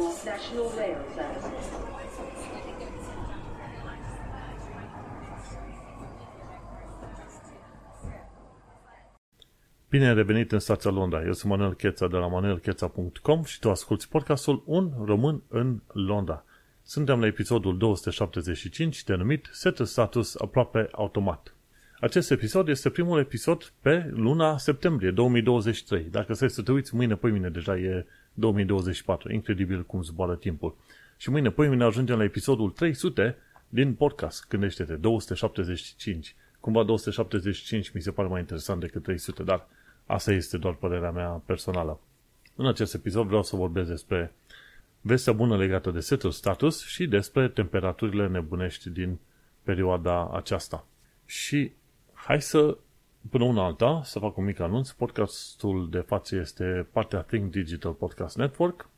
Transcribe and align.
for 0.00 0.12
National 0.24 0.68
Rail 0.76 1.00
Services. 1.14 1.66
Bine 9.88 10.08
ai 10.08 10.14
revenit 10.14 10.52
în 10.52 10.58
stația 10.58 10.90
Londra. 10.90 11.24
Eu 11.24 11.32
sunt 11.32 11.50
Manuel 11.50 11.74
Cheța 11.74 12.06
de 12.06 12.16
la 12.16 12.26
manuelcheța.com 12.26 13.42
și 13.42 13.58
tu 13.58 13.70
asculti 13.70 14.08
podcastul 14.08 14.62
Un 14.66 14.90
român 15.04 15.42
în 15.48 15.80
Londra. 15.92 16.44
Suntem 16.82 17.20
la 17.20 17.26
episodul 17.26 17.78
275 17.78 19.04
denumit 19.04 19.48
Set 19.52 19.76
Status 19.76 20.34
aproape 20.36 20.88
automat. 20.92 21.54
Acest 22.00 22.30
episod 22.30 22.68
este 22.68 22.90
primul 22.90 23.18
episod 23.18 23.72
pe 23.80 24.10
luna 24.10 24.58
septembrie 24.58 25.10
2023. 25.10 26.02
Dacă 26.10 26.34
stai 26.34 26.50
să 26.50 26.62
te 26.62 26.72
uiți, 26.72 26.94
mâine, 26.94 27.14
poi 27.14 27.30
mine 27.30 27.48
deja 27.48 27.76
e 27.76 28.06
2024. 28.40 29.32
Incredibil 29.32 29.84
cum 29.84 30.02
zboară 30.02 30.36
timpul. 30.36 30.76
Și 31.16 31.30
mâine, 31.30 31.50
poi 31.50 31.68
mine 31.68 31.84
ajungem 31.84 32.18
la 32.18 32.24
episodul 32.24 32.70
300 32.70 33.36
din 33.68 33.94
podcast. 33.94 34.48
Gândește-te, 34.48 34.94
275. 34.94 36.34
Cumva 36.60 36.82
275 36.82 37.90
mi 37.90 38.00
se 38.00 38.10
pare 38.10 38.28
mai 38.28 38.40
interesant 38.40 38.80
decât 38.80 39.02
300, 39.02 39.42
dar 39.42 39.66
asta 40.06 40.32
este 40.32 40.58
doar 40.58 40.74
părerea 40.74 41.10
mea 41.10 41.42
personală. 41.46 42.00
În 42.56 42.66
acest 42.66 42.94
episod 42.94 43.26
vreau 43.26 43.42
să 43.42 43.56
vorbesc 43.56 43.88
despre 43.88 44.32
vestea 45.00 45.32
bună 45.32 45.56
legată 45.56 45.90
de 45.90 46.00
setul 46.00 46.30
status 46.30 46.86
și 46.86 47.06
despre 47.06 47.48
temperaturile 47.48 48.28
nebunești 48.28 48.90
din 48.90 49.18
perioada 49.62 50.30
aceasta. 50.32 50.86
Și 51.26 51.72
hai 52.12 52.42
să, 52.42 52.76
până 53.28 53.44
una 53.44 53.64
alta, 53.64 54.00
să 54.04 54.18
fac 54.18 54.36
un 54.36 54.44
mic 54.44 54.60
anunț. 54.60 54.90
Podcastul 54.90 55.90
de 55.90 55.98
față 55.98 56.36
este 56.36 56.86
partea 56.92 57.20
Think 57.20 57.50
Digital 57.50 57.92
Podcast 57.92 58.36
Network 58.36 58.88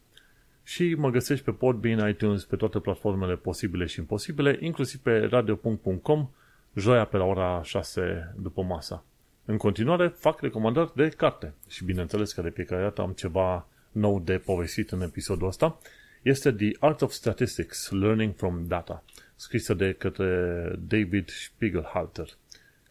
și 0.63 0.95
mă 0.95 1.11
găsești 1.11 1.45
pe 1.45 1.51
Podbean, 1.51 2.09
iTunes, 2.09 2.45
pe 2.45 2.57
toate 2.57 2.79
platformele 2.79 3.37
posibile 3.37 3.87
și 3.87 3.99
imposibile, 3.99 4.57
inclusiv 4.61 5.01
pe 5.01 5.19
radio.com, 5.19 6.29
joia 6.75 7.05
pe 7.05 7.17
la 7.17 7.25
ora 7.25 7.63
6 7.63 8.35
după 8.39 8.63
masa. 8.63 9.05
În 9.45 9.57
continuare, 9.57 10.09
fac 10.09 10.41
recomandări 10.41 10.95
de 10.95 11.09
carte 11.09 11.55
și 11.69 11.85
bineînțeles 11.85 12.33
că 12.33 12.43
de 12.43 12.51
fiecare 12.51 12.83
dată 12.83 13.03
am 13.03 13.13
ceva 13.13 13.67
nou 13.93 14.21
de 14.21 14.39
povestit 14.39 14.91
în 14.91 15.01
episodul 15.01 15.47
ăsta. 15.47 15.79
Este 16.23 16.53
The 16.53 16.71
Art 16.79 17.03
of 17.03 17.13
Statistics, 17.13 17.91
Learning 17.91 18.35
from 18.37 18.67
Data, 18.67 19.05
scrisă 19.37 19.75
de 19.75 19.93
către 19.93 20.61
David 20.79 21.29
Spiegelhalter. 21.29 22.29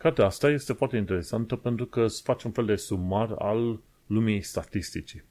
Cartea 0.01 0.25
asta 0.25 0.49
este 0.49 0.73
foarte 0.73 0.97
interesantă 0.97 1.55
pentru 1.55 1.85
că 1.85 2.01
îți 2.01 2.21
face 2.21 2.47
un 2.47 2.53
fel 2.53 2.65
de 2.65 2.75
sumar 2.75 3.31
al 3.37 3.79
lumii 4.05 4.41
statisticii. 4.41 5.23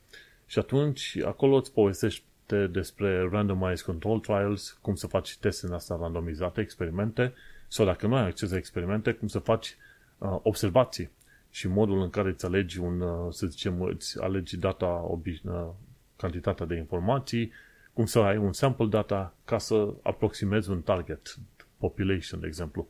Și 0.46 0.58
atunci, 0.58 1.18
acolo 1.24 1.56
îți 1.56 1.72
povestește 1.72 2.66
despre 2.66 3.28
randomized 3.30 3.84
control 3.86 4.18
trials, 4.18 4.78
cum 4.82 4.94
să 4.94 5.06
faci 5.06 5.36
teste 5.36 5.66
în 5.66 5.72
asta 5.72 5.98
randomizate, 6.00 6.60
experimente, 6.60 7.32
sau 7.68 7.86
dacă 7.86 8.06
nu 8.06 8.14
ai 8.14 8.26
acces 8.26 8.50
la 8.50 8.56
experimente, 8.56 9.12
cum 9.12 9.28
să 9.28 9.38
faci 9.38 9.76
uh, 10.18 10.38
observații 10.42 11.10
și 11.50 11.68
modul 11.68 12.02
în 12.02 12.10
care 12.10 12.28
îți 12.28 12.44
alegi 12.44 12.78
un, 12.78 13.00
uh, 13.00 13.32
să 13.32 13.46
zicem, 13.46 13.82
îți 13.82 14.20
alegi 14.20 14.56
data, 14.56 15.18
obi- 15.18 15.42
uh, 15.44 15.68
cantitatea 16.16 16.66
de 16.66 16.76
informații, 16.76 17.52
cum 17.92 18.06
să 18.06 18.18
ai 18.18 18.36
un 18.36 18.52
sample 18.52 18.86
data 18.86 19.34
ca 19.44 19.58
să 19.58 19.94
aproximezi 20.02 20.70
un 20.70 20.82
target 20.82 21.36
population, 21.78 22.40
de 22.40 22.46
exemplu. 22.46 22.88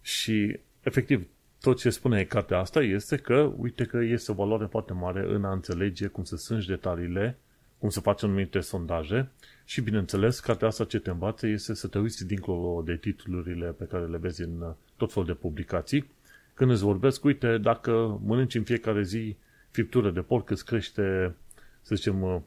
Și, 0.00 0.60
efectiv, 0.82 1.26
tot 1.60 1.78
ce 1.78 1.90
spune 1.90 2.24
cartea 2.24 2.58
asta 2.58 2.82
este 2.82 3.16
că, 3.16 3.52
uite 3.56 3.84
că 3.84 3.96
este 3.96 4.30
o 4.30 4.34
valoare 4.34 4.66
foarte 4.66 4.92
mare 4.92 5.24
în 5.28 5.44
a 5.44 5.52
înțelege 5.52 6.06
cum 6.06 6.24
să 6.24 6.36
sângi 6.36 6.66
detaliile, 6.66 7.38
cum 7.78 7.90
să 7.90 8.00
faci 8.00 8.22
anumite 8.22 8.60
sondaje 8.60 9.30
și, 9.64 9.80
bineînțeles, 9.80 10.40
cartea 10.40 10.68
asta 10.68 10.84
ce 10.84 10.98
te 10.98 11.10
învață 11.10 11.46
este 11.46 11.74
să 11.74 11.88
te 11.88 11.98
uiți 11.98 12.26
dincolo 12.26 12.82
de 12.84 12.96
titlurile 12.96 13.66
pe 13.66 13.84
care 13.84 14.06
le 14.06 14.16
vezi 14.16 14.42
în 14.42 14.60
uh, 14.60 14.70
tot 14.96 15.12
felul 15.12 15.28
de 15.28 15.34
publicații. 15.34 16.10
Când 16.54 16.70
îți 16.70 16.82
vorbesc, 16.82 17.24
uite, 17.24 17.58
dacă 17.58 18.20
mănânci 18.24 18.54
în 18.54 18.62
fiecare 18.62 19.02
zi 19.02 19.36
friptură 19.70 20.10
de 20.10 20.20
porc, 20.20 20.50
îți 20.50 20.64
crește, 20.64 21.34
să 21.82 21.94
zicem, 21.94 22.22
uh, 22.22 22.40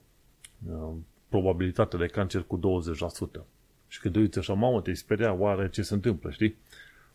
uh, 0.69 0.93
probabilitatea 1.29 1.99
de 1.99 2.05
cancer 2.05 2.41
cu 2.41 2.59
20%. 3.39 3.45
Și 3.87 3.99
când 3.99 4.13
te 4.13 4.19
uiți 4.19 4.39
așa, 4.39 4.53
mamă, 4.53 4.81
te 4.81 4.93
speria, 4.93 5.33
oare 5.33 5.69
ce 5.69 5.81
se 5.81 5.93
întâmplă, 5.93 6.31
știi? 6.31 6.55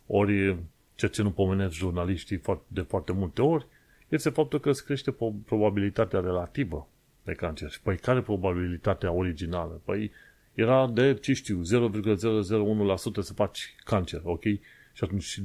Ori, 0.07 0.57
ceea 0.95 1.11
ce 1.11 1.21
nu 1.21 1.31
pomenesc 1.31 1.73
jurnaliștii 1.73 2.41
de 2.67 2.81
foarte 2.81 3.11
multe 3.11 3.41
ori, 3.41 3.65
este 4.07 4.29
faptul 4.29 4.59
că 4.59 4.69
îți 4.69 4.85
crește 4.85 5.15
probabilitatea 5.45 6.19
relativă 6.19 6.87
de 7.23 7.31
cancer. 7.31 7.69
Și 7.69 7.81
păi 7.81 7.97
care 7.97 8.21
probabilitatea 8.21 9.11
originală? 9.11 9.81
Păi 9.85 10.11
era 10.53 10.87
de, 10.87 11.13
ce 11.13 11.33
știu, 11.33 11.61
0,001% 11.61 11.63
să 13.19 13.33
faci 13.33 13.75
cancer, 13.83 14.21
ok? 14.23 14.43
Și 14.93 15.03
atunci 15.03 15.39
20% 15.39 15.43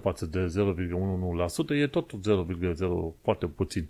față 0.00 0.26
de 0.26 0.46
0,11% 1.66 1.70
e 1.70 1.86
tot 1.86 2.12
0,0 2.12 2.16
foarte 3.22 3.46
puțin. 3.46 3.88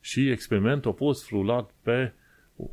Și 0.00 0.30
experimentul 0.30 0.90
a 0.90 0.94
fost 0.94 1.24
frulat 1.24 1.70
pe 1.82 2.12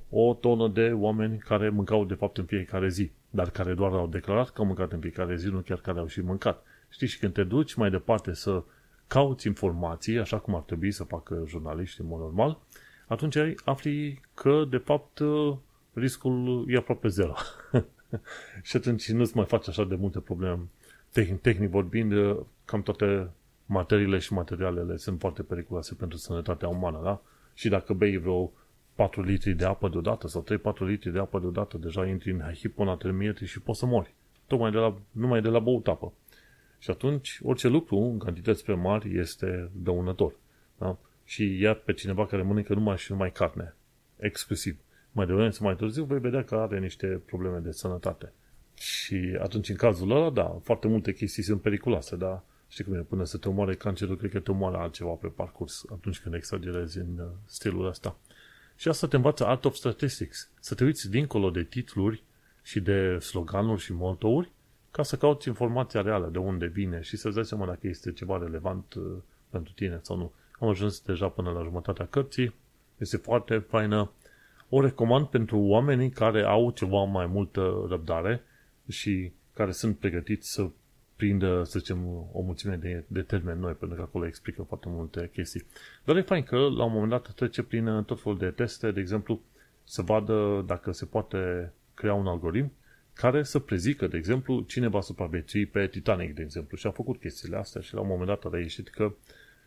o 0.09 0.33
tonă 0.33 0.67
de 0.67 0.91
oameni 0.93 1.37
care 1.37 1.69
mâncau 1.69 2.05
de 2.05 2.13
fapt 2.13 2.37
în 2.37 2.45
fiecare 2.45 2.89
zi, 2.89 3.11
dar 3.29 3.49
care 3.49 3.73
doar 3.73 3.91
au 3.91 4.07
declarat 4.07 4.49
că 4.49 4.61
au 4.61 4.65
mâncat 4.65 4.91
în 4.91 4.99
fiecare 4.99 5.35
zi, 5.35 5.47
nu 5.47 5.59
chiar 5.59 5.79
care 5.79 5.99
au 5.99 6.07
și 6.07 6.21
mâncat. 6.21 6.63
Știi, 6.91 7.07
și 7.07 7.19
când 7.19 7.33
te 7.33 7.43
duci 7.43 7.73
mai 7.73 7.89
departe 7.89 8.33
să 8.33 8.63
cauți 9.07 9.47
informații, 9.47 10.19
așa 10.19 10.39
cum 10.39 10.55
ar 10.55 10.61
trebui 10.61 10.91
să 10.91 11.03
facă 11.03 11.43
jurnaliștii 11.47 12.03
în 12.03 12.09
mod 12.09 12.19
normal, 12.19 12.59
atunci 13.07 13.37
afli 13.65 14.21
că, 14.33 14.65
de 14.69 14.77
fapt, 14.77 15.21
riscul 15.93 16.65
e 16.67 16.77
aproape 16.77 17.07
zero. 17.07 17.33
și 18.67 18.75
atunci 18.75 19.11
nu-ți 19.11 19.35
mai 19.35 19.45
faci 19.45 19.67
așa 19.67 19.83
de 19.83 19.95
multe 19.95 20.19
probleme. 20.19 20.59
Tehnic, 21.11 21.41
tehnic 21.41 21.69
vorbind, 21.69 22.13
cam 22.65 22.81
toate 22.81 23.29
materiile 23.65 24.17
și 24.17 24.33
materialele 24.33 24.97
sunt 24.97 25.19
foarte 25.19 25.43
periculoase 25.43 25.93
pentru 25.93 26.17
sănătatea 26.17 26.67
umană, 26.67 26.99
da? 27.03 27.21
Și 27.53 27.69
dacă 27.69 27.93
bei 27.93 28.17
vreo 28.17 28.51
4 28.95 29.21
litri 29.21 29.53
de 29.53 29.65
apă 29.65 29.89
deodată 29.89 30.27
sau 30.27 30.43
3-4 30.75 30.77
litri 30.77 31.11
de 31.11 31.19
apă 31.19 31.39
deodată, 31.39 31.77
deja 31.77 32.05
intri 32.05 32.31
în 32.31 32.53
hiponatremie 32.53 33.33
și 33.43 33.61
poți 33.61 33.79
să 33.79 33.85
mori. 33.85 34.13
Tocmai 34.47 34.71
de 34.71 34.77
la, 34.77 34.97
numai 35.11 35.41
de 35.41 35.47
la 35.47 35.59
băut 35.59 35.87
apă. 35.87 36.13
Și 36.81 36.89
atunci, 36.89 37.39
orice 37.43 37.67
lucru 37.67 37.97
în 37.97 38.17
cantități 38.17 38.63
prea 38.63 38.75
mari 38.75 39.17
este 39.17 39.69
dăunător. 39.73 40.33
Da? 40.77 40.97
Și 41.23 41.59
ia 41.59 41.73
pe 41.73 41.93
cineva 41.93 42.25
care 42.25 42.41
mănâncă 42.41 42.73
numai 42.73 42.97
și 42.97 43.11
numai 43.11 43.31
carne. 43.31 43.75
Exclusiv. 44.17 44.77
Mai 45.11 45.25
devreme 45.25 45.49
sau 45.49 45.65
mai 45.65 45.75
târziu 45.75 46.03
vei 46.03 46.19
vedea 46.19 46.43
că 46.43 46.55
are 46.55 46.79
niște 46.79 47.21
probleme 47.25 47.57
de 47.57 47.71
sănătate. 47.71 48.33
Și 48.73 49.37
atunci, 49.41 49.69
în 49.69 49.75
cazul 49.75 50.11
ăla, 50.11 50.29
da, 50.29 50.59
foarte 50.63 50.87
multe 50.87 51.13
chestii 51.13 51.43
sunt 51.43 51.61
periculoase, 51.61 52.15
dar 52.15 52.43
știi 52.67 52.83
cum 52.83 52.93
e, 52.93 52.97
până 52.97 53.23
să 53.25 53.37
te 53.37 53.49
omoare 53.49 53.75
cancerul, 53.75 54.17
cred 54.17 54.31
că 54.31 54.39
te 54.39 54.51
omoară 54.51 54.77
altceva 54.77 55.11
pe 55.11 55.27
parcurs 55.27 55.85
atunci 55.91 56.19
când 56.19 56.35
exagerezi 56.35 56.97
în 56.97 57.17
uh, 57.19 57.25
stilul 57.45 57.87
ăsta. 57.87 58.17
Și 58.75 58.87
asta 58.87 59.07
te 59.07 59.15
învață 59.15 59.45
Art 59.45 59.65
of 59.65 59.75
Statistics. 59.75 60.49
Să 60.59 60.75
te 60.75 60.83
uiți 60.83 61.09
dincolo 61.09 61.49
de 61.49 61.63
titluri 61.63 62.23
și 62.61 62.79
de 62.79 63.19
sloganuri 63.19 63.81
și 63.81 63.93
motouri 63.93 64.51
ca 64.91 65.03
să 65.03 65.17
cauți 65.17 65.47
informația 65.47 66.01
reală 66.01 66.27
de 66.27 66.37
unde 66.37 66.65
vine 66.65 67.01
și 67.01 67.17
să-ți 67.17 67.35
dai 67.35 67.45
seama 67.45 67.65
dacă 67.65 67.87
este 67.87 68.11
ceva 68.11 68.37
relevant 68.37 68.93
uh, 68.93 69.03
pentru 69.49 69.73
tine 69.73 69.99
sau 70.01 70.17
nu. 70.17 70.31
Am 70.59 70.67
ajuns 70.67 71.01
deja 71.01 71.27
până 71.27 71.49
la 71.51 71.63
jumătatea 71.63 72.05
cărții. 72.05 72.53
Este 72.97 73.17
foarte 73.17 73.57
faină. 73.57 74.11
O 74.69 74.81
recomand 74.81 75.25
pentru 75.25 75.59
oamenii 75.59 76.09
care 76.09 76.43
au 76.43 76.71
ceva 76.71 77.03
mai 77.03 77.25
multă 77.25 77.85
răbdare 77.89 78.43
și 78.87 79.31
care 79.53 79.71
sunt 79.71 79.97
pregătiți 79.97 80.51
să 80.51 80.69
prindă, 81.15 81.63
să 81.63 81.79
zicem, 81.79 82.07
o 82.31 82.41
mulțime 82.41 82.75
de, 82.75 83.03
de 83.07 83.21
termeni 83.21 83.59
noi, 83.59 83.73
pentru 83.73 83.97
că 83.97 84.03
acolo 84.03 84.25
explică 84.25 84.61
foarte 84.61 84.87
multe 84.89 85.29
chestii. 85.33 85.65
Dar 86.03 86.15
e 86.15 86.21
fain 86.21 86.43
că 86.43 86.55
la 86.55 86.83
un 86.83 86.91
moment 86.91 87.09
dat 87.09 87.31
trece 87.31 87.63
prin 87.63 88.03
tot 88.05 88.21
felul 88.21 88.37
de 88.37 88.49
teste, 88.49 88.91
de 88.91 88.99
exemplu, 88.99 89.41
să 89.83 90.01
vadă 90.01 90.63
dacă 90.67 90.91
se 90.91 91.05
poate 91.05 91.71
crea 91.93 92.13
un 92.13 92.27
algoritm 92.27 92.71
care 93.13 93.43
să 93.43 93.59
prezică, 93.59 94.07
de 94.07 94.17
exemplu, 94.17 94.61
cine 94.67 94.87
va 94.87 95.01
supraviețui 95.01 95.65
pe 95.65 95.87
Titanic, 95.87 96.35
de 96.35 96.41
exemplu. 96.41 96.77
Și 96.77 96.87
a 96.87 96.91
făcut 96.91 97.19
chestiile 97.19 97.57
astea 97.57 97.81
și 97.81 97.93
la 97.93 97.99
un 97.99 98.07
moment 98.07 98.27
dat 98.27 98.43
a 98.45 98.49
reieșit 98.51 98.89
că 98.89 99.13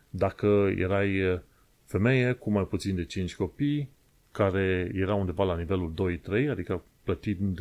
dacă 0.09 0.73
erai 0.77 1.41
femeie 1.85 2.31
cu 2.31 2.51
mai 2.51 2.63
puțin 2.63 2.95
de 2.95 3.05
5 3.05 3.35
copii, 3.35 3.89
care 4.31 4.91
era 4.93 5.13
undeva 5.13 5.43
la 5.43 5.57
nivelul 5.57 6.19
2-3, 6.45 6.49
adică 6.49 6.83
plătind 7.03 7.59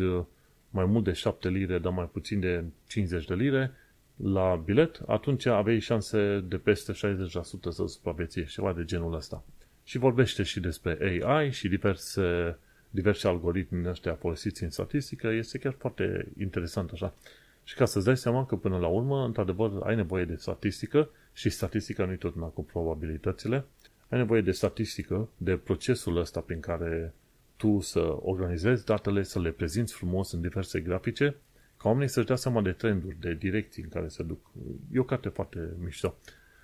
mai 0.70 0.84
mult 0.84 1.04
de 1.04 1.12
7 1.12 1.48
lire, 1.48 1.78
dar 1.78 1.92
mai 1.92 2.08
puțin 2.12 2.40
de 2.40 2.64
50 2.86 3.24
de 3.24 3.34
lire, 3.34 3.72
la 4.16 4.62
bilet, 4.64 5.00
atunci 5.06 5.46
aveai 5.46 5.78
șanse 5.78 6.44
de 6.48 6.56
peste 6.56 6.92
60% 6.92 6.96
să 7.68 7.84
supraviețuiești, 7.86 8.54
ceva 8.54 8.72
de 8.72 8.84
genul 8.84 9.14
ăsta. 9.14 9.44
Și 9.84 9.98
vorbește 9.98 10.42
și 10.42 10.60
despre 10.60 11.22
AI 11.22 11.50
și 11.50 11.68
diverse, 11.68 12.58
diverse 12.94 13.28
algoritmi 13.28 13.88
ăștia 13.88 14.14
folosiți 14.14 14.62
în 14.62 14.70
statistică, 14.70 15.28
este 15.28 15.58
chiar 15.58 15.74
foarte 15.78 16.28
interesant 16.38 16.90
așa. 16.90 17.14
Și 17.64 17.74
ca 17.74 17.84
să-ți 17.84 18.04
dai 18.04 18.16
seama 18.16 18.46
că 18.46 18.56
până 18.56 18.78
la 18.78 18.86
urmă, 18.86 19.24
într-adevăr, 19.24 19.70
ai 19.82 19.96
nevoie 19.96 20.24
de 20.24 20.34
statistică 20.34 21.10
și 21.32 21.50
statistica 21.50 22.04
nu 22.04 22.12
e 22.12 22.16
tot 22.16 22.34
cu 22.54 22.64
probabilitățile, 22.64 23.64
ai 24.08 24.18
nevoie 24.18 24.40
de 24.40 24.50
statistică, 24.50 25.28
de 25.36 25.56
procesul 25.56 26.16
ăsta 26.16 26.40
prin 26.40 26.60
care 26.60 27.14
tu 27.56 27.80
să 27.80 28.16
organizezi 28.20 28.84
datele, 28.84 29.22
să 29.22 29.40
le 29.40 29.50
prezinți 29.50 29.92
frumos 29.92 30.32
în 30.32 30.40
diverse 30.40 30.80
grafice, 30.80 31.36
ca 31.76 31.88
oamenii 31.88 32.08
să-și 32.08 32.26
dea 32.26 32.36
seama 32.36 32.62
de 32.62 32.72
trenduri, 32.72 33.16
de 33.20 33.34
direcții 33.34 33.82
în 33.82 33.88
care 33.88 34.08
se 34.08 34.22
duc. 34.22 34.50
E 34.92 34.98
o 34.98 35.04
carte 35.04 35.28
foarte 35.28 35.58
mișto. 35.78 36.14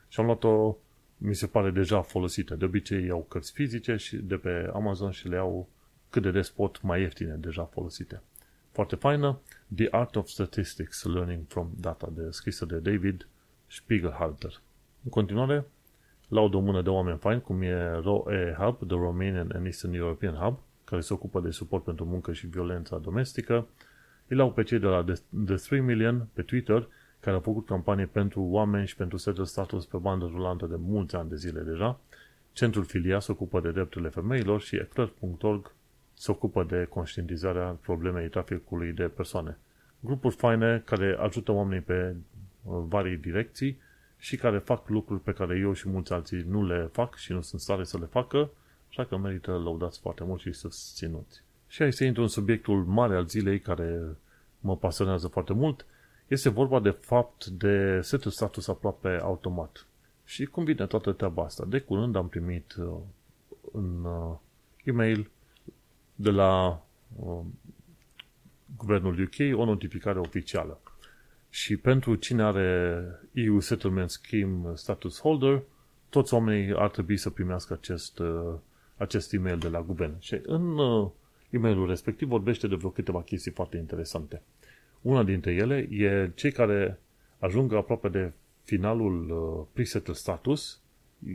Și 0.09 0.21
am 0.21 0.27
luat-o, 0.27 0.77
mi 1.17 1.35
se 1.35 1.47
pare 1.47 1.71
deja 1.71 2.03
folosită. 2.03 2.55
De 2.55 2.65
obicei 2.65 3.05
iau 3.05 3.27
cărți 3.29 3.53
fizice 3.53 3.97
și 3.97 4.17
de 4.17 4.37
pe 4.37 4.71
Amazon 4.73 5.11
și 5.11 5.29
le 5.29 5.37
iau 5.37 5.69
cât 6.11 6.23
de 6.23 6.31
des 6.31 6.51
pot 6.51 6.83
mai 6.83 7.01
ieftine 7.01 7.35
deja 7.35 7.65
folosite. 7.65 8.23
Foarte 8.73 8.97
faină, 8.97 9.41
The 9.75 9.89
Art 9.91 10.17
of 10.17 10.29
Statistics, 10.29 11.05
Learning 11.05 11.45
from 11.49 11.71
Data, 11.81 12.09
de, 12.15 12.31
scrisă 12.31 12.65
de 12.65 12.77
David 12.77 13.29
Spiegelhalter. 13.67 14.61
În 15.05 15.11
continuare, 15.11 15.67
laud 16.29 16.55
o 16.55 16.61
mână 16.61 16.83
de 16.83 16.89
oameni 16.89 17.19
faini, 17.19 17.41
cum 17.41 17.63
e 17.63 18.01
ROE 18.03 18.55
Hub, 18.59 18.87
The 18.87 18.97
Romanian 18.97 19.51
and 19.55 19.65
Eastern 19.65 19.95
European 19.95 20.35
Hub, 20.35 20.59
care 20.85 21.01
se 21.01 21.13
ocupă 21.13 21.41
de 21.41 21.51
suport 21.51 21.85
pentru 21.85 22.05
muncă 22.05 22.33
și 22.33 22.47
violența 22.47 22.99
domestică. 22.99 23.67
Îi 24.29 24.37
lau 24.37 24.53
pe 24.53 24.63
cei 24.63 24.79
de 24.79 24.87
la 24.87 25.05
The 25.45 25.55
3 25.55 25.81
Million 25.81 26.29
pe 26.33 26.43
Twitter, 26.43 26.89
care 27.21 27.37
au 27.37 27.43
făcut 27.43 27.67
campanie 27.67 28.07
pentru 28.07 28.43
oameni 28.43 28.87
și 28.87 28.97
pentru 28.97 29.17
setul 29.17 29.45
status 29.45 29.87
pe 29.87 29.97
bandă 29.97 30.25
rulantă 30.25 30.67
de 30.67 30.77
mulți 30.79 31.17
ani 31.17 31.29
de 31.29 31.37
zile 31.37 31.61
deja. 31.61 32.01
Centrul 32.53 32.85
Filia 32.85 33.19
se 33.19 33.33
ocupă 33.33 33.61
de 33.61 33.71
drepturile 33.71 34.09
femeilor 34.09 34.61
și 34.61 34.77
eclair.org 34.77 35.73
se 36.21 36.31
ocupă 36.31 36.65
de 36.65 36.87
conștientizarea 36.89 37.79
problemei 37.81 38.29
traficului 38.29 38.93
de 38.93 39.05
persoane. 39.05 39.59
Grupuri 40.01 40.35
faine 40.35 40.83
care 40.85 41.17
ajută 41.21 41.53
oamenii 41.53 41.83
pe 41.83 42.15
uh, 42.65 42.83
varii 42.89 43.17
direcții 43.17 43.79
și 44.19 44.37
care 44.37 44.59
fac 44.59 44.89
lucruri 44.89 45.21
pe 45.21 45.33
care 45.33 45.59
eu 45.59 45.73
și 45.73 45.89
mulți 45.89 46.13
alții 46.13 46.45
nu 46.49 46.67
le 46.67 46.89
fac 46.93 47.17
și 47.17 47.33
nu 47.33 47.41
sunt 47.41 47.61
stare 47.61 47.85
să 47.85 47.99
le 47.99 48.05
facă, 48.05 48.51
așa 48.89 49.05
că 49.05 49.17
merită 49.17 49.51
lăudați 49.51 50.01
foarte 50.01 50.25
mult 50.25 50.41
și 50.41 50.53
susținuți. 50.53 51.43
Și 51.69 51.83
aici 51.83 51.95
se 51.95 52.05
intru 52.05 52.23
în 52.23 52.29
subiectul 52.29 52.85
mare 52.85 53.17
al 53.17 53.27
zilei 53.27 53.61
care 53.61 54.01
mă 54.61 54.77
pasionează 54.77 55.29
foarte 55.29 55.53
mult. 55.53 55.87
Este 56.27 56.49
vorba 56.49 56.81
de 56.81 56.91
fapt 56.91 57.47
de 57.47 58.01
setul 58.03 58.31
status 58.31 58.69
aproape 58.69 59.19
automat. 59.23 59.87
Și 60.25 60.45
cum 60.45 60.65
vine 60.65 60.87
toată 60.87 61.13
treaba 61.13 61.45
asta? 61.45 61.65
De 61.69 61.79
curând 61.79 62.17
am 62.17 62.29
primit 62.29 62.75
uh, 62.79 62.97
în 63.73 64.05
uh, 64.05 64.37
e-mail 64.85 65.31
de 66.21 66.31
la 66.31 66.83
uh, 67.17 67.41
guvernul 68.77 69.21
UK 69.21 69.59
o 69.59 69.65
notificare 69.65 70.19
oficială. 70.19 70.81
Și 71.51 71.77
pentru 71.77 72.15
cine 72.15 72.43
are 72.43 73.03
EU 73.33 73.61
Settlement 73.61 74.11
Scheme 74.11 74.75
status 74.75 75.21
holder, 75.21 75.63
toți 76.09 76.35
oamenii 76.35 76.75
ar 76.77 76.91
trebui 76.91 77.17
să 77.17 77.31
primească 77.31 77.73
acest, 77.73 78.19
uh, 78.19 78.55
acest 78.97 79.33
e-mail 79.33 79.59
de 79.59 79.69
la 79.69 79.83
guvern. 79.83 80.15
Și 80.19 80.41
în 80.43 80.79
uh, 80.79 81.11
e-mailul 81.51 81.89
respectiv 81.89 82.29
vorbește 82.29 82.67
de 82.67 82.75
vreo 82.75 82.91
câteva 82.91 83.23
chestii 83.23 83.51
foarte 83.51 83.77
interesante. 83.77 84.43
Una 85.01 85.23
dintre 85.23 85.53
ele 85.53 85.77
e 85.91 86.31
cei 86.35 86.53
care 86.53 86.99
ajung 87.39 87.73
aproape 87.73 88.09
de 88.09 88.33
finalul 88.65 89.31
uh, 89.31 89.67
presetter 89.73 90.15
status, 90.15 90.81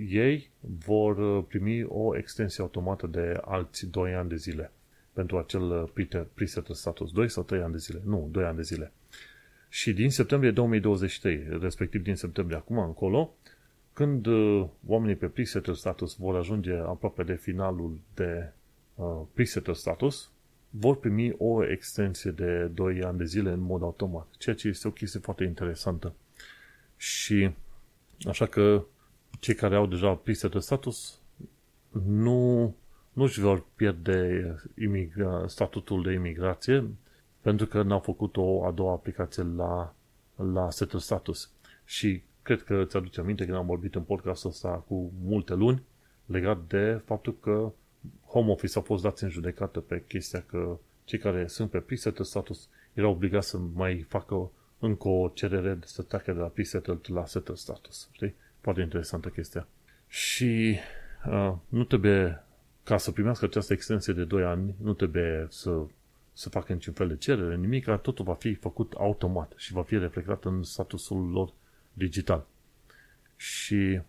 ei 0.09 0.49
vor 0.59 1.17
uh, 1.17 1.43
primi 1.47 1.83
o 1.83 2.17
extensie 2.17 2.63
automată 2.63 3.07
de 3.07 3.39
alți 3.45 3.89
2 3.89 4.13
ani 4.13 4.29
de 4.29 4.35
zile 4.35 4.71
pentru 5.15 5.37
acel 5.37 5.91
presetter 6.33 6.75
status. 6.75 7.11
2 7.11 7.29
sau 7.29 7.43
3 7.43 7.61
ani 7.61 7.71
de 7.71 7.77
zile? 7.77 8.01
Nu, 8.05 8.27
2 8.31 8.43
ani 8.43 8.55
de 8.55 8.61
zile. 8.61 8.91
Și 9.69 9.93
din 9.93 10.09
septembrie 10.09 10.51
2023, 10.51 11.47
respectiv 11.59 12.03
din 12.03 12.15
septembrie 12.15 12.57
acum 12.57 12.79
încolo, 12.79 13.33
când 13.93 14.25
uh, 14.25 14.67
oamenii 14.87 15.15
pe 15.15 15.27
presetter 15.27 15.73
status 15.73 16.15
vor 16.15 16.35
ajunge 16.35 16.73
aproape 16.73 17.23
de 17.23 17.35
finalul 17.35 17.99
de 18.13 18.51
uh, 18.95 19.21
presetter 19.33 19.73
status, 19.73 20.29
vor 20.69 20.97
primi 20.97 21.35
o 21.37 21.67
extensie 21.67 22.31
de 22.31 22.65
2 22.73 23.03
ani 23.03 23.17
de 23.17 23.25
zile 23.25 23.51
în 23.51 23.59
mod 23.59 23.81
automat, 23.81 24.27
ceea 24.37 24.55
ce 24.55 24.67
este 24.67 24.87
o 24.87 24.91
chestie 24.91 25.19
foarte 25.19 25.43
interesantă. 25.43 26.13
Și 26.97 27.51
așa 28.27 28.45
că 28.45 28.85
cei 29.39 29.55
care 29.55 29.75
au 29.75 29.87
deja 29.87 30.13
presetter 30.13 30.61
status 30.61 31.19
nu, 32.03 32.75
nu 33.15 33.23
își 33.23 33.39
vor 33.39 33.65
pierde 33.75 34.55
imigra- 34.81 35.47
statutul 35.47 36.03
de 36.03 36.11
imigrație 36.11 36.89
pentru 37.41 37.65
că 37.65 37.81
n-au 37.81 37.99
făcut 37.99 38.37
o 38.37 38.65
a 38.65 38.71
doua 38.71 38.91
aplicație 38.91 39.43
la, 39.43 39.93
la 40.53 40.69
setul 40.69 40.99
status. 40.99 41.49
Și 41.85 42.21
cred 42.41 42.63
că 42.63 42.83
ți 42.83 42.97
aduce 42.97 43.19
aminte 43.19 43.45
când 43.45 43.57
am 43.57 43.65
vorbit 43.65 43.95
în 43.95 44.01
podcastul 44.01 44.49
ăsta 44.49 44.83
cu 44.87 45.11
multe 45.23 45.53
luni 45.53 45.81
legat 46.25 46.57
de 46.67 47.01
faptul 47.05 47.37
că 47.39 47.71
Home 48.27 48.51
Office 48.51 48.79
a 48.79 48.81
fost 48.81 49.03
dați 49.03 49.23
în 49.23 49.29
judecată 49.29 49.79
pe 49.79 50.03
chestia 50.07 50.43
că 50.47 50.77
cei 51.03 51.19
care 51.19 51.47
sunt 51.47 51.69
pe 51.69 51.79
presettled 51.79 52.27
status 52.27 52.67
erau 52.93 53.11
obligați 53.11 53.49
să 53.49 53.57
mai 53.73 54.05
facă 54.07 54.51
încă 54.79 55.07
o 55.07 55.31
cerere 55.33 55.79
să 55.83 56.01
treacă 56.01 56.31
de 56.31 56.39
la 56.39 56.45
presettled 56.45 56.99
la 57.07 57.25
settled 57.25 57.57
status. 57.57 58.09
Știi? 58.11 58.35
Foarte 58.61 58.81
interesantă 58.81 59.29
chestia. 59.29 59.67
Și 60.07 60.77
uh, 61.27 61.53
nu 61.69 61.83
trebuie, 61.83 62.44
ca 62.85 62.97
să 62.97 63.11
primească 63.11 63.45
această 63.45 63.73
extensie 63.73 64.13
de 64.13 64.23
2 64.23 64.43
ani, 64.43 64.75
nu 64.81 64.93
trebuie 64.93 65.47
să 65.49 65.85
să 66.37 66.49
facă 66.49 66.73
niciun 66.73 66.93
fel 66.93 67.07
de 67.07 67.15
cerere, 67.15 67.55
nimic, 67.55 67.85
totul 67.85 68.25
va 68.25 68.33
fi 68.33 68.53
făcut 68.53 68.93
automat 68.93 69.53
și 69.55 69.73
va 69.73 69.83
fi 69.83 69.97
reflectat 69.97 70.45
în 70.45 70.63
statusul 70.63 71.29
lor 71.29 71.53
digital. 71.93 72.45
Și 73.35 74.01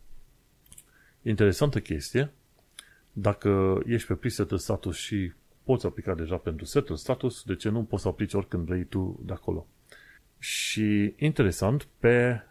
interesantă 1.23 1.81
chestie, 1.81 2.31
dacă 3.13 3.83
ești 3.87 4.07
pe 4.07 4.15
presetul 4.15 4.59
status 4.59 4.97
și 4.97 5.33
poți 5.63 5.87
aplica 5.87 6.15
deja 6.15 6.37
pentru 6.37 6.65
setul 6.65 6.97
status, 6.97 7.43
de 7.43 7.57
ce 7.57 7.69
nu 7.69 7.83
poți 7.83 8.03
să 8.03 8.09
aplici 8.09 8.35
oricând 8.35 8.67
vrei 8.67 8.85
tu 8.85 9.21
de 9.25 9.33
acolo? 9.33 9.67
Și 10.39 11.15
interesant, 11.17 11.89
pe, 11.99 12.43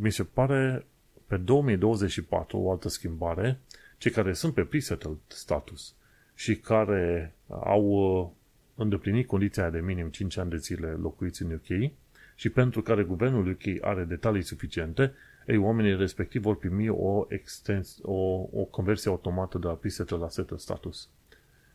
mi 0.00 0.12
se 0.12 0.24
pare, 0.24 0.86
pe 1.26 1.36
2024, 1.36 2.58
o 2.58 2.70
altă 2.70 2.88
schimbare, 2.88 3.60
cei 4.02 4.10
care 4.10 4.32
sunt 4.32 4.54
pe 4.54 4.64
presettled 4.64 5.16
status 5.26 5.94
și 6.34 6.56
care 6.56 7.34
au 7.48 8.36
îndeplini 8.74 9.24
condiția 9.24 9.70
de 9.70 9.80
minim 9.80 10.08
5 10.08 10.36
ani 10.36 10.50
de 10.50 10.56
zile 10.56 10.86
locuiți 10.88 11.42
în 11.42 11.52
UK 11.52 11.90
și 12.34 12.48
pentru 12.48 12.82
care 12.82 13.02
guvernul 13.02 13.48
UK 13.48 13.84
are 13.84 14.04
detalii 14.04 14.42
suficiente, 14.42 15.12
ei, 15.46 15.56
oamenii 15.56 15.96
respectiv 15.96 16.42
vor 16.42 16.56
primi 16.56 16.88
o, 16.88 17.24
extens, 17.28 17.98
o, 18.02 18.48
o 18.52 18.64
conversie 18.70 19.10
automată 19.10 19.58
de 19.58 19.66
la 19.66 19.72
presetter 19.72 20.18
la 20.18 20.28
setter 20.28 20.58
status. 20.58 21.08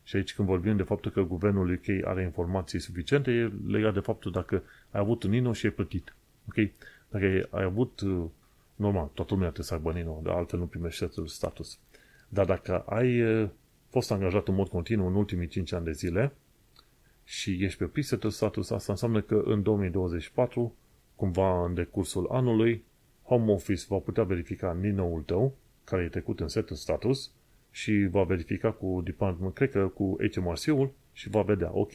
Și 0.02 0.16
aici 0.16 0.34
când 0.34 0.48
vorbim 0.48 0.76
de 0.76 0.82
faptul 0.82 1.10
că 1.10 1.20
guvernul 1.20 1.72
UK 1.72 2.04
are 2.04 2.22
informații 2.22 2.78
suficiente, 2.78 3.30
e 3.30 3.52
legat 3.66 3.94
de 3.94 4.00
faptul 4.00 4.30
dacă 4.30 4.62
ai 4.90 5.00
avut 5.00 5.22
un 5.22 5.30
Nino 5.30 5.52
și 5.52 5.66
ai 5.66 5.72
plătit. 5.72 6.14
Ok? 6.48 6.70
Dacă 7.08 7.46
ai 7.50 7.62
avut, 7.62 8.00
uh, 8.00 8.24
normal, 8.74 9.10
toată 9.14 9.34
lumea 9.34 9.50
trebuie 9.50 9.66
să 9.66 9.74
aibă 9.74 9.92
Nino, 9.92 10.20
dar 10.22 10.34
altfel 10.34 10.58
nu 10.58 10.66
primești 10.66 10.98
setter 10.98 11.26
status. 11.26 11.78
Dar 12.28 12.44
dacă 12.46 12.78
ai 12.78 13.22
uh, 13.22 13.48
fost 13.88 14.10
angajat 14.10 14.48
în 14.48 14.54
mod 14.54 14.68
continuu 14.68 15.06
în 15.06 15.14
ultimii 15.14 15.46
5 15.46 15.72
ani 15.72 15.84
de 15.84 15.92
zile, 15.92 16.32
și 17.24 17.64
ești 17.64 17.78
pe 17.78 17.84
presetul 17.84 18.30
status, 18.30 18.70
asta 18.70 18.92
înseamnă 18.92 19.20
că 19.20 19.42
în 19.44 19.62
2024, 19.62 20.74
cumva 21.14 21.64
în 21.64 21.74
decursul 21.74 22.28
anului, 22.30 22.84
Home 23.22 23.52
Office 23.52 23.84
va 23.88 23.96
putea 23.96 24.24
verifica 24.24 24.72
Nino-ul 24.80 25.22
tău, 25.22 25.56
care 25.84 26.02
e 26.02 26.08
trecut 26.08 26.40
în 26.40 26.48
setul 26.48 26.76
status, 26.76 27.30
și 27.70 28.08
va 28.10 28.22
verifica 28.22 28.70
cu 28.70 29.00
department, 29.04 29.54
cred 29.54 29.70
că 29.70 29.86
cu 29.86 30.16
HMRC-ul 30.32 30.92
și 31.12 31.28
va 31.28 31.42
vedea, 31.42 31.70
ok, 31.72 31.92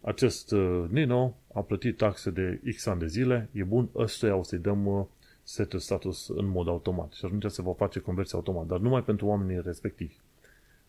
acest 0.00 0.52
uh, 0.52 0.84
Nino 0.90 1.36
a 1.54 1.60
plătit 1.60 1.96
taxe 1.96 2.30
de 2.30 2.60
X 2.74 2.86
ani 2.86 3.00
de 3.00 3.06
zile, 3.06 3.48
e 3.52 3.62
bun, 3.62 3.88
ăsta 3.94 4.36
o 4.36 4.42
să-i 4.42 4.58
dăm 4.58 4.86
uh, 4.86 5.04
setul 5.48 5.78
status 5.78 6.28
în 6.28 6.46
mod 6.46 6.68
automat 6.68 7.12
și 7.12 7.24
atunci 7.24 7.50
se 7.50 7.62
va 7.62 7.72
face 7.72 8.00
conversia 8.00 8.38
automat, 8.38 8.66
dar 8.66 8.78
numai 8.78 9.04
pentru 9.04 9.26
oamenii 9.26 9.60
respectivi. 9.64 10.14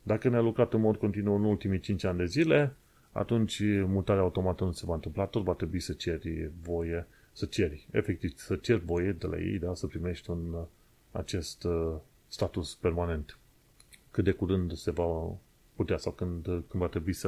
Dacă 0.04 0.30
ne-a 0.30 0.42
lucrat 0.42 0.74
în 0.74 0.82
mod 0.82 0.96
continuu 0.96 1.36
în 1.36 1.44
ultimii 1.44 1.80
5 1.80 2.04
ani 2.04 2.18
de 2.18 2.26
zile, 2.26 2.76
atunci 3.12 3.62
mutarea 3.86 4.22
automată 4.22 4.64
nu 4.64 4.72
se 4.72 4.86
va 4.86 4.94
întâmpla, 4.94 5.26
tot 5.26 5.44
va 5.44 5.54
trebui 5.54 5.80
să 5.80 5.94
ceri 5.94 6.52
voie, 6.62 7.08
să 7.32 7.46
ceri, 7.46 7.88
efectiv, 7.92 8.34
să 8.36 8.56
ceri 8.56 8.86
voie 8.86 9.12
de 9.12 9.28
la 9.28 9.40
ei, 9.40 9.60
da, 9.60 9.74
să 9.74 9.88
primești 9.88 10.30
un, 10.30 10.66
acest 11.12 11.64
uh, 11.64 11.96
status 12.28 12.76
permanent. 12.76 13.38
Cât 14.12 14.24
de 14.24 14.32
curând 14.32 14.74
se 14.74 14.92
va 14.92 15.38
putea 15.76 15.98
sau 15.98 16.12
când, 16.12 16.44
când 16.44 16.70
va 16.72 16.88
trebui 16.88 17.14
să, 17.14 17.28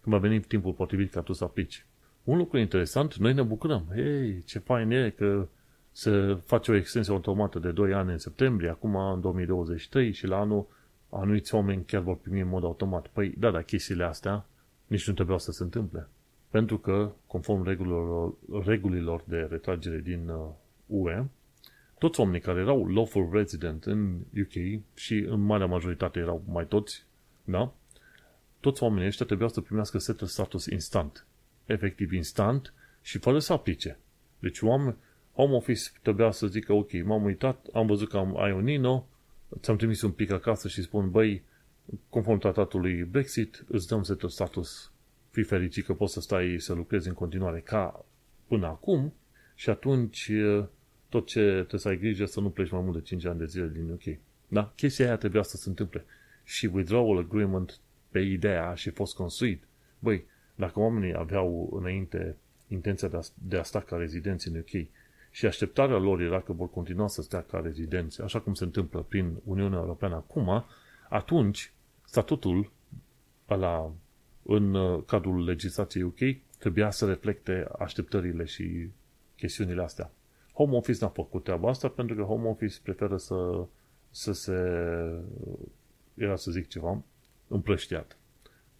când 0.00 0.14
va 0.14 0.18
veni 0.18 0.40
timpul 0.40 0.72
potrivit 0.72 1.10
ca 1.10 1.20
tu 1.20 1.32
să 1.32 1.44
aplici. 1.44 1.86
Un 2.24 2.36
lucru 2.36 2.58
interesant, 2.58 3.16
noi 3.16 3.34
ne 3.34 3.42
bucurăm. 3.42 3.86
Hei, 3.94 4.42
ce 4.42 4.58
fain 4.58 4.90
e 4.90 5.10
că 5.10 5.48
se 5.98 6.38
face 6.44 6.70
o 6.70 6.74
extensie 6.74 7.12
automată 7.12 7.58
de 7.58 7.70
2 7.70 7.92
ani 7.92 8.10
în 8.10 8.18
septembrie, 8.18 8.68
acum 8.68 8.96
în 8.96 9.20
2023 9.20 10.12
și 10.12 10.26
la 10.26 10.38
anul 10.38 10.66
anuiți 11.10 11.54
oameni 11.54 11.84
chiar 11.84 12.02
vor 12.02 12.16
primi 12.16 12.40
în 12.40 12.48
mod 12.48 12.64
automat. 12.64 13.06
Păi, 13.06 13.34
da, 13.38 13.50
da, 13.50 13.62
chestiile 13.62 14.04
astea 14.04 14.46
nici 14.86 15.08
nu 15.08 15.14
trebuia 15.14 15.38
să 15.38 15.52
se 15.52 15.62
întâmple. 15.62 16.08
Pentru 16.50 16.78
că, 16.78 17.12
conform 17.26 17.64
regulilor, 17.64 18.34
regulilor 18.64 19.22
de 19.24 19.46
retragere 19.50 19.98
din 19.98 20.30
UE, 20.86 21.18
uh, 21.18 21.24
toți 21.98 22.20
oamenii 22.20 22.40
care 22.40 22.60
erau 22.60 22.86
lawful 22.86 23.28
resident 23.32 23.84
în 23.84 24.18
UK 24.40 24.82
și 24.94 25.14
în 25.14 25.40
marea 25.40 25.66
majoritate 25.66 26.18
erau 26.18 26.42
mai 26.46 26.66
toți, 26.66 27.06
da? 27.44 27.72
toți 28.60 28.82
oamenii 28.82 29.06
ăștia 29.06 29.26
trebuiau 29.26 29.50
să 29.50 29.60
primească 29.60 29.98
settle 29.98 30.26
status 30.26 30.66
instant. 30.66 31.26
Efectiv 31.66 32.12
instant 32.12 32.72
și 33.02 33.18
fără 33.18 33.38
să 33.38 33.52
aplice. 33.52 33.98
Deci 34.38 34.62
oameni, 34.62 34.96
home 35.38 35.54
office 35.54 35.82
trebuia 36.02 36.30
să 36.30 36.46
zică, 36.46 36.72
ok, 36.72 37.02
m-am 37.04 37.24
uitat, 37.24 37.66
am 37.72 37.86
văzut 37.86 38.08
că 38.08 38.16
am, 38.16 38.38
ai 38.38 38.52
un 38.52 38.64
Nino, 38.64 39.06
ți-am 39.60 39.76
trimis 39.76 40.02
un 40.02 40.10
pic 40.10 40.30
acasă 40.30 40.68
și 40.68 40.82
spun, 40.82 41.10
băi, 41.10 41.42
conform 42.08 42.38
tratatului 42.38 43.04
Brexit, 43.04 43.64
îți 43.68 43.86
dăm 43.86 44.02
settle 44.02 44.28
status, 44.28 44.92
fii 45.30 45.42
fericit 45.42 45.84
că 45.84 45.94
poți 45.94 46.12
să 46.12 46.20
stai 46.20 46.56
să 46.58 46.72
lucrezi 46.72 47.08
în 47.08 47.14
continuare 47.14 47.60
ca 47.60 48.04
până 48.46 48.66
acum 48.66 49.12
și 49.54 49.70
atunci 49.70 50.30
tot 51.08 51.26
ce 51.26 51.40
trebuie 51.40 51.80
să 51.80 51.88
ai 51.88 51.98
grijă 51.98 52.24
să 52.24 52.40
nu 52.40 52.50
pleci 52.50 52.70
mai 52.70 52.80
mult 52.80 52.94
de 52.94 53.02
5 53.02 53.24
ani 53.24 53.38
de 53.38 53.46
zile 53.46 53.70
din 53.72 53.90
UK. 53.90 54.18
Da? 54.48 54.72
Chestia 54.76 55.06
aia 55.06 55.16
trebuia 55.16 55.42
să 55.42 55.56
se 55.56 55.68
întâmple. 55.68 56.04
Și 56.44 56.70
withdrawal 56.72 57.18
agreement 57.18 57.80
pe 58.10 58.18
ideea 58.18 58.74
și 58.74 58.90
fost 58.90 59.14
construit. 59.14 59.62
Băi, 59.98 60.24
dacă 60.54 60.80
oamenii 60.80 61.14
aveau 61.14 61.70
înainte 61.80 62.36
intenția 62.68 63.08
de 63.08 63.16
a, 63.16 63.20
de 63.34 63.56
a 63.56 63.62
sta 63.62 63.80
ca 63.80 63.96
rezidenți 63.96 64.48
în 64.48 64.56
UK 64.56 64.88
și 65.38 65.46
așteptarea 65.46 65.96
lor 65.96 66.20
era 66.20 66.40
că 66.40 66.52
vor 66.52 66.70
continua 66.70 67.08
să 67.08 67.22
stea 67.22 67.42
ca 67.42 67.58
rezidenți, 67.58 68.22
așa 68.22 68.40
cum 68.40 68.54
se 68.54 68.64
întâmplă 68.64 69.02
prin 69.08 69.40
Uniunea 69.44 69.78
Europeană 69.78 70.14
acum, 70.14 70.64
atunci 71.08 71.72
statutul 72.04 72.72
ăla 73.48 73.92
în 74.42 74.74
uh, 74.74 75.02
cadrul 75.06 75.44
legislației 75.44 76.02
UK 76.02 76.18
trebuia 76.58 76.90
să 76.90 77.06
reflecte 77.06 77.68
așteptările 77.78 78.44
și 78.44 78.88
chestiunile 79.36 79.82
astea. 79.82 80.10
Home 80.52 80.76
Office 80.76 80.98
n-a 81.00 81.08
făcut 81.10 81.44
treaba 81.44 81.68
asta 81.68 81.88
pentru 81.88 82.16
că 82.16 82.22
Home 82.22 82.48
Office 82.48 82.76
preferă 82.82 83.16
să, 83.16 83.66
să 84.10 84.32
se, 84.32 84.52
era 86.14 86.36
să 86.36 86.50
zic 86.50 86.68
ceva, 86.68 87.02
împrăștiat 87.48 88.17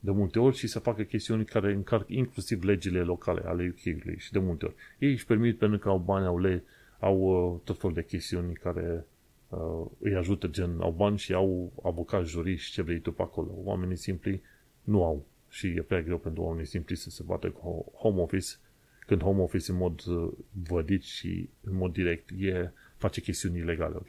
de 0.00 0.10
multe 0.10 0.38
ori 0.38 0.56
și 0.56 0.66
să 0.66 0.78
facă 0.78 1.02
chestiuni 1.02 1.44
care 1.44 1.72
încarc 1.72 2.08
inclusiv 2.08 2.62
legile 2.62 3.00
locale 3.02 3.42
ale 3.44 3.74
UK-ului 3.76 4.18
și 4.18 4.32
de 4.32 4.38
multe 4.38 4.64
ori. 4.64 4.74
Ei 4.98 5.10
își 5.10 5.26
permit 5.26 5.58
pentru 5.58 5.78
că 5.78 5.88
au 5.88 5.98
bani, 5.98 6.26
au, 6.26 6.38
le, 6.38 6.62
au 6.98 7.18
uh, 7.20 7.60
tot 7.64 7.78
felul 7.78 7.94
de 7.94 8.04
chestiuni 8.04 8.52
care 8.52 9.06
uh, 9.48 9.86
îi 9.98 10.14
ajută, 10.14 10.46
gen 10.46 10.80
au 10.80 10.90
bani 10.90 11.18
și 11.18 11.32
au 11.32 11.72
avocați 11.82 12.30
juriști 12.30 12.72
ce 12.72 12.82
vrei 12.82 12.98
tu 12.98 13.12
pe 13.12 13.22
acolo. 13.22 13.50
Oamenii 13.64 13.96
simpli 13.96 14.42
nu 14.82 15.04
au 15.04 15.26
și 15.48 15.66
e 15.66 15.82
prea 15.82 16.02
greu 16.02 16.18
pentru 16.18 16.42
oamenii 16.42 16.66
simpli 16.66 16.96
să 16.96 17.10
se 17.10 17.22
bată 17.26 17.50
cu 17.50 17.92
home 17.96 18.20
office 18.20 18.48
când 19.08 19.22
home 19.22 19.40
office 19.40 19.70
în 19.70 19.76
mod 19.76 20.04
uh, 20.06 20.32
vădit 20.68 21.02
și 21.02 21.48
în 21.60 21.76
mod 21.76 21.92
direct 21.92 22.30
e, 22.38 22.72
face 22.96 23.20
chestiuni 23.20 23.58
ilegale, 23.58 23.94
ok? 23.96 24.06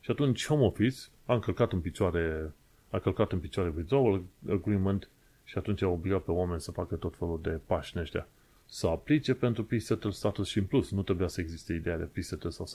Și 0.00 0.10
atunci 0.10 0.46
home 0.46 0.64
office 0.64 0.96
a 1.24 1.34
încălcat 1.34 1.72
în 1.72 1.80
picioare 1.80 2.52
a 2.92 2.98
călcat 2.98 3.32
în 3.32 3.38
picioare 3.38 3.72
withdrawal 3.76 4.22
agreement 4.48 5.08
și 5.44 5.58
atunci 5.58 5.82
a 5.82 5.88
obligat 5.88 6.22
pe 6.22 6.30
oameni 6.30 6.60
să 6.60 6.70
facă 6.70 6.94
tot 6.94 7.14
felul 7.18 7.38
de 7.42 7.60
pași 7.66 7.98
ăștia. 7.98 8.26
Să 8.66 8.86
aplice 8.86 9.34
pentru 9.34 9.64
pre-settle 9.64 10.10
status 10.10 10.48
și 10.48 10.58
în 10.58 10.64
plus. 10.64 10.90
Nu 10.90 11.02
trebuia 11.02 11.28
să 11.28 11.40
existe 11.40 11.72
ideea 11.72 11.98
de 11.98 12.04
pre-settle 12.04 12.50
sau 12.50 12.66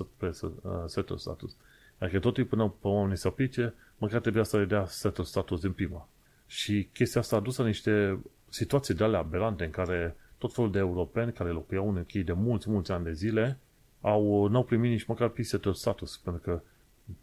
settle 0.85 1.17
status. 1.17 1.55
Dacă 1.97 2.19
tot 2.19 2.37
îi 2.37 2.43
puneau 2.43 2.69
pe 2.69 2.87
oamenii 2.87 3.17
să 3.17 3.27
aplice, 3.27 3.73
măcar 3.97 4.19
trebuia 4.19 4.43
să 4.43 4.57
le 4.57 4.65
dea 4.65 4.85
settle 4.85 5.23
status 5.23 5.61
din 5.61 5.71
prima. 5.71 6.07
Și 6.47 6.89
chestia 6.93 7.21
asta 7.21 7.35
a 7.35 7.39
dus 7.39 7.57
la 7.57 7.65
niște 7.65 8.19
situații 8.49 8.93
de 8.93 9.03
alea 9.03 9.19
aberante 9.19 9.63
în 9.63 9.71
care 9.71 10.15
tot 10.37 10.53
felul 10.53 10.71
de 10.71 10.79
europeni 10.79 11.33
care 11.33 11.49
locuiau 11.49 11.89
în 11.89 11.97
UK 11.97 12.11
de 12.11 12.33
mulți, 12.33 12.69
mulți 12.69 12.91
ani 12.91 13.03
de 13.03 13.13
zile 13.13 13.57
au, 14.01 14.47
n-au 14.47 14.63
primit 14.63 14.91
nici 14.91 15.05
măcar 15.05 15.29
pre-settle 15.29 15.73
status, 15.73 16.17
pentru 16.17 16.41
că 16.41 16.61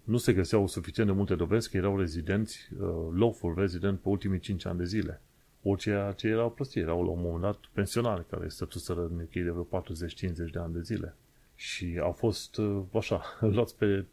nu 0.05 0.17
se 0.17 0.33
găseau 0.33 0.67
suficient 0.67 1.09
de 1.09 1.15
multe 1.15 1.35
dovezi 1.35 1.71
că 1.71 1.77
erau 1.77 1.99
rezidenți, 1.99 2.69
uh, 2.81 2.89
lawful 3.15 3.55
resident 3.57 4.01
pe 4.01 4.09
ultimii 4.09 4.39
5 4.39 4.65
ani 4.65 4.79
de 4.79 4.85
zile. 4.85 5.21
Orice 5.63 6.13
ce 6.17 6.29
erau 6.29 6.51
prostii, 6.51 6.81
erau 6.81 7.05
la 7.05 7.11
un 7.11 7.21
moment 7.21 7.43
dat 7.43 7.59
pensionari 7.73 8.27
care 8.31 8.49
stătuseră 8.49 9.01
în 9.01 9.21
UK 9.21 9.33
de 9.33 9.51
vreo 9.51 9.83
40-50 9.83 10.51
de 10.53 10.59
ani 10.59 10.73
de 10.73 10.83
zile. 10.83 11.15
Și 11.55 11.99
au 12.03 12.13
fost, 12.13 12.57
uh, 12.57 12.83
așa, 12.93 13.23
luați 13.55 13.77
pe, 13.77 14.05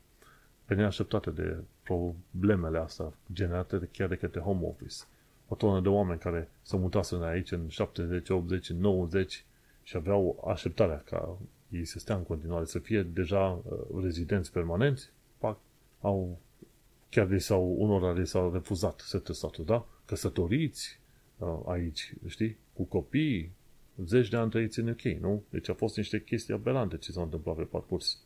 pe 0.65 0.73
neașteptate 0.73 1.29
de 1.29 1.57
problemele 1.83 2.77
astea 2.77 3.13
generate 3.33 3.77
de, 3.77 3.87
chiar 3.91 4.07
de 4.07 4.15
către 4.15 4.39
home 4.39 4.65
office. 4.65 4.95
O 5.47 5.55
tonă 5.55 5.81
de 5.81 5.89
oameni 5.89 6.19
care 6.19 6.49
se 6.61 6.77
mutaseră 6.77 7.25
aici 7.25 7.51
în 7.51 7.67
70, 7.67 8.29
80, 8.29 8.69
90 8.69 9.45
și 9.83 9.95
aveau 9.95 10.43
așteptarea 10.47 11.03
ca 11.05 11.37
ei 11.69 11.85
să 11.85 11.99
stea 11.99 12.15
în 12.15 12.23
continuare, 12.23 12.65
să 12.65 12.79
fie 12.79 13.03
deja 13.03 13.61
uh, 13.63 14.03
rezidenți 14.03 14.51
permanenți 14.51 15.11
pac, 15.20 15.20
au, 16.01 16.39
chiar 17.09 17.25
de 17.25 17.37
sau, 17.37 17.75
unora 17.77 18.13
de 18.13 18.23
s-au 18.23 18.53
refuzat 18.53 18.99
statul, 19.31 19.65
da? 19.65 19.85
Căsătoriți 20.05 20.99
uh, 21.37 21.59
aici, 21.65 22.13
știi? 22.27 22.57
Cu 22.73 22.83
copii, 22.83 23.51
zeci 24.05 24.29
de 24.29 24.37
ani 24.37 24.49
trăiți 24.49 24.79
în 24.79 24.87
UK, 24.87 25.01
nu? 25.01 25.43
Deci 25.49 25.69
a 25.69 25.73
fost 25.73 25.97
niște 25.97 26.23
chestii 26.23 26.53
aberante 26.53 26.97
ce 26.97 27.11
s-au 27.11 27.23
întâmplat 27.23 27.55
pe 27.55 27.63
parcurs. 27.63 28.19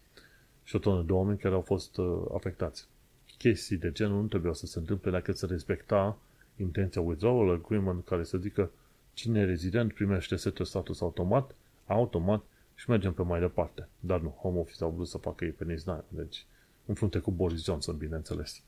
Și 0.63 0.75
o 0.75 0.79
tonă 0.79 1.03
de 1.03 1.11
oameni 1.11 1.37
care 1.37 1.53
au 1.53 1.61
fost 1.61 1.97
uh, 1.97 2.21
afectați. 2.33 2.87
Chestii 3.37 3.77
de 3.77 3.91
genul 3.91 4.21
nu 4.21 4.27
trebuia 4.27 4.53
să 4.53 4.65
se 4.65 4.79
întâmple 4.79 5.11
dacă 5.11 5.31
să 5.31 5.45
respecta 5.45 6.17
intenția 6.55 7.01
withdrawal 7.01 7.49
agreement 7.49 8.05
care 8.05 8.23
să 8.23 8.37
zică 8.37 8.71
cine 9.13 9.39
e 9.39 9.45
rezident 9.45 9.93
primește 9.93 10.35
setul 10.35 10.65
status 10.65 11.01
automat, 11.01 11.55
automat 11.85 12.43
și 12.75 12.89
mergem 12.89 13.13
pe 13.13 13.21
mai 13.21 13.39
departe. 13.39 13.87
Dar 13.99 14.19
nu, 14.19 14.29
home 14.29 14.59
office 14.59 14.83
au 14.83 14.89
vrut 14.89 15.07
să 15.07 15.17
facă 15.17 15.45
ei 15.45 15.51
pe 15.51 15.63
niznaia. 15.63 16.03
Deci 16.07 16.45
în 16.85 16.93
frunte 16.95 17.19
cu 17.19 17.31
Boris 17.31 17.63
Johnson, 17.63 17.97
bineînțeles. 17.97 18.61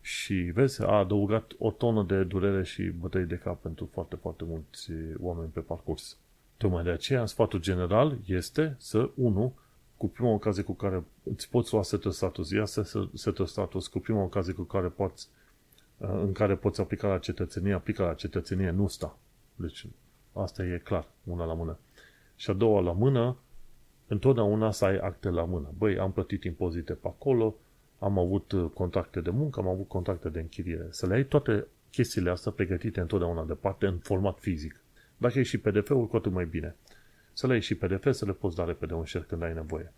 Și 0.00 0.34
vezi, 0.34 0.82
a 0.82 0.98
adăugat 0.98 1.52
o 1.58 1.70
tonă 1.70 2.02
de 2.02 2.24
durere 2.24 2.64
și 2.64 2.82
bătăi 2.82 3.24
de 3.24 3.36
cap 3.36 3.60
pentru 3.60 3.88
foarte, 3.92 4.16
foarte 4.16 4.44
mulți 4.44 4.90
oameni 5.18 5.50
pe 5.50 5.60
parcurs. 5.60 6.16
Tocmai 6.56 6.82
de 6.82 6.90
aceea, 6.90 7.26
sfatul 7.26 7.60
general 7.60 8.18
este 8.26 8.74
să, 8.78 9.10
unu, 9.14 9.54
cu 9.96 10.08
prima 10.08 10.30
ocazie 10.30 10.62
cu 10.62 10.72
care 10.72 11.04
îți 11.22 11.50
poți 11.50 11.72
lua 11.72 11.82
setul 11.82 12.10
status, 12.10 12.50
ia 12.50 12.64
setul 13.14 13.46
status 13.46 13.86
cu 13.86 13.98
prima 13.98 14.22
ocazie 14.22 14.52
cu 14.52 14.62
care 14.62 14.88
poți, 14.88 15.28
în 15.98 16.32
care 16.32 16.56
poți 16.56 16.80
aplica 16.80 17.08
la 17.08 17.18
cetățenie, 17.18 17.72
aplica 17.72 18.04
la 18.04 18.14
cetățenie, 18.14 18.70
nu 18.70 18.88
sta. 18.88 19.18
Deci, 19.54 19.86
asta 20.32 20.64
e 20.64 20.80
clar, 20.84 21.08
una 21.24 21.44
la 21.44 21.54
mână. 21.54 21.78
Și 22.36 22.50
a 22.50 22.52
doua 22.52 22.80
la 22.80 22.92
mână, 22.92 23.36
întotdeauna 24.06 24.70
să 24.70 24.84
ai 24.84 24.96
acte 24.96 25.28
la 25.28 25.44
mână. 25.44 25.72
Băi, 25.78 25.98
am 25.98 26.12
plătit 26.12 26.44
impozite 26.44 26.92
pe 26.92 27.06
acolo, 27.08 27.54
am 27.98 28.18
avut 28.18 28.52
uh, 28.52 28.70
contacte 28.74 29.20
de 29.20 29.30
muncă, 29.30 29.60
am 29.60 29.68
avut 29.68 29.88
contacte 29.88 30.28
de 30.28 30.40
închiriere. 30.40 30.86
Să 30.90 31.06
le 31.06 31.14
ai 31.14 31.24
toate 31.24 31.66
chestiile 31.90 32.30
astea 32.30 32.52
pregătite 32.52 33.00
întotdeauna 33.00 33.44
departe 33.44 33.86
în 33.86 33.98
format 33.98 34.38
fizic. 34.38 34.80
Dacă 35.16 35.38
e 35.38 35.42
și 35.42 35.58
PDF-ul, 35.58 36.06
cu 36.06 36.16
atât 36.16 36.32
mai 36.32 36.44
bine. 36.44 36.76
Să 37.32 37.46
le 37.46 37.52
ai 37.52 37.60
și 37.60 37.74
PDF, 37.74 38.10
să 38.10 38.24
le 38.24 38.32
poți 38.32 38.56
da 38.56 38.64
repede 38.64 38.94
un 38.94 39.04
share 39.04 39.24
când 39.28 39.42
ai 39.42 39.54
nevoie. 39.54 39.92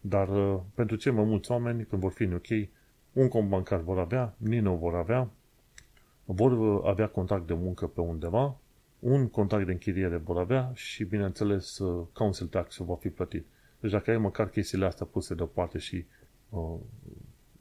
Dar 0.00 0.28
uh, 0.28 0.60
pentru 0.74 0.96
cei 0.96 1.12
mai 1.12 1.24
mulți 1.24 1.50
oameni, 1.50 1.84
când 1.84 2.02
vor 2.02 2.12
fi 2.12 2.22
în 2.22 2.32
UK, 2.32 2.68
un 3.12 3.28
cont 3.28 3.48
bancar 3.48 3.80
vor 3.80 3.98
avea, 3.98 4.34
Nino 4.36 4.76
vor 4.76 4.94
avea, 4.94 5.30
vor 6.24 6.52
uh, 6.52 6.82
avea 6.84 7.08
contact 7.08 7.46
de 7.46 7.54
muncă 7.54 7.86
pe 7.86 8.00
undeva, 8.00 8.56
un 9.08 9.28
contact 9.28 9.66
de 9.66 9.72
închiriere 9.72 10.16
vor 10.16 10.38
avea 10.38 10.70
și, 10.74 11.04
bineînțeles, 11.04 11.78
uh, 11.78 12.06
council 12.12 12.46
tax 12.46 12.76
va 12.76 12.94
fi 12.94 13.08
plătit. 13.08 13.46
Deci 13.80 13.90
dacă 13.90 14.10
ai 14.10 14.18
măcar 14.18 14.48
chestiile 14.48 14.84
astea 14.86 15.06
puse 15.06 15.34
deoparte 15.34 15.78
și 15.78 16.04
uh, 16.48 16.78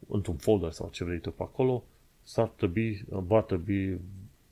într-un 0.07 0.35
folder 0.35 0.71
sau 0.71 0.89
ce 0.89 1.03
vrei 1.03 1.19
tu 1.19 1.31
pe 1.31 1.43
acolo, 1.43 1.83
s-ar 2.23 2.47
trebui, 2.47 3.05
va 3.09 3.41
trebui 3.41 4.01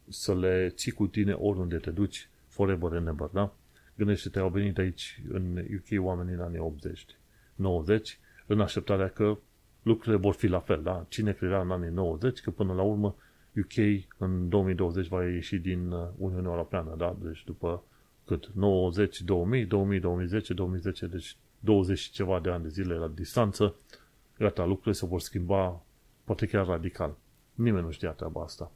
să 0.10 0.36
le 0.36 0.70
ții 0.76 0.92
cu 0.92 1.08
tine 1.08 1.34
oriunde 1.34 1.78
te 1.78 1.92
duci, 1.92 2.30
forever 2.48 2.92
and 2.92 3.08
ever, 3.08 3.30
da? 3.32 3.54
Gândește-te, 3.96 4.40
au 4.40 4.50
venit 4.50 4.78
aici 4.78 5.22
în 5.30 5.58
UK 5.58 6.06
oamenii 6.06 6.34
în 6.34 6.40
anii 6.40 6.60
80, 6.60 7.06
90, 7.56 8.20
în 8.46 8.62
așteptarea 8.62 9.10
că 9.10 9.38
lucrurile 9.82 10.22
vor 10.22 10.34
fi 10.34 10.48
la 10.48 10.60
fel, 10.60 10.84
da? 10.84 11.06
Cine 11.10 11.32
credea 11.32 11.62
în 11.62 11.72
anii 11.72 11.90
90 11.90 12.42
că 12.42 12.52
până 12.52 12.74
la 12.74 12.82
urmă 12.82 13.16
UK 13.58 14.04
în 14.18 14.50
2020 14.50 15.08
va 15.08 15.24
ieși 15.24 15.58
din 15.58 15.92
uh, 15.92 16.08
Uniunea 16.18 16.52
Europeană, 16.52 16.96
da? 16.98 17.18
Deci 17.22 17.44
după 17.44 17.84
cât? 18.26 18.50
90, 18.54 19.22
2000, 19.22 19.66
2000, 19.66 20.00
2010, 20.00 20.54
2010, 20.54 21.08
deci 21.08 21.38
20 21.60 21.98
și 22.00 22.12
ceva 22.12 22.40
de 22.40 22.50
ani 22.50 22.64
de 22.64 22.70
zile 22.70 22.94
la 22.94 23.08
distanță, 23.08 23.76
gata, 24.38 24.66
lucrurile 24.66 24.94
se 24.94 25.06
vor 25.06 25.20
schimba 25.20 25.84
poate 26.24 26.46
chiar 26.46 26.66
radical. 26.66 27.18
Nimeni 27.54 27.86
nu 27.86 27.92
știa 27.92 28.12
treaba 28.12 28.42
asta. 28.42 28.72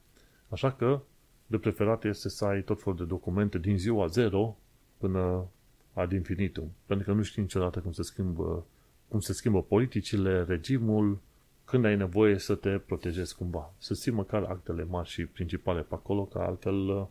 Așa 0.48 0.72
că, 0.72 1.00
de 1.46 1.58
preferat 1.58 2.04
este 2.04 2.28
să 2.28 2.44
ai 2.44 2.62
tot 2.62 2.82
felul 2.82 2.98
de 2.98 3.04
documente 3.04 3.58
din 3.58 3.78
ziua 3.78 4.06
0 4.06 4.58
până 4.98 5.48
ad 5.92 6.12
infinitum. 6.12 6.72
Pentru 6.86 7.06
că 7.06 7.12
nu 7.12 7.22
știi 7.22 7.42
niciodată 7.42 7.80
cum 7.80 7.92
se 7.92 8.02
schimbă, 8.02 8.66
cum 9.08 9.20
se 9.20 9.32
schimbă 9.32 9.62
politicile, 9.62 10.44
regimul, 10.44 11.20
când 11.68 11.84
ai 11.84 11.96
nevoie 11.96 12.38
să 12.38 12.54
te 12.54 12.78
protejezi 12.78 13.36
cumva. 13.36 13.72
Să 13.78 13.94
ții 13.94 14.12
măcar 14.12 14.42
actele 14.42 14.84
mari 14.84 15.08
și 15.08 15.24
principale 15.24 15.80
pe 15.80 15.94
acolo, 15.94 16.24
că 16.24 16.38
altfel 16.38 16.74
uh, 16.74 17.06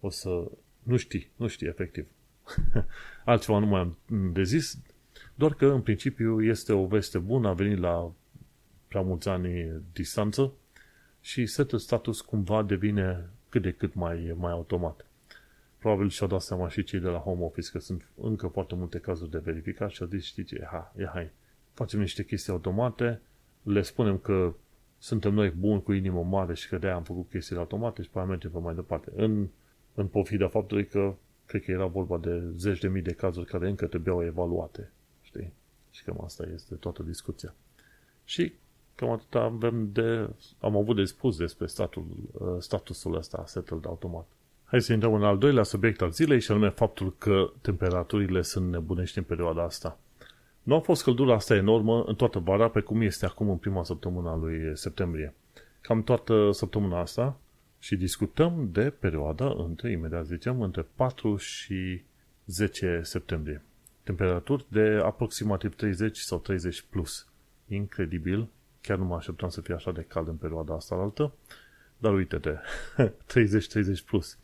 o 0.00 0.10
să... 0.10 0.50
Nu 0.82 0.96
știi, 0.96 1.30
nu 1.36 1.46
știi 1.46 1.66
efectiv. 1.66 2.06
Altceva 3.24 3.58
nu 3.58 3.66
mai 3.66 3.80
am 3.80 3.96
de 4.32 4.42
zis, 4.42 4.78
doar 5.34 5.54
că 5.54 5.66
în 5.66 5.80
principiu 5.80 6.44
este 6.44 6.72
o 6.72 6.86
veste 6.86 7.18
bună, 7.18 7.48
a 7.48 7.52
venit 7.52 7.78
la 7.78 8.12
prea 8.88 9.00
mulți 9.00 9.28
ani 9.28 9.82
distanță 9.92 10.52
și 11.20 11.46
setul 11.46 11.78
status 11.78 12.20
cumva 12.20 12.62
devine 12.62 13.28
cât 13.48 13.62
de 13.62 13.72
cât 13.72 13.94
mai, 13.94 14.34
mai 14.36 14.52
automat. 14.52 15.06
Probabil 15.78 16.08
și-au 16.08 16.28
dat 16.28 16.40
seama 16.40 16.68
și 16.68 16.84
cei 16.84 17.00
de 17.00 17.08
la 17.08 17.18
home 17.18 17.44
office 17.44 17.70
că 17.70 17.78
sunt 17.78 18.08
încă 18.22 18.46
foarte 18.46 18.74
multe 18.74 18.98
cazuri 18.98 19.30
de 19.30 19.38
verificat 19.38 19.90
și 19.90 20.02
au 20.02 20.08
zis, 20.08 20.24
știi 20.24 20.44
ce, 20.44 20.66
ha, 20.70 20.92
e 20.96 21.04
hai, 21.12 21.30
facem 21.74 22.00
niște 22.00 22.24
chestii 22.24 22.52
automate, 22.52 23.20
le 23.62 23.82
spunem 23.82 24.18
că 24.18 24.54
suntem 24.98 25.34
noi 25.34 25.50
buni 25.50 25.82
cu 25.82 25.92
inimă 25.92 26.22
mare 26.22 26.54
și 26.54 26.68
că 26.68 26.78
de 26.78 26.88
am 26.88 27.02
făcut 27.02 27.28
chestiile 27.28 27.60
automate 27.60 28.02
și 28.02 28.10
pe 28.10 28.20
mergem 28.20 28.50
pe 28.50 28.58
mai 28.58 28.74
departe. 28.74 29.12
În, 29.16 29.46
în 29.94 30.06
pofida 30.06 30.48
faptului 30.48 30.86
că 30.86 31.14
cred 31.46 31.64
că 31.64 31.70
era 31.70 31.86
vorba 31.86 32.18
de 32.18 32.42
zeci 32.56 32.80
de 32.80 32.88
mii 32.88 33.02
de 33.02 33.12
cazuri 33.12 33.46
care 33.46 33.68
încă 33.68 33.86
trebuiau 33.86 34.24
evaluate. 34.24 34.90
Știi? 35.22 35.52
Și 35.90 36.04
cam 36.04 36.20
asta 36.24 36.46
este 36.54 36.74
toată 36.74 37.02
discuția. 37.02 37.54
Și 38.24 38.52
cam 38.94 39.10
atât 39.10 39.34
avem 39.34 39.92
de, 39.92 40.28
am 40.58 40.76
avut 40.76 40.96
de 40.96 41.04
spus 41.04 41.36
despre 41.36 41.66
statul, 41.66 42.04
uh, 42.32 42.56
statusul 42.58 43.14
ăsta 43.14 43.44
settled 43.46 43.86
automat. 43.86 44.26
Hai 44.64 44.80
să 44.80 44.92
intrăm 44.92 45.14
în 45.14 45.24
al 45.24 45.38
doilea 45.38 45.62
subiect 45.62 46.00
al 46.00 46.10
zilei 46.10 46.40
și 46.40 46.50
anume 46.50 46.68
faptul 46.68 47.14
că 47.18 47.52
temperaturile 47.60 48.42
sunt 48.42 48.70
nebunești 48.70 49.18
în 49.18 49.24
perioada 49.24 49.62
asta. 49.62 49.98
Nu 50.62 50.74
a 50.74 50.80
fost 50.80 51.02
căldura 51.02 51.34
asta 51.34 51.54
enormă 51.54 52.02
în 52.02 52.14
toată 52.14 52.38
vara, 52.38 52.68
pe 52.68 52.80
cum 52.80 53.00
este 53.00 53.26
acum 53.26 53.50
în 53.50 53.56
prima 53.56 53.84
săptămână 53.84 54.28
a 54.28 54.36
lui 54.36 54.76
septembrie. 54.76 55.34
Cam 55.80 56.02
toată 56.02 56.50
săptămâna 56.52 57.00
asta 57.00 57.40
și 57.78 57.96
discutăm 57.96 58.68
de 58.72 58.90
perioada 58.90 59.54
între, 59.56 59.90
imediat 59.90 60.26
zicem, 60.26 60.62
între 60.62 60.86
4 60.94 61.36
și 61.36 62.02
10 62.46 63.00
septembrie. 63.02 63.62
Temperaturi 64.02 64.66
de 64.68 65.00
aproximativ 65.04 65.74
30 65.74 66.18
sau 66.18 66.38
30 66.38 66.84
plus. 66.90 67.26
Incredibil. 67.68 68.48
Chiar 68.80 68.98
nu 68.98 69.04
mă 69.04 69.14
așteptam 69.14 69.48
să 69.48 69.60
fie 69.60 69.74
așa 69.74 69.92
de 69.92 70.04
cald 70.08 70.28
în 70.28 70.36
perioada 70.36 70.74
asta 70.74 70.94
altă. 70.94 71.32
Dar 71.98 72.14
uite-te, 72.14 72.54
30-30 74.00 74.04
plus. 74.06 74.38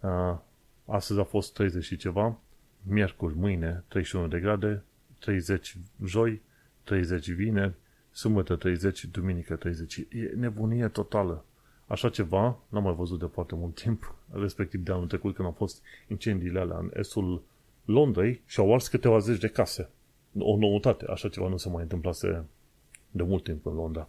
Uh, 0.00 0.36
astăzi 0.84 1.20
a 1.20 1.24
fost 1.24 1.52
30 1.52 1.84
și 1.84 1.96
ceva. 1.96 2.38
Miercuri, 2.82 3.36
mâine, 3.36 3.84
31 3.88 4.28
de 4.28 4.40
grade. 4.40 4.82
30 5.20 5.76
joi, 6.04 6.40
30 6.84 7.30
vineri, 7.30 7.74
sâmbătă 8.10 8.56
30, 8.56 9.04
duminică 9.04 9.56
30. 9.56 9.96
E 9.96 10.06
nebunie 10.36 10.88
totală. 10.88 11.44
Așa 11.86 12.08
ceva 12.08 12.58
n-am 12.68 12.82
mai 12.82 12.94
văzut 12.94 13.18
de 13.18 13.26
foarte 13.32 13.54
mult 13.54 13.74
timp, 13.74 14.14
respectiv 14.30 14.80
de 14.84 14.92
anul 14.92 15.06
trecut 15.06 15.34
când 15.34 15.48
au 15.48 15.54
fost 15.54 15.82
incendiile 16.08 16.58
alea 16.58 16.78
în 16.78 16.90
estul 16.94 17.42
Londrei 17.84 18.42
și 18.46 18.60
au 18.60 18.74
ars 18.74 18.88
câteva 18.88 19.18
zeci 19.18 19.40
de 19.40 19.48
case. 19.48 19.88
O 20.38 20.56
noutate, 20.56 21.04
așa 21.08 21.28
ceva 21.28 21.48
nu 21.48 21.56
se 21.56 21.68
mai 21.68 21.82
întâmplase 21.82 22.44
de 23.10 23.22
mult 23.22 23.44
timp 23.44 23.66
în 23.66 23.74
Londra. 23.74 24.08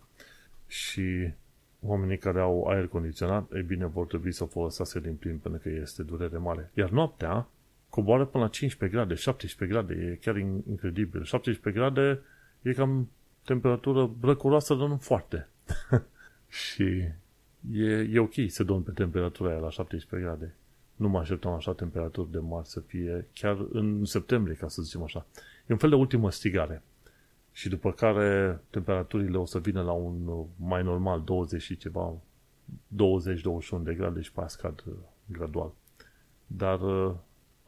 Și 0.67 1.33
oamenii 1.81 2.17
care 2.17 2.39
au 2.39 2.63
aer 2.63 2.87
condiționat, 2.87 3.51
e 3.53 3.61
bine, 3.61 3.85
vor 3.85 4.05
trebui 4.05 4.31
să 4.31 4.45
folosească 4.45 4.99
din 4.99 5.15
plin 5.15 5.37
pentru 5.37 5.61
că 5.61 5.69
este 5.69 6.03
durere 6.03 6.37
mare. 6.37 6.71
Iar 6.73 6.89
noaptea 6.89 7.47
coboară 7.91 8.25
până 8.25 8.43
la 8.43 8.49
15 8.49 8.97
grade, 8.97 9.13
17 9.13 9.77
grade, 9.77 9.93
e 9.93 10.15
chiar 10.15 10.37
incredibil. 10.37 11.23
17 11.23 11.79
grade 11.79 12.19
e 12.61 12.73
cam 12.73 13.09
temperatură 13.45 14.11
răcuroasă, 14.21 14.73
dar 14.73 14.87
nu 14.87 14.97
foarte. 14.97 15.49
și 16.65 16.83
e, 17.73 18.09
e 18.11 18.19
ok 18.19 18.33
să 18.47 18.63
dormi 18.63 18.83
pe 18.83 18.91
temperatura 18.91 19.49
aia 19.49 19.59
la 19.59 19.69
17 19.69 20.29
grade. 20.29 20.55
Nu 20.95 21.09
mă 21.09 21.19
așteptam 21.19 21.53
așa 21.53 21.73
temperaturi 21.73 22.31
de 22.31 22.39
mari 22.39 22.67
să 22.67 22.79
fie 22.79 23.27
chiar 23.33 23.65
în 23.71 24.05
septembrie, 24.05 24.55
ca 24.55 24.67
să 24.67 24.81
zicem 24.81 25.03
așa. 25.03 25.25
E 25.67 25.73
un 25.73 25.77
fel 25.77 25.89
de 25.89 25.95
ultimă 25.95 26.31
stigare. 26.31 26.81
Și 27.51 27.69
după 27.69 27.91
care 27.91 28.59
temperaturile 28.69 29.37
o 29.37 29.45
să 29.45 29.59
vină 29.59 29.81
la 29.81 29.91
un 29.91 30.45
mai 30.55 30.83
normal 30.83 31.21
20 31.21 31.61
și 31.61 31.77
ceva, 31.77 32.13
20-21 32.95 33.83
de 33.83 33.93
grade 33.93 34.21
și 34.21 34.31
pe 34.31 34.43
scad 34.47 34.83
uh, 34.87 34.93
gradual. 35.25 35.71
Dar 36.47 36.81
uh, 36.81 37.13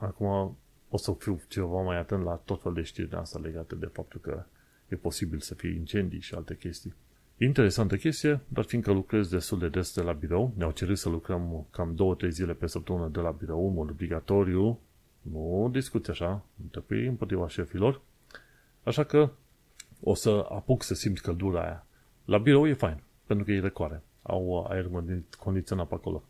acum 0.04 0.58
o 0.90 0.98
să 0.98 1.12
fiu 1.12 1.42
ceva 1.48 1.82
mai 1.82 1.98
atent 1.98 2.24
la 2.24 2.42
tot 2.46 2.62
fel 2.62 2.74
de 2.74 2.82
știri 2.82 3.10
de 3.10 3.16
asta 3.16 3.40
legate 3.40 3.76
de 3.76 3.86
faptul 3.86 4.20
că 4.20 4.46
e 4.88 4.96
posibil 4.96 5.40
să 5.40 5.54
fie 5.54 5.70
incendii 5.70 6.20
și 6.20 6.34
alte 6.36 6.58
chestii. 6.58 6.94
Interesantă 7.38 7.96
chestie, 7.96 8.40
dar 8.48 8.64
fiindcă 8.64 8.92
lucrez 8.92 9.30
destul 9.30 9.60
de 9.60 9.68
des 9.68 9.94
de 9.94 10.02
la 10.02 10.12
birou, 10.12 10.54
ne-au 10.58 10.72
cerut 10.72 10.98
să 10.98 11.10
lucrăm 11.10 11.66
cam 11.72 12.18
2-3 12.26 12.28
zile 12.30 12.54
pe 12.54 12.68
săptămână 12.68 13.08
de 13.08 13.20
la 13.20 13.32
birou, 13.32 13.68
în 13.68 13.74
mod 13.74 13.90
obligatoriu, 13.90 14.80
nu 15.22 15.70
discuți 15.72 16.10
așa, 16.10 16.46
nu 16.56 16.66
te 16.72 16.80
pui 16.80 17.06
împotriva 17.06 17.48
șefilor, 17.48 18.02
așa 18.84 19.04
că 19.04 19.32
o 20.02 20.14
să 20.14 20.46
apuc 20.50 20.84
să 20.84 20.94
simt 20.94 21.20
căldura 21.20 21.62
aia. 21.62 21.86
La 22.26 22.38
birou 22.38 22.68
e 22.68 22.74
fain, 22.74 23.02
pentru 23.26 23.46
că 23.46 23.52
e 23.52 23.60
răcoare, 23.60 24.02
au 24.22 24.66
aer 24.70 24.90
condiționat 25.40 25.88
pe 25.88 25.94
acolo. 25.94 26.24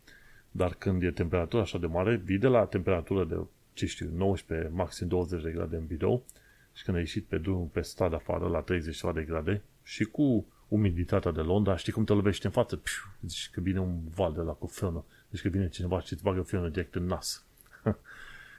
Dar 0.50 0.74
când 0.74 1.02
e 1.02 1.10
temperatura 1.10 1.62
așa 1.62 1.78
de 1.78 1.86
mare, 1.86 2.16
vii 2.16 2.38
de 2.38 2.46
la 2.46 2.64
temperatură 2.64 3.24
de, 3.24 3.46
ce 3.74 3.86
știu, 3.86 4.10
19, 4.16 4.70
maxim 4.74 5.08
20 5.08 5.42
de 5.42 5.50
grade 5.50 5.76
în 5.76 5.86
birou 5.86 6.24
și 6.72 6.84
când 6.84 6.96
ai 6.96 7.02
ieșit 7.02 7.24
pe 7.24 7.38
drum 7.38 7.68
pe 7.68 7.80
stradă 7.80 8.14
afară 8.14 8.48
la 8.48 8.60
30 8.60 9.00
de 9.14 9.22
grade 9.22 9.62
și 9.82 10.04
cu 10.04 10.46
umiditatea 10.68 11.30
de 11.30 11.40
Londra, 11.40 11.76
știi 11.76 11.92
cum 11.92 12.04
te 12.04 12.12
lovește 12.12 12.46
în 12.46 12.52
față? 12.52 12.76
Piu, 12.76 13.26
zici 13.26 13.50
că 13.52 13.60
vine 13.60 13.80
un 13.80 13.98
val 14.14 14.32
de 14.32 14.40
la 14.40 14.52
cu 14.52 14.66
fionă. 14.66 15.04
Zici 15.30 15.42
că 15.42 15.48
vine 15.48 15.68
cineva 15.68 16.00
și 16.00 16.12
îți 16.12 16.22
bagă 16.22 16.42
fionă 16.42 16.68
direct 16.68 16.94
în 16.94 17.04
nas. 17.04 17.44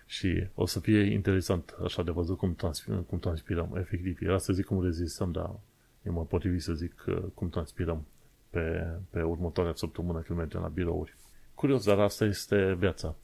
și 0.06 0.48
o 0.54 0.66
să 0.66 0.80
fie 0.80 1.00
interesant 1.00 1.76
așa 1.84 2.04
de 2.04 2.12
văzut 2.12 2.38
cum, 2.38 2.56
transpirăm, 2.56 3.02
cum 3.02 3.20
transpirăm. 3.20 3.76
Efectiv, 3.78 4.22
era 4.22 4.38
să 4.38 4.54
zic 4.54 4.66
cum 4.66 4.84
rezistăm, 4.84 5.32
dar 5.32 5.60
e 6.04 6.10
mai 6.10 6.26
potrivit 6.30 6.62
să 6.62 6.74
zic 6.74 7.04
uh, 7.08 7.24
cum 7.34 7.50
transpirăm 7.50 8.06
pe, 8.50 8.88
pe 9.10 9.22
următoarea 9.22 9.74
săptămână 9.74 10.20
când 10.20 10.40
mergem 10.40 10.62
la 10.62 10.68
birouri. 10.68 11.16
Curios, 11.54 11.86
dar 11.86 12.00
asta 12.00 12.26
este 12.26 12.74
viața. 12.74 13.16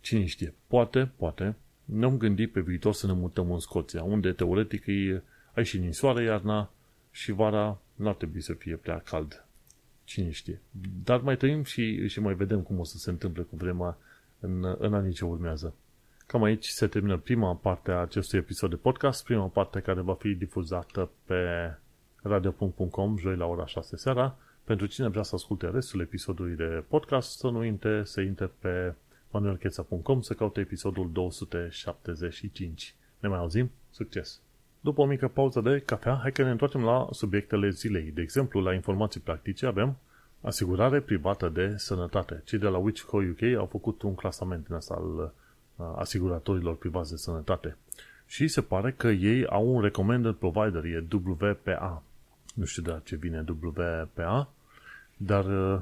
Cine 0.00 0.24
știe? 0.24 0.54
Poate, 0.66 1.10
poate, 1.16 1.56
ne-am 1.84 2.16
gândit 2.16 2.52
pe 2.52 2.60
viitor 2.60 2.92
să 2.92 3.06
ne 3.06 3.12
mutăm 3.12 3.52
în 3.52 3.58
Scoția, 3.58 4.02
unde 4.02 4.32
teoretic 4.32 4.86
e, 4.86 5.22
ai 5.54 5.64
și 5.64 5.78
ninsoare 5.78 6.22
iarna 6.24 6.70
și 7.10 7.32
vara 7.32 7.78
n-ar 7.94 8.14
trebui 8.14 8.40
să 8.40 8.52
fie 8.52 8.76
prea 8.76 8.98
cald. 8.98 9.44
Cine 10.04 10.30
știe. 10.30 10.60
Dar 11.04 11.20
mai 11.20 11.36
trăim 11.36 11.62
și, 11.62 12.08
și 12.08 12.20
mai 12.20 12.34
vedem 12.34 12.60
cum 12.60 12.78
o 12.78 12.84
să 12.84 12.96
se 12.96 13.10
întâmple 13.10 13.42
cu 13.42 13.56
vremea 13.56 13.96
în, 14.40 14.76
în 14.78 14.94
anii 14.94 15.12
ce 15.12 15.24
urmează. 15.24 15.74
Cam 16.26 16.42
aici 16.42 16.66
se 16.66 16.86
termină 16.86 17.16
prima 17.16 17.54
parte 17.54 17.90
a 17.90 17.94
acestui 18.00 18.38
episod 18.38 18.70
de 18.70 18.76
podcast, 18.76 19.24
prima 19.24 19.46
parte 19.46 19.80
care 19.80 20.00
va 20.00 20.14
fi 20.14 20.34
difuzată 20.34 21.10
pe 21.24 21.34
radio.com 22.22 23.18
joi 23.18 23.36
la 23.36 23.46
ora 23.46 23.66
6 23.66 23.96
seara. 23.96 24.36
Pentru 24.64 24.86
cine 24.86 25.08
vrea 25.08 25.22
să 25.22 25.34
asculte 25.34 25.66
restul 25.66 26.00
episodului 26.00 26.56
de 26.56 26.84
podcast, 26.88 27.38
să 27.38 27.46
nu 27.46 27.58
uite 27.58 28.02
să 28.04 28.20
intre 28.20 28.50
pe 28.58 28.94
manuelcheța.com 29.30 30.20
să 30.20 30.34
caute 30.34 30.60
episodul 30.60 31.10
275. 31.12 32.94
Ne 33.18 33.28
mai 33.28 33.38
auzim? 33.38 33.70
Succes! 33.90 34.40
După 34.80 35.00
o 35.00 35.04
mică 35.04 35.28
pauză 35.28 35.60
de 35.60 35.82
cafea, 35.86 36.18
hai 36.22 36.32
că 36.32 36.42
ne 36.42 36.50
întoarcem 36.50 36.82
la 36.82 37.08
subiectele 37.10 37.70
zilei. 37.70 38.10
De 38.14 38.20
exemplu, 38.20 38.60
la 38.60 38.74
informații 38.74 39.20
practice 39.20 39.66
avem 39.66 39.96
asigurare 40.40 41.00
privată 41.00 41.48
de 41.48 41.74
sănătate. 41.76 42.42
Cei 42.44 42.58
de 42.58 42.66
la 42.66 42.78
Wichco 42.78 43.16
UK 43.16 43.42
au 43.58 43.66
făcut 43.66 44.02
un 44.02 44.14
clasament 44.14 44.66
în 44.68 44.76
asta 44.76 44.94
al 44.94 45.32
uh, 45.76 45.94
asiguratorilor 45.96 46.76
privați 46.76 47.10
de 47.10 47.16
sănătate. 47.16 47.76
Și 48.26 48.48
se 48.48 48.60
pare 48.60 48.92
că 48.92 49.08
ei 49.08 49.46
au 49.46 49.74
un 49.74 49.80
recommended 49.80 50.34
provider, 50.34 50.84
e 50.84 51.06
WPA. 51.12 52.02
Nu 52.54 52.64
știu 52.64 52.82
de 52.82 52.90
la 52.90 52.98
ce 53.04 53.16
vine 53.16 53.44
WPA, 53.62 54.52
dar 55.16 55.44
uh, 55.44 55.80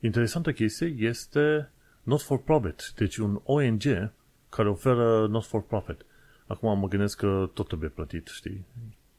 interesantă 0.00 0.52
chestie 0.52 0.86
este 0.86 1.70
not 2.02 2.20
for 2.20 2.42
profit, 2.42 2.92
deci 2.96 3.16
un 3.16 3.40
ONG 3.44 4.12
care 4.48 4.68
oferă 4.68 5.26
not 5.26 5.44
for 5.44 5.62
profit. 5.62 6.04
Acum 6.46 6.78
mă 6.78 6.88
gândesc 6.88 7.16
că 7.16 7.50
tot 7.54 7.66
trebuie 7.66 7.88
plătit, 7.88 8.26
știi? 8.26 8.64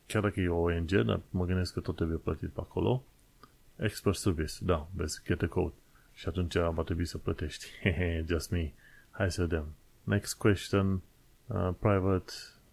Chiar 0.06 0.22
dacă 0.22 0.40
e 0.40 0.48
o 0.48 0.62
ONG, 0.62 0.92
dar 0.92 1.20
mă 1.30 1.46
gândesc 1.46 1.74
că 1.74 1.80
tot 1.80 1.96
trebuie 1.96 2.18
plătit 2.18 2.50
pe 2.50 2.60
acolo. 2.60 3.04
Expert 3.76 4.16
Service, 4.16 4.54
da, 4.62 4.88
vezi, 4.96 5.22
get 5.26 5.42
a 5.42 5.48
code. 5.48 5.74
Și 6.14 6.28
atunci 6.28 6.58
va 6.58 6.84
trebui 6.84 7.06
să 7.06 7.18
plătești. 7.18 7.66
Hehe, 7.82 8.26
just 8.28 8.52
me. 8.52 8.72
Hai 9.12 9.32
să 9.32 9.42
vedem. 9.42 9.66
Next 10.04 10.34
question, 10.38 11.02
uh, 11.48 11.70
private, 11.80 12.32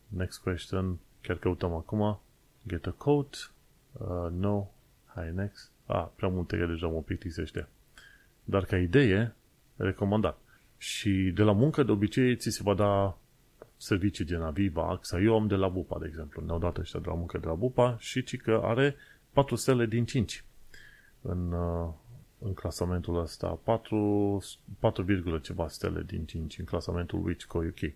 next 0.08 0.38
question, 0.38 0.98
chiar 1.20 1.36
căutăm 1.36 1.74
acum. 1.74 2.20
Get 2.66 2.86
a 2.86 2.90
code, 2.90 3.36
uh, 3.92 4.26
no, 4.30 4.66
hai 5.04 5.32
next. 5.32 5.70
Ah, 5.86 6.06
prea 6.16 6.28
multe 6.28 6.58
că 6.58 6.66
deja 6.66 6.86
mă 6.86 7.02
plictisește. 7.02 7.68
Dar 8.44 8.64
ca 8.64 8.78
idee, 8.78 9.34
recomandat. 9.78 10.38
Și 10.76 11.10
de 11.34 11.42
la 11.42 11.52
muncă, 11.52 11.82
de 11.82 11.90
obicei, 11.90 12.36
ți 12.36 12.50
se 12.50 12.62
va 12.62 12.74
da 12.74 13.18
servicii 13.76 14.24
gen 14.24 14.42
Aviva, 14.42 14.88
AXA. 14.88 15.20
Eu 15.20 15.34
am 15.34 15.46
de 15.46 15.54
la 15.54 15.68
Bupa, 15.68 15.98
de 15.98 16.06
exemplu. 16.06 16.44
Ne-au 16.44 16.58
dat 16.58 16.78
ăștia 16.78 17.00
de 17.00 17.08
la 17.08 17.14
muncă 17.14 17.38
de 17.38 17.46
la 17.46 17.54
Bupa 17.54 17.96
și 17.98 18.22
ci 18.22 18.36
că 18.36 18.60
are 18.64 18.96
4 19.32 19.56
stele 19.56 19.86
din 19.86 20.04
5 20.04 20.44
în, 21.20 21.52
uh, 21.52 21.92
în 22.38 22.54
clasamentul 22.54 23.20
ăsta. 23.20 23.58
4, 23.64 24.42
4, 24.78 25.38
ceva 25.38 25.68
stele 25.68 26.02
din 26.02 26.24
5 26.24 26.58
în 26.58 26.64
clasamentul 26.64 27.24
Wichco 27.24 27.58
UK. 27.58 27.92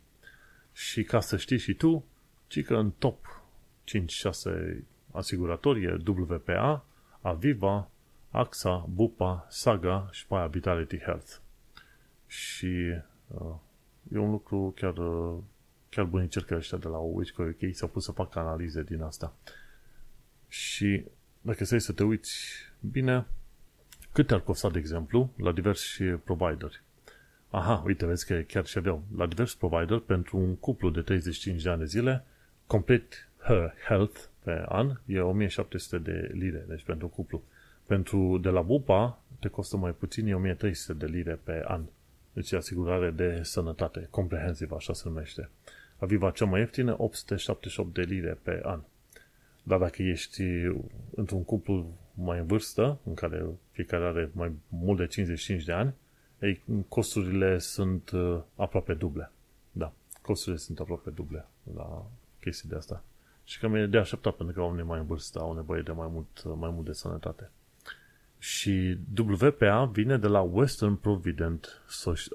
Și 0.73 1.03
ca 1.03 1.21
să 1.21 1.37
știi 1.37 1.59
și 1.59 1.75
tu, 1.75 2.05
ci 2.47 2.65
că 2.65 2.75
în 2.75 2.91
top 2.99 3.43
5-6 3.85 4.85
asiguratori 5.11 5.85
e 5.85 6.03
WPA, 6.07 6.85
Aviva, 7.21 7.91
AXA, 8.31 8.87
Bupa, 8.95 9.47
Saga 9.49 10.09
și 10.11 10.25
mai 10.29 10.49
Vitality 10.49 10.99
Health. 10.99 11.33
Și 12.33 12.95
uh, 13.29 13.55
e 14.13 14.19
un 14.19 14.31
lucru 14.31 14.73
chiar, 14.77 14.97
uh, 14.97 15.39
chiar 15.89 16.05
bunicel 16.05 16.43
că 16.43 16.55
ăștia 16.55 16.79
de 16.79 16.89
la 16.89 16.99
Witchcoin 16.99 17.49
UK 17.49 17.75
s-au 17.75 17.89
pus 17.89 18.05
să 18.05 18.13
facă 18.13 18.39
analize 18.39 18.83
din 18.83 19.03
asta. 19.03 19.35
Și 20.49 21.05
dacă 21.41 21.65
stai 21.65 21.81
să 21.81 21.93
te 21.93 22.05
uiți 22.05 22.55
bine, 22.81 23.27
cât 24.13 24.31
ar 24.31 24.41
costa, 24.41 24.71
de 24.71 24.79
exemplu, 24.79 25.31
la 25.37 25.53
diversi 25.53 26.03
provideri? 26.03 26.83
Aha, 27.51 27.83
uite, 27.87 28.07
vezi 28.07 28.27
că 28.27 28.41
chiar 28.41 28.67
și 28.67 28.79
aveau. 28.79 29.05
La 29.17 29.27
diversi 29.27 29.59
provider, 29.59 29.99
pentru 29.99 30.37
un 30.39 30.57
cuplu 30.57 30.91
de 30.91 31.01
35 31.01 31.63
de 31.63 31.69
ani 31.69 31.79
de 31.79 31.85
zile, 31.85 32.25
complet 32.67 33.29
health 33.87 34.21
pe 34.43 34.65
an 34.69 35.01
e 35.07 35.21
1700 35.21 35.99
de 35.99 36.31
lire, 36.33 36.65
deci 36.69 36.85
pentru 36.85 37.09
cuplu. 37.09 37.43
Pentru 37.87 38.39
de 38.39 38.49
la 38.49 38.61
Bupa 38.61 39.23
te 39.39 39.49
costă 39.49 39.77
mai 39.77 39.93
puțin, 39.93 40.27
e 40.27 40.35
1300 40.35 40.93
de 40.93 41.07
lire 41.07 41.41
pe 41.45 41.65
an. 41.67 41.83
Deci 42.33 42.51
e 42.51 42.57
asigurare 42.57 43.11
de 43.11 43.41
sănătate, 43.43 44.07
comprehensive, 44.11 44.75
așa 44.75 44.93
se 44.93 45.09
numește. 45.09 45.49
Aviva 45.99 46.31
cea 46.31 46.45
mai 46.45 46.61
ieftină, 46.61 46.95
878 46.99 47.95
de 47.95 48.03
lire 48.03 48.39
pe 48.43 48.61
an. 48.65 48.81
Dar 49.63 49.79
dacă 49.79 50.03
ești 50.03 50.43
într-un 51.15 51.45
cuplu 51.45 51.99
mai 52.15 52.39
în 52.39 52.47
vârstă, 52.47 52.99
în 53.05 53.15
care 53.15 53.45
fiecare 53.71 54.05
are 54.05 54.31
mai 54.33 54.53
mult 54.69 54.99
de 54.99 55.07
55 55.07 55.65
de 55.65 55.73
ani, 55.73 55.95
ei, 56.41 56.63
costurile 56.89 57.59
sunt 57.59 58.11
uh, 58.11 58.41
aproape 58.57 58.95
duble. 58.95 59.31
Da, 59.73 59.93
costurile 60.23 60.61
sunt 60.61 60.81
aproape 60.81 61.11
duble 61.11 61.47
la 61.75 62.07
chestii 62.41 62.69
de 62.69 62.75
asta. 62.75 63.05
Și 63.45 63.59
că 63.59 63.69
mi-e 63.69 63.87
de 63.87 63.99
așteptat 63.99 64.35
pentru 64.35 64.55
că 64.55 64.61
oamenii 64.61 64.85
mai 64.85 64.99
în 64.99 65.07
vârstă 65.07 65.39
au 65.39 65.55
nevoie 65.55 65.83
de 65.83 65.93
mai 65.93 66.09
mult, 66.11 66.43
uh, 66.45 66.53
mai 66.59 66.71
mult 66.71 66.87
de 66.87 66.93
sănătate. 66.93 67.51
Și 68.43 68.99
WPA 69.41 69.85
vine 69.85 70.19
de 70.19 70.27
la 70.27 70.41
Western 70.41 70.95
Provident 70.95 71.83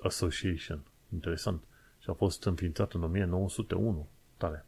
Association. 0.02 0.80
Interesant. 1.13 1.62
Și 2.00 2.10
a 2.10 2.13
fost 2.13 2.43
înființat 2.43 2.93
în 2.93 3.04
1901. 3.04 4.08
Tare. 4.38 4.65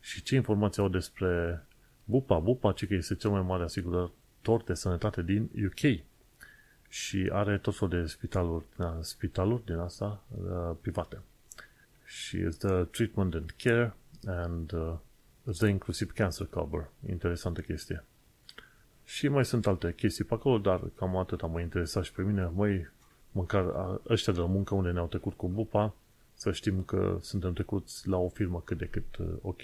Și 0.00 0.22
ce 0.22 0.34
informații 0.34 0.82
au 0.82 0.88
despre 0.88 1.62
Bupa? 2.04 2.38
Bupa, 2.38 2.72
ce 2.72 2.86
că 2.86 2.94
este 2.94 3.14
cel 3.14 3.30
mai 3.30 3.42
mare 3.42 3.62
asigurător 3.62 4.62
de 4.64 4.74
sănătate 4.74 5.22
din 5.22 5.50
UK. 5.64 6.02
Și 6.88 7.28
are 7.32 7.58
tot 7.58 7.76
felul 7.76 8.00
de 8.00 8.06
spitaluri, 8.06 8.64
da, 8.76 8.98
spitaluri 9.00 9.64
din 9.64 9.76
asta 9.76 10.22
uh, 10.28 10.76
private. 10.80 11.20
Și 12.04 12.38
este 12.40 12.68
treatment 12.90 13.34
and 13.34 13.54
care 13.56 13.94
and 14.26 14.72
uh, 14.72 14.94
îți 15.44 15.58
dă 15.58 15.66
inclusiv 15.66 16.10
cancer 16.10 16.46
cover. 16.46 16.90
Interesantă 17.08 17.60
chestie. 17.60 18.04
Și 19.04 19.28
mai 19.28 19.44
sunt 19.44 19.66
alte 19.66 19.94
chestii 19.94 20.24
pe 20.24 20.34
acolo, 20.34 20.58
dar 20.58 20.80
cam 20.94 21.16
atât 21.16 21.40
am 21.40 21.50
mai 21.50 21.62
interesat 21.62 22.04
și 22.04 22.12
pe 22.12 22.22
mine. 22.22 22.50
Măi, 22.54 22.88
măcar 23.32 23.64
ăștia 24.08 24.32
de 24.32 24.38
la 24.38 24.46
muncă 24.46 24.74
unde 24.74 24.90
ne-au 24.90 25.06
trecut 25.06 25.32
cu 25.32 25.48
bupa, 25.48 25.94
să 26.34 26.52
știm 26.52 26.82
că 26.82 27.18
suntem 27.20 27.52
trecuți 27.52 28.08
la 28.08 28.16
o 28.16 28.28
firmă 28.28 28.62
cât 28.64 28.78
de 28.78 28.86
cât 28.86 29.16
uh, 29.16 29.26
ok. 29.42 29.60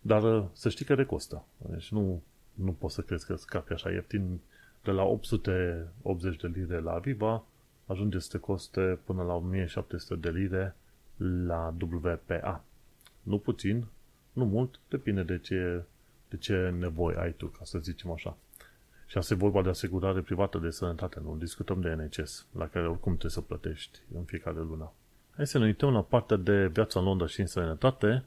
Dar 0.00 0.22
uh, 0.22 0.44
să 0.52 0.68
știi 0.68 0.84
că 0.84 0.94
de 0.94 1.04
costă. 1.04 1.44
Deci 1.56 1.90
nu, 1.90 2.22
nu 2.54 2.72
poți 2.72 2.94
să 2.94 3.00
crezi 3.00 3.26
că 3.26 3.34
scapi 3.36 3.72
așa 3.72 3.90
ieftin. 3.90 4.40
De 4.82 4.90
la 4.90 5.02
880 5.02 6.40
de 6.40 6.46
lire 6.46 6.80
la 6.80 6.92
Aviva 6.92 7.44
ajunge 7.86 8.18
să 8.18 8.28
te 8.30 8.38
coste 8.38 8.98
până 9.04 9.22
la 9.22 9.34
1700 9.34 10.14
de 10.14 10.38
lire 10.38 10.76
la 11.46 11.74
WPA. 11.80 12.64
Nu 13.22 13.38
puțin, 13.38 13.84
nu 14.32 14.44
mult, 14.44 14.80
depinde 14.88 15.22
de 15.22 15.38
ce, 15.38 15.82
de 16.28 16.36
ce 16.36 16.74
nevoie 16.78 17.18
ai 17.18 17.32
tu, 17.32 17.46
ca 17.46 17.64
să 17.64 17.78
zicem 17.78 18.10
așa. 18.10 18.36
Și 19.06 19.18
asta 19.18 19.34
e 19.34 19.36
vorba 19.36 19.62
de 19.62 19.68
asigurare 19.68 20.20
privată 20.20 20.58
de 20.58 20.70
sănătate, 20.70 21.20
nu 21.22 21.36
discutăm 21.36 21.80
de 21.80 21.94
NHS, 21.94 22.46
la 22.52 22.68
care 22.68 22.88
oricum 22.88 23.12
trebuie 23.12 23.30
să 23.30 23.40
plătești 23.40 23.98
în 24.14 24.22
fiecare 24.24 24.58
lună. 24.58 24.92
Hai 25.36 25.46
să 25.46 25.58
ne 25.58 25.64
uităm 25.64 25.92
la 25.92 26.02
partea 26.02 26.36
de 26.36 26.66
viața 26.66 27.00
în 27.00 27.06
Londra 27.06 27.26
și 27.26 27.40
în 27.40 27.46
sănătate. 27.46 28.24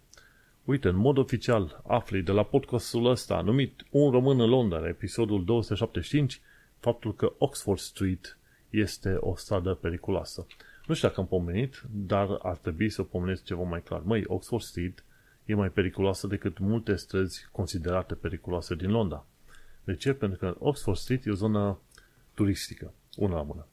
Uite, 0.63 0.87
în 0.87 0.95
mod 0.95 1.17
oficial 1.17 1.81
afli 1.87 2.21
de 2.21 2.31
la 2.31 2.43
podcastul 2.43 3.05
ăsta, 3.05 3.41
numit 3.41 3.85
Un 3.89 4.11
român 4.11 4.39
în 4.39 4.49
Londra, 4.49 4.87
episodul 4.87 5.45
275, 5.45 6.41
faptul 6.79 7.15
că 7.15 7.33
Oxford 7.37 7.79
Street 7.79 8.37
este 8.69 9.17
o 9.19 9.35
stradă 9.35 9.73
periculoasă. 9.73 10.45
Nu 10.85 10.93
știu 10.93 11.07
dacă 11.07 11.19
am 11.19 11.27
pomenit, 11.27 11.83
dar 11.91 12.39
ar 12.41 12.57
trebui 12.57 12.89
să 12.89 13.03
pomenesc 13.03 13.43
ceva 13.43 13.63
mai 13.63 13.83
clar. 13.83 14.01
Măi, 14.03 14.23
Oxford 14.27 14.63
Street 14.63 15.03
e 15.45 15.55
mai 15.55 15.69
periculoasă 15.69 16.27
decât 16.27 16.59
multe 16.59 16.95
străzi 16.95 17.47
considerate 17.51 18.13
periculoase 18.13 18.75
din 18.75 18.91
Londra. 18.91 19.25
De 19.87 19.95
ce? 19.95 20.13
Pentru 20.13 20.37
că 20.37 20.55
Oxford 20.59 20.97
Street 20.97 21.25
e 21.25 21.31
o 21.31 21.33
zonă 21.33 21.79
turistică, 22.33 22.93
una 23.15 23.35
la 23.35 23.41
mână. 23.41 23.65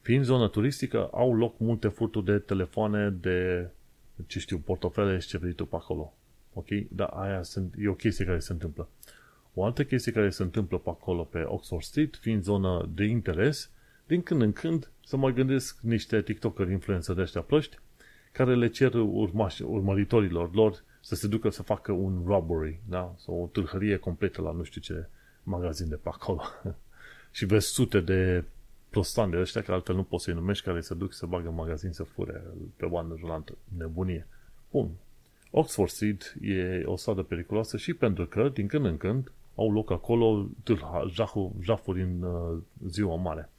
Fiind 0.00 0.24
zonă 0.24 0.48
turistică, 0.48 1.08
au 1.12 1.36
loc 1.36 1.58
multe 1.58 1.88
furturi 1.88 2.24
de 2.24 2.38
telefoane, 2.38 3.10
de, 3.10 3.68
ce 4.26 4.38
știu, 4.38 4.58
portofele 4.58 5.18
și 5.18 5.28
ce 5.28 5.38
vrei 5.38 5.52
tu 5.52 5.66
pe 5.66 5.76
acolo. 5.76 6.14
Ok? 6.52 6.66
Dar 6.90 7.08
aia 7.08 7.42
sunt, 7.42 7.74
e 7.78 7.88
o 7.88 7.94
chestie 7.94 8.24
care 8.24 8.38
se 8.38 8.52
întâmplă. 8.52 8.88
O 9.54 9.64
altă 9.64 9.84
chestie 9.84 10.12
care 10.12 10.30
se 10.30 10.42
întâmplă 10.42 10.78
pe 10.78 10.88
acolo, 10.88 11.22
pe 11.22 11.42
Oxford 11.46 11.82
Street, 11.82 12.16
fiind 12.16 12.42
zonă 12.42 12.88
de 12.94 13.04
interes, 13.04 13.70
din 14.06 14.22
când 14.22 14.42
în 14.42 14.52
când 14.52 14.90
să 15.04 15.16
mă 15.16 15.30
gândesc 15.30 15.80
niște 15.80 16.22
TikToker 16.22 16.68
influencer 16.68 17.14
de 17.14 17.20
ăștia 17.20 17.40
plăști, 17.40 17.78
care 18.32 18.54
le 18.54 18.68
cer 18.68 18.94
urmași, 18.94 19.62
urmăritorilor 19.62 20.54
lor 20.54 20.84
să 21.00 21.14
se 21.14 21.26
ducă 21.26 21.50
să 21.50 21.62
facă 21.62 21.92
un 21.92 22.22
robbery, 22.26 22.80
da? 22.88 23.14
sau 23.16 23.42
o 23.42 23.46
tâlhărie 23.46 23.96
completă 23.96 24.42
la 24.42 24.52
nu 24.52 24.62
știu 24.62 24.80
ce 24.80 25.08
magazin 25.48 25.88
de 25.88 25.96
pe 25.96 26.08
acolo. 26.12 26.42
și 27.36 27.44
vezi 27.44 27.66
sute 27.66 28.00
de 28.00 28.44
prostani 28.90 29.30
de 29.30 29.38
ăștia, 29.38 29.62
că 29.62 29.72
altfel 29.72 29.94
nu 29.94 30.02
poți 30.02 30.24
să-i 30.24 30.34
numești, 30.34 30.64
care 30.64 30.80
se 30.80 30.94
duc 30.94 31.12
să 31.12 31.26
bagă 31.26 31.48
în 31.48 31.54
magazin 31.54 31.92
să 31.92 32.02
fure 32.02 32.42
pe 32.76 32.84
oană 32.84 33.16
rulantă. 33.20 33.56
Nebunie. 33.76 34.26
Bun. 34.70 34.90
Oxford 35.50 35.90
Street 35.90 36.36
e 36.40 36.82
o 36.84 36.96
stradă 36.96 37.22
periculoasă 37.22 37.76
și 37.76 37.94
pentru 37.94 38.26
că, 38.26 38.48
din 38.48 38.66
când 38.66 38.84
în 38.84 38.96
când, 38.96 39.32
au 39.54 39.72
loc 39.72 39.90
acolo 39.90 40.48
jafuri 41.60 42.02
în 42.02 42.22
uh, 42.22 42.58
ziua 42.86 43.16
mare. 43.16 43.50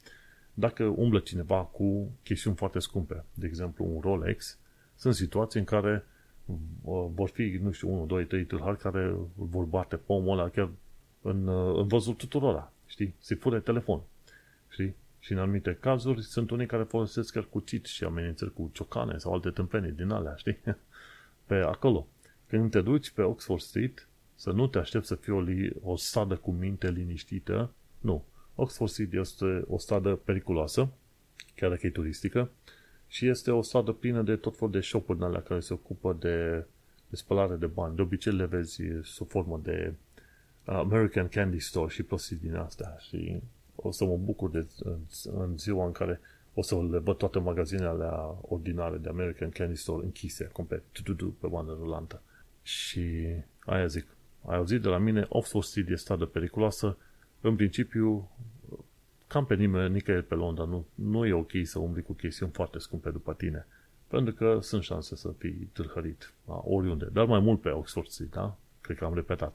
Dacă 0.54 0.84
umblă 0.84 1.18
cineva 1.18 1.62
cu 1.62 2.10
chestiuni 2.22 2.56
foarte 2.56 2.78
scumpe, 2.78 3.24
de 3.34 3.46
exemplu 3.46 3.84
un 3.94 4.00
Rolex, 4.00 4.58
sunt 4.96 5.14
situații 5.14 5.60
în 5.60 5.66
care 5.66 6.04
uh, 6.44 7.06
vor 7.14 7.28
fi, 7.28 7.58
nu 7.62 7.70
știu, 7.70 7.88
1, 7.92 8.06
2, 8.06 8.24
3 8.24 8.44
tâlhari 8.44 8.78
care 8.78 9.14
vor 9.34 9.64
bate 9.64 9.96
pomul 9.96 10.38
ăla 10.38 10.48
chiar 10.48 10.70
în, 11.22 11.46
uh, 11.46 11.76
în 11.76 11.86
văzul 11.86 12.14
tuturora, 12.14 12.72
știi? 12.86 13.14
Se 13.18 13.34
fure 13.34 13.60
telefon, 13.60 14.00
știi? 14.68 14.94
Și 15.18 15.32
în 15.32 15.38
anumite 15.38 15.76
cazuri 15.80 16.22
sunt 16.22 16.50
unii 16.50 16.66
care 16.66 16.82
folosesc 16.82 17.32
chiar 17.32 17.44
cuțit 17.44 17.84
și 17.86 18.04
amenințări 18.04 18.52
cu 18.52 18.70
ciocane 18.72 19.18
sau 19.18 19.32
alte 19.32 19.50
tâmpenii 19.50 19.92
din 19.92 20.10
alea, 20.10 20.34
știi? 20.34 20.58
Pe 21.46 21.54
acolo. 21.54 22.06
Când 22.46 22.70
te 22.70 22.80
duci 22.80 23.10
pe 23.10 23.22
Oxford 23.22 23.60
Street, 23.60 24.08
să 24.34 24.50
nu 24.50 24.66
te 24.66 24.78
aștepți 24.78 25.08
să 25.08 25.14
fie 25.14 25.32
o, 25.32 25.40
li- 25.40 25.72
o 25.82 25.96
stradă 25.96 26.36
cu 26.36 26.50
minte 26.52 26.90
liniștită. 26.90 27.70
Nu. 27.98 28.24
Oxford 28.54 28.90
Street 28.90 29.12
este 29.12 29.64
o 29.68 29.78
stradă 29.78 30.14
periculoasă, 30.14 30.88
chiar 31.54 31.70
dacă 31.70 31.86
e 31.86 31.90
turistică, 31.90 32.50
și 33.06 33.26
este 33.26 33.50
o 33.50 33.62
stradă 33.62 33.92
plină 33.92 34.22
de 34.22 34.36
tot 34.36 34.56
felul 34.56 34.72
de 34.72 34.80
shop-uri 34.80 35.18
în 35.18 35.24
alea 35.24 35.42
care 35.42 35.60
se 35.60 35.72
ocupă 35.72 36.16
de, 36.20 36.66
de 37.08 37.16
spălare 37.16 37.54
de 37.54 37.66
bani. 37.66 37.96
De 37.96 38.02
obicei 38.02 38.32
le 38.32 38.44
vezi 38.44 38.82
sub 39.02 39.28
formă 39.28 39.60
de 39.62 39.94
American 40.64 41.28
Candy 41.28 41.58
Store 41.58 41.90
și 41.90 42.02
prostii 42.02 42.36
din 42.36 42.54
asta 42.54 42.96
și 42.98 43.42
o 43.74 43.90
să 43.90 44.04
mă 44.04 44.16
bucur 44.16 44.50
de, 44.50 44.66
în, 44.78 44.98
în 45.34 45.58
ziua 45.58 45.86
în 45.86 45.92
care 45.92 46.20
o 46.54 46.62
să 46.62 46.82
le 46.90 46.98
văd 46.98 47.16
toate 47.16 47.38
magazinele 47.38 47.88
alea 47.88 48.38
ordinare 48.40 48.96
de 48.96 49.08
American 49.08 49.50
Candy 49.50 49.76
Store 49.76 50.04
închise, 50.04 50.50
complet, 50.52 50.82
tu 51.02 51.26
pe 51.40 51.46
bandă 51.46 51.76
rulantă. 51.80 52.22
Și 52.62 53.26
aia 53.58 53.86
zic, 53.86 54.06
ai 54.44 54.56
auzit 54.56 54.82
de 54.82 54.88
la 54.88 54.98
mine, 54.98 55.26
Oxford 55.28 55.64
Street 55.64 55.88
e 55.88 55.94
stradă 55.94 56.24
periculoasă, 56.24 56.96
în 57.40 57.56
principiu, 57.56 58.30
cam 59.26 59.46
pe 59.46 59.54
nimeni, 59.54 59.92
nicăieri 59.92 60.26
pe 60.26 60.34
Londra, 60.34 60.64
nu, 60.64 60.86
nu 60.94 61.26
e 61.26 61.32
ok 61.32 61.50
să 61.62 61.78
umbli 61.78 62.02
cu 62.02 62.12
chestiuni 62.12 62.52
foarte 62.52 62.78
scumpe 62.78 63.10
după 63.10 63.34
tine, 63.34 63.66
pentru 64.08 64.34
că 64.34 64.58
sunt 64.62 64.82
șanse 64.82 65.16
să 65.16 65.32
fii 65.38 65.70
tâlhărit, 65.72 66.32
da, 66.46 66.60
oriunde, 66.64 67.08
dar 67.12 67.26
mai 67.26 67.40
mult 67.40 67.60
pe 67.60 67.68
Oxford 67.68 68.08
Street, 68.08 68.30
da? 68.30 68.56
Cred 68.80 68.96
că 68.96 69.04
am 69.04 69.14
repetat. 69.14 69.54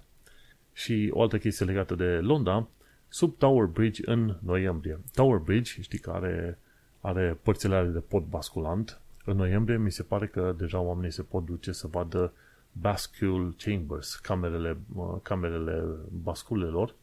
Și 0.75 1.09
o 1.13 1.21
altă 1.21 1.37
chestie 1.37 1.65
legată 1.65 1.95
de 1.95 2.05
Londra, 2.05 2.67
sub 3.07 3.37
Tower 3.37 3.65
Bridge 3.65 4.01
în 4.05 4.37
noiembrie. 4.39 4.99
Tower 5.13 5.37
Bridge, 5.37 5.81
știi 5.81 5.99
că 5.99 6.11
are, 6.11 6.59
are 7.01 7.37
părțile 7.43 7.83
de 7.83 7.99
pod 7.99 8.23
basculant. 8.23 8.99
În 9.25 9.35
noiembrie 9.35 9.77
mi 9.77 9.91
se 9.91 10.03
pare 10.03 10.27
că 10.27 10.55
deja 10.57 10.79
oamenii 10.79 11.11
se 11.11 11.21
pot 11.21 11.45
duce 11.45 11.71
să 11.71 11.87
vadă 11.87 12.33
bascule 12.71 13.53
chambers, 13.57 14.15
camerele, 14.15 14.77
camerele 15.21 15.83
basculelor 16.11 16.95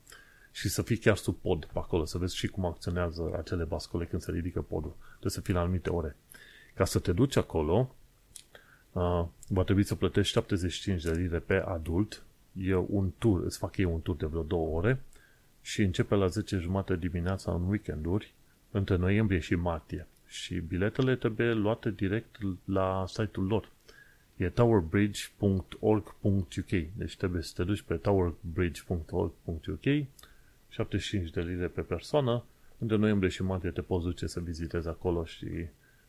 și 0.51 0.69
să 0.69 0.83
fii 0.83 0.97
chiar 0.97 1.17
sub 1.17 1.37
pod 1.37 1.65
pe 1.65 1.79
acolo, 1.79 2.05
să 2.05 2.19
vezi 2.19 2.37
și 2.37 2.47
cum 2.47 2.65
acționează 2.65 3.35
acele 3.39 3.65
bascule 3.65 4.05
când 4.05 4.23
se 4.23 4.31
ridică 4.31 4.61
podul. 4.61 4.95
Trebuie 5.09 5.33
să 5.33 5.41
fii 5.41 5.55
la 5.55 5.61
anumite 5.61 5.91
ore. 5.91 6.17
Ca 6.75 6.85
să 6.85 6.99
te 6.99 7.13
duci 7.13 7.37
acolo, 7.37 7.95
uh, 8.93 9.25
va 9.49 9.63
trebui 9.65 9.85
să 9.85 9.95
plătești 9.95 10.33
75 10.33 11.03
de 11.03 11.11
lire 11.11 11.39
pe 11.39 11.55
adult 11.55 12.23
e 12.53 12.75
un 12.75 13.11
tur, 13.19 13.45
îți 13.45 13.59
fac 13.59 13.77
ei 13.77 13.85
un 13.85 14.01
tur 14.01 14.17
de 14.17 14.27
vreo 14.27 14.43
două 14.43 14.77
ore 14.77 15.03
și 15.61 15.83
începe 15.83 16.15
la 16.15 16.27
10 16.27 16.57
jumate 16.57 16.97
dimineața 16.97 17.53
în 17.53 17.69
weekenduri, 17.69 18.35
între 18.71 18.97
noiembrie 18.97 19.39
și 19.39 19.55
martie. 19.55 20.07
și 20.27 20.59
biletele 20.59 21.17
trebuie 21.17 21.53
luate 21.53 21.91
direct 21.91 22.37
la 22.65 23.05
site-ul 23.07 23.47
lor. 23.47 23.71
E 24.37 24.49
towerbridge.org.uk 24.49 26.71
Deci 26.97 27.17
trebuie 27.17 27.43
să 27.43 27.53
te 27.57 27.65
duci 27.65 27.83
pe 27.83 27.95
towerbridge.org.uk 27.95 30.07
75 30.69 31.31
de 31.31 31.41
lire 31.41 31.67
pe 31.67 31.81
persoană. 31.81 32.45
Între 32.79 32.97
noiembrie 32.97 33.31
și 33.31 33.43
martie 33.43 33.71
te 33.71 33.81
poți 33.81 34.05
duce 34.05 34.27
să 34.27 34.41
vizitezi 34.41 34.89
acolo 34.89 35.25
și 35.25 35.49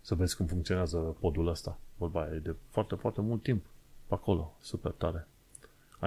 să 0.01 0.15
vezi 0.15 0.35
cum 0.35 0.45
funcționează 0.45 0.97
podul 0.97 1.47
ăsta. 1.47 1.79
Vorba 1.97 2.33
e 2.33 2.37
de 2.37 2.55
foarte, 2.69 2.95
foarte 2.95 3.21
mult 3.21 3.43
timp 3.43 3.65
pe 4.07 4.13
acolo. 4.13 4.57
Super 4.61 4.91
tare. 4.91 5.27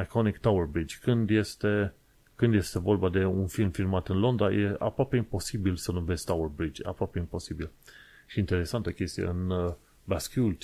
Iconic 0.03 0.39
Tower 0.39 0.65
Bridge. 0.65 0.97
Când 1.01 1.31
este, 1.31 1.95
când 2.35 2.55
este 2.55 2.79
vorba 2.79 3.09
de 3.09 3.25
un 3.25 3.47
film 3.47 3.71
filmat 3.71 4.09
în 4.09 4.19
Londra, 4.19 4.53
e 4.53 4.77
aproape 4.79 5.17
imposibil 5.17 5.77
să 5.77 5.93
nu 5.93 6.01
vezi 6.01 6.25
Tower 6.25 6.49
Bridge. 6.49 6.87
Aproape 6.87 7.19
imposibil. 7.19 7.71
Și 8.27 8.39
interesantă 8.39 8.91
chestie, 8.91 9.25
în 9.25 9.51
uh, 9.51 9.75
bascule 10.05 10.57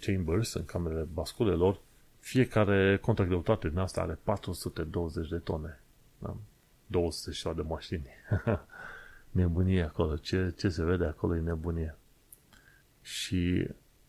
chambers, 0.00 0.54
în 0.54 0.64
camerele 0.64 1.08
basculelor, 1.12 1.80
fiecare 2.18 2.98
contragreutate 2.98 3.68
din 3.68 3.78
asta 3.78 4.00
are 4.00 4.18
420 4.22 5.28
de 5.28 5.36
tone. 5.36 5.80
Da? 6.18 6.36
200 6.86 7.52
de 7.54 7.62
mașini. 7.62 8.06
nebunie 9.30 9.82
acolo. 9.82 10.16
Ce, 10.16 10.54
ce 10.58 10.68
se 10.68 10.84
vede 10.84 11.04
acolo 11.04 11.36
e 11.36 11.40
nebunie. 11.40 11.96
Și 13.02 13.68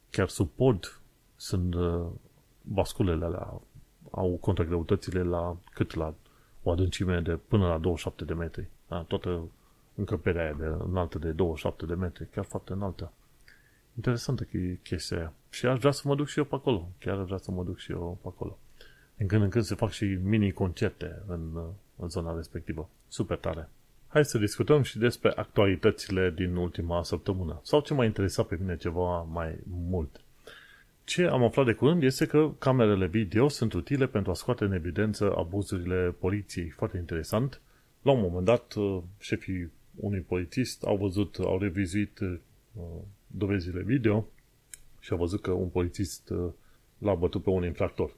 chiar 0.09 0.27
sub 0.27 0.49
pod 0.49 1.01
sunt 1.35 1.73
uh, 1.73 2.07
basculele 2.61 3.25
alea, 3.25 3.61
au 4.11 4.37
contragreutățile 4.41 5.23
la 5.23 5.57
cât 5.73 5.93
la 5.93 6.13
o 6.63 6.71
adâncime 6.71 7.19
de 7.19 7.39
până 7.47 7.67
la 7.67 7.77
27 7.77 8.23
de 8.23 8.33
metri. 8.33 8.67
Da? 8.87 9.01
Toată 9.01 9.41
încăperea 9.95 10.43
aia 10.43 10.53
de 10.53 10.65
înaltă 10.65 11.19
de 11.19 11.31
27 11.31 11.85
de 11.85 11.93
metri, 11.93 12.27
chiar 12.31 12.45
foarte 12.45 12.73
înaltă. 12.73 13.11
Interesantă 13.95 14.47
chestia 14.83 15.17
aia. 15.17 15.33
Și 15.49 15.65
aș 15.65 15.79
vrea 15.79 15.91
să 15.91 16.01
mă 16.05 16.15
duc 16.15 16.27
și 16.27 16.37
eu 16.37 16.45
pe 16.45 16.55
acolo. 16.55 16.89
Chiar 16.99 17.17
aș 17.17 17.25
vrea 17.25 17.37
să 17.37 17.51
mă 17.51 17.63
duc 17.63 17.77
și 17.77 17.91
eu 17.91 18.17
pe 18.21 18.27
acolo. 18.27 18.57
În 19.17 19.27
când 19.27 19.43
în 19.43 19.49
când 19.49 19.63
se 19.63 19.75
fac 19.75 19.89
și 19.89 20.05
mini-concerte 20.05 21.21
în, 21.27 21.63
în 21.95 22.09
zona 22.09 22.35
respectivă. 22.35 22.89
Super 23.07 23.37
tare. 23.37 23.69
Hai 24.07 24.25
să 24.25 24.37
discutăm 24.37 24.81
și 24.81 24.97
despre 24.97 25.33
actualitățile 25.35 26.31
din 26.35 26.55
ultima 26.55 27.03
săptămână. 27.03 27.59
Sau 27.63 27.79
ce 27.79 27.93
m-a 27.93 28.05
interesat 28.05 28.47
pe 28.47 28.57
mine 28.59 28.77
ceva 28.77 29.21
mai 29.21 29.59
mult. 29.89 30.21
Ce 31.03 31.25
am 31.25 31.43
aflat 31.43 31.65
de 31.65 31.73
curând 31.73 32.03
este 32.03 32.25
că 32.25 32.51
camerele 32.59 33.07
video 33.07 33.47
sunt 33.47 33.73
utile 33.73 34.07
pentru 34.07 34.31
a 34.31 34.33
scoate 34.33 34.63
în 34.63 34.71
evidență 34.71 35.33
abuzurile 35.37 36.15
poliției. 36.19 36.69
Foarte 36.69 36.97
interesant. 36.97 37.61
La 38.01 38.11
un 38.11 38.19
moment 38.21 38.45
dat, 38.45 38.73
șefii 39.19 39.71
unui 39.95 40.19
polițist 40.19 40.83
au 40.83 40.97
văzut, 40.97 41.35
au 41.39 41.59
revizuit 41.59 42.19
uh, 42.19 42.37
dovezile 43.27 43.81
video 43.81 44.27
și 44.99 45.11
au 45.11 45.17
văzut 45.17 45.41
că 45.41 45.51
un 45.51 45.67
polițist 45.67 46.29
uh, 46.29 46.51
l-a 46.97 47.13
bătut 47.13 47.43
pe 47.43 47.49
un 47.49 47.63
infractor. 47.63 48.15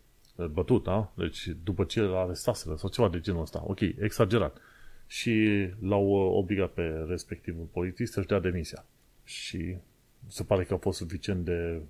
Bătut, 0.51 0.83
da? 0.83 1.11
Deci 1.15 1.47
după 1.63 1.83
ce 1.83 2.01
l-a 2.01 2.19
arestat 2.19 2.55
sau 2.55 2.89
ceva 2.89 3.09
de 3.09 3.19
genul 3.19 3.41
ăsta. 3.41 3.63
Ok, 3.67 3.79
exagerat 3.79 4.57
și 5.07 5.47
l-au 5.79 6.05
uh, 6.05 6.37
obligat 6.37 6.71
pe 6.71 7.05
respectivul 7.07 7.67
polițist 7.71 8.13
să-și 8.13 8.27
dea 8.27 8.39
demisia. 8.39 8.85
Și 9.23 9.75
se 10.27 10.43
pare 10.43 10.63
că 10.63 10.73
a 10.73 10.77
fost 10.77 10.97
suficient 10.97 11.45
de 11.45 11.81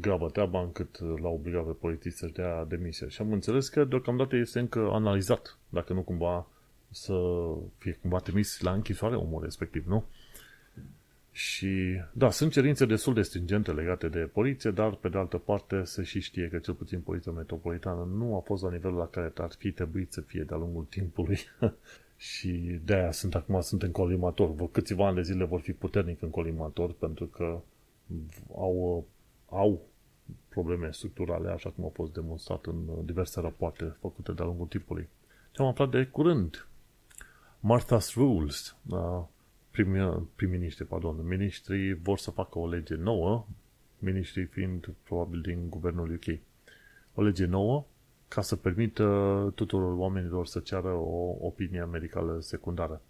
gravă 0.00 0.28
treaba 0.28 0.60
încât 0.60 0.98
uh, 0.98 1.14
l-au 1.20 1.34
obligat 1.34 1.64
pe 1.64 1.72
polițist 1.72 2.16
să-și 2.16 2.32
dea 2.32 2.64
demisia. 2.64 3.08
Și 3.08 3.20
am 3.20 3.32
înțeles 3.32 3.68
că 3.68 3.84
deocamdată 3.84 4.36
este 4.36 4.58
încă 4.58 4.88
analizat, 4.92 5.58
dacă 5.68 5.92
nu 5.92 6.02
cumva 6.02 6.46
să 6.90 7.14
fie 7.78 7.98
cumva 8.00 8.18
trimis 8.18 8.60
la 8.60 8.72
închisoare 8.72 9.14
omul 9.14 9.42
respectiv, 9.42 9.86
nu? 9.86 10.04
Și 11.38 12.00
da, 12.12 12.30
sunt 12.30 12.52
cerințe 12.52 12.86
destul 12.86 13.14
de 13.14 13.22
stringente 13.22 13.72
legate 13.72 14.08
de 14.08 14.18
poliție, 14.18 14.70
dar 14.70 14.94
pe 14.94 15.08
de 15.08 15.18
altă 15.18 15.36
parte 15.36 15.84
se 15.84 16.02
și 16.02 16.20
știe 16.20 16.48
că 16.48 16.58
cel 16.58 16.74
puțin 16.74 17.00
poliția 17.00 17.32
metropolitană 17.32 18.08
nu 18.16 18.36
a 18.36 18.40
fost 18.40 18.62
la 18.62 18.70
nivelul 18.70 18.96
la 18.96 19.06
care 19.06 19.32
ar 19.36 19.52
fi 19.58 19.72
trebuit 19.72 20.12
să 20.12 20.20
fie 20.20 20.42
de-a 20.42 20.56
lungul 20.56 20.86
timpului 20.88 21.38
și 22.16 22.80
de-aia 22.84 23.12
sunt 23.12 23.34
acum 23.34 23.60
sunt 23.60 23.82
în 23.82 23.90
colimator. 23.90 24.54
Vă 24.54 24.68
câțiva 24.68 25.06
ani 25.06 25.16
de 25.16 25.22
zile 25.22 25.44
vor 25.44 25.60
fi 25.60 25.72
puternic 25.72 26.22
în 26.22 26.30
colimator 26.30 26.92
pentru 26.92 27.26
că 27.26 27.60
au, 28.54 29.06
au 29.50 29.80
probleme 30.48 30.90
structurale, 30.92 31.50
așa 31.50 31.70
cum 31.70 31.84
a 31.84 31.90
fost 31.94 32.12
demonstrat 32.12 32.66
în 32.66 33.04
diverse 33.04 33.40
rapoarte 33.40 33.96
făcute 34.00 34.32
de-a 34.32 34.44
lungul 34.44 34.66
timpului. 34.66 35.08
Ce 35.50 35.62
am 35.62 35.68
aflat 35.68 35.90
de 35.90 36.04
curând? 36.04 36.66
Martha's 37.60 38.14
Rules, 38.14 38.76
prim-ministri, 40.34 40.84
pardon, 40.86 41.26
ministrii 41.26 41.94
vor 41.94 42.18
să 42.18 42.30
facă 42.30 42.58
o 42.58 42.68
lege 42.68 42.94
nouă, 42.94 43.46
ministrii 43.98 44.44
fiind 44.44 44.94
probabil 45.02 45.40
din 45.40 45.68
guvernul 45.68 46.12
UK. 46.12 46.38
O 47.14 47.22
lege 47.22 47.46
nouă 47.46 47.84
ca 48.28 48.40
să 48.40 48.56
permită 48.56 49.04
tuturor 49.54 49.96
oamenilor 49.96 50.46
să 50.46 50.60
ceară 50.60 50.92
o 50.92 51.36
opinie 51.40 51.84
medicală 51.84 52.40
secundară. 52.40 53.00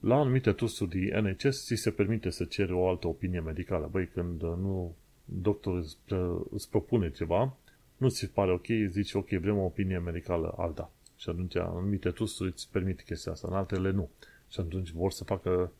La 0.00 0.14
anumite 0.14 0.52
trusturi 0.52 1.20
NHS 1.22 1.64
ți 1.64 1.74
se 1.74 1.90
permite 1.90 2.30
să 2.30 2.44
ceri 2.44 2.72
o 2.72 2.88
altă 2.88 3.06
opinie 3.06 3.40
medicală. 3.40 3.88
Băi, 3.90 4.06
când 4.06 4.42
nu 4.42 4.94
doctorul 5.32 5.78
îți, 5.78 5.96
îți 6.50 6.70
propune 6.70 7.10
ceva, 7.10 7.56
nu 7.96 8.08
ți 8.08 8.18
se 8.18 8.26
pare 8.26 8.52
ok, 8.52 8.66
zici 8.86 9.14
ok, 9.14 9.28
vrem 9.28 9.58
o 9.58 9.64
opinie 9.64 9.98
medicală 9.98 10.54
alta. 10.56 10.90
Și 11.16 11.28
atunci 11.28 11.56
anumite 11.56 12.10
trusturi 12.10 12.50
îți 12.50 12.68
permit 12.70 13.02
chestia 13.02 13.32
asta, 13.32 13.48
în 13.50 13.54
altele 13.54 13.90
nu. 13.90 14.10
Și 14.48 14.60
atunci 14.60 14.90
vor 14.90 15.10
să 15.10 15.24
facă 15.24 15.72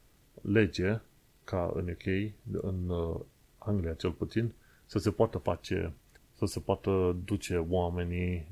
lege 0.43 1.01
ca 1.45 1.73
în 1.75 1.89
UK, 1.89 2.33
în 2.63 2.89
uh, 2.89 3.21
Anglia 3.59 3.95
cel 3.95 4.11
puțin, 4.11 4.53
să 4.87 4.99
se 4.99 5.11
poată 5.11 5.39
face, 5.39 5.93
să 6.37 6.47
se 6.47 6.61
poată 6.61 7.17
duce 7.25 7.57
oamenii 7.57 8.47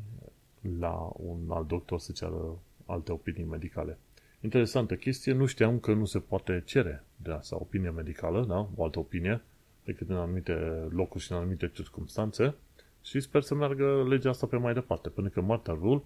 la 0.78 1.10
un 1.16 1.38
alt 1.48 1.68
doctor 1.68 1.98
să 1.98 2.12
ceară 2.12 2.58
alte 2.86 3.12
opinii 3.12 3.44
medicale. 3.44 3.98
Interesantă 4.40 4.96
chestie, 4.96 5.32
nu 5.32 5.46
știam 5.46 5.78
că 5.78 5.92
nu 5.92 6.04
se 6.04 6.18
poate 6.18 6.62
cere 6.66 7.04
de 7.16 7.30
asta 7.30 7.56
opinie 7.56 7.90
medicală, 7.90 8.44
da? 8.44 8.68
o 8.76 8.84
altă 8.84 8.98
opinie, 8.98 9.42
decât 9.88 10.08
în 10.08 10.16
anumite 10.16 10.52
locuri 10.90 11.22
și 11.22 11.32
în 11.32 11.38
anumite 11.38 11.68
circunstanțe 11.68 12.54
și 13.02 13.20
sper 13.20 13.42
să 13.42 13.54
meargă 13.54 14.04
legea 14.08 14.30
asta 14.30 14.46
pe 14.46 14.56
mai 14.56 14.74
departe, 14.74 15.08
pentru 15.08 15.32
că 15.32 15.40
Marta 15.40 15.78
Rule 15.80 16.02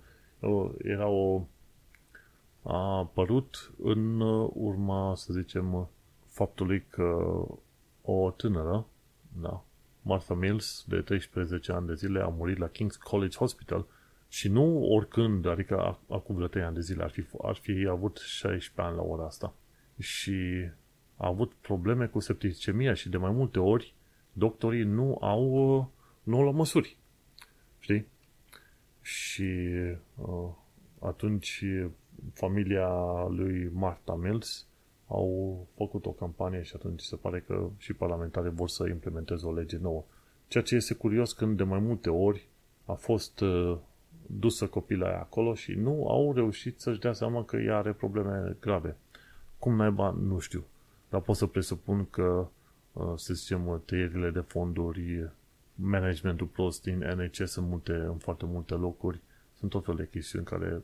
era 0.82 1.06
o 1.06 1.46
a 2.62 2.98
apărut 2.98 3.72
în 3.82 4.20
urma, 4.54 5.14
să 5.16 5.32
zicem, 5.32 5.88
faptului 6.26 6.84
că 6.88 7.42
o 8.02 8.30
tânără, 8.30 8.86
da, 9.40 9.64
Martha 10.02 10.34
Mills, 10.34 10.84
de 10.88 11.00
13 11.00 11.72
ani 11.72 11.86
de 11.86 11.94
zile, 11.94 12.20
a 12.20 12.26
murit 12.26 12.58
la 12.58 12.68
King's 12.68 12.98
College 13.02 13.36
Hospital 13.36 13.86
și 14.28 14.48
nu 14.48 14.92
oricând, 14.94 15.46
adică 15.46 15.98
acum 16.08 16.34
vreo 16.34 16.46
3 16.46 16.62
ani 16.62 16.74
de 16.74 16.80
zile, 16.80 17.02
ar 17.02 17.10
fi, 17.10 17.24
ar 17.42 17.54
fi 17.54 17.86
avut 17.90 18.16
16 18.16 18.80
ani 18.80 18.96
la 18.96 19.02
ora 19.02 19.24
asta. 19.24 19.54
Și 19.98 20.68
a 21.22 21.26
avut 21.26 21.52
probleme 21.60 22.06
cu 22.06 22.20
septicemia 22.20 22.94
și 22.94 23.08
de 23.08 23.16
mai 23.16 23.30
multe 23.30 23.58
ori 23.58 23.94
doctorii 24.32 24.82
nu 24.82 25.18
au, 25.20 25.50
nu 26.22 26.36
au 26.36 26.42
luat 26.42 26.54
măsuri. 26.54 26.96
Știi? 27.78 28.06
Și 29.00 29.70
uh, 30.14 30.50
atunci 30.98 31.64
familia 32.32 32.88
lui 33.28 33.70
Martha 33.72 34.14
Mills 34.14 34.66
au 35.06 35.66
făcut 35.76 36.06
o 36.06 36.10
campanie 36.10 36.62
și 36.62 36.72
atunci 36.76 37.00
se 37.00 37.16
pare 37.16 37.40
că 37.40 37.68
și 37.76 37.92
parlamentarii 37.92 38.50
vor 38.50 38.68
să 38.68 38.88
implementeze 38.88 39.46
o 39.46 39.52
lege 39.52 39.78
nouă. 39.78 40.04
Ceea 40.48 40.64
ce 40.64 40.74
este 40.74 40.94
curios 40.94 41.32
când 41.32 41.56
de 41.56 41.62
mai 41.62 41.78
multe 41.78 42.10
ori 42.10 42.48
a 42.84 42.92
fost 42.92 43.40
uh, 43.40 43.78
dusă 44.26 44.66
copila 44.66 45.06
aia 45.06 45.18
acolo 45.18 45.54
și 45.54 45.72
nu 45.72 46.08
au 46.08 46.32
reușit 46.34 46.80
să-și 46.80 47.00
dea 47.00 47.12
seama 47.12 47.44
că 47.44 47.56
ea 47.56 47.76
are 47.76 47.92
probleme 47.92 48.56
grave. 48.60 48.96
Cum 49.58 49.76
naiba, 49.76 50.10
nu 50.10 50.38
știu. 50.38 50.64
Dar 51.12 51.20
pot 51.20 51.36
să 51.36 51.46
presupun 51.46 52.06
că, 52.10 52.48
uh, 52.92 53.12
să 53.16 53.34
zicem, 53.34 53.82
tăierile 53.84 54.30
de 54.30 54.40
fonduri, 54.40 55.30
managementul 55.74 56.46
prost 56.46 56.82
din 56.82 56.98
NHS 56.98 57.54
în, 57.54 57.68
multe, 57.68 57.92
în 57.92 58.16
foarte 58.16 58.44
multe 58.44 58.74
locuri, 58.74 59.20
sunt 59.58 59.70
tot 59.70 59.84
fel 59.84 59.94
de 59.94 60.08
chestiuni 60.10 60.44
care, 60.44 60.82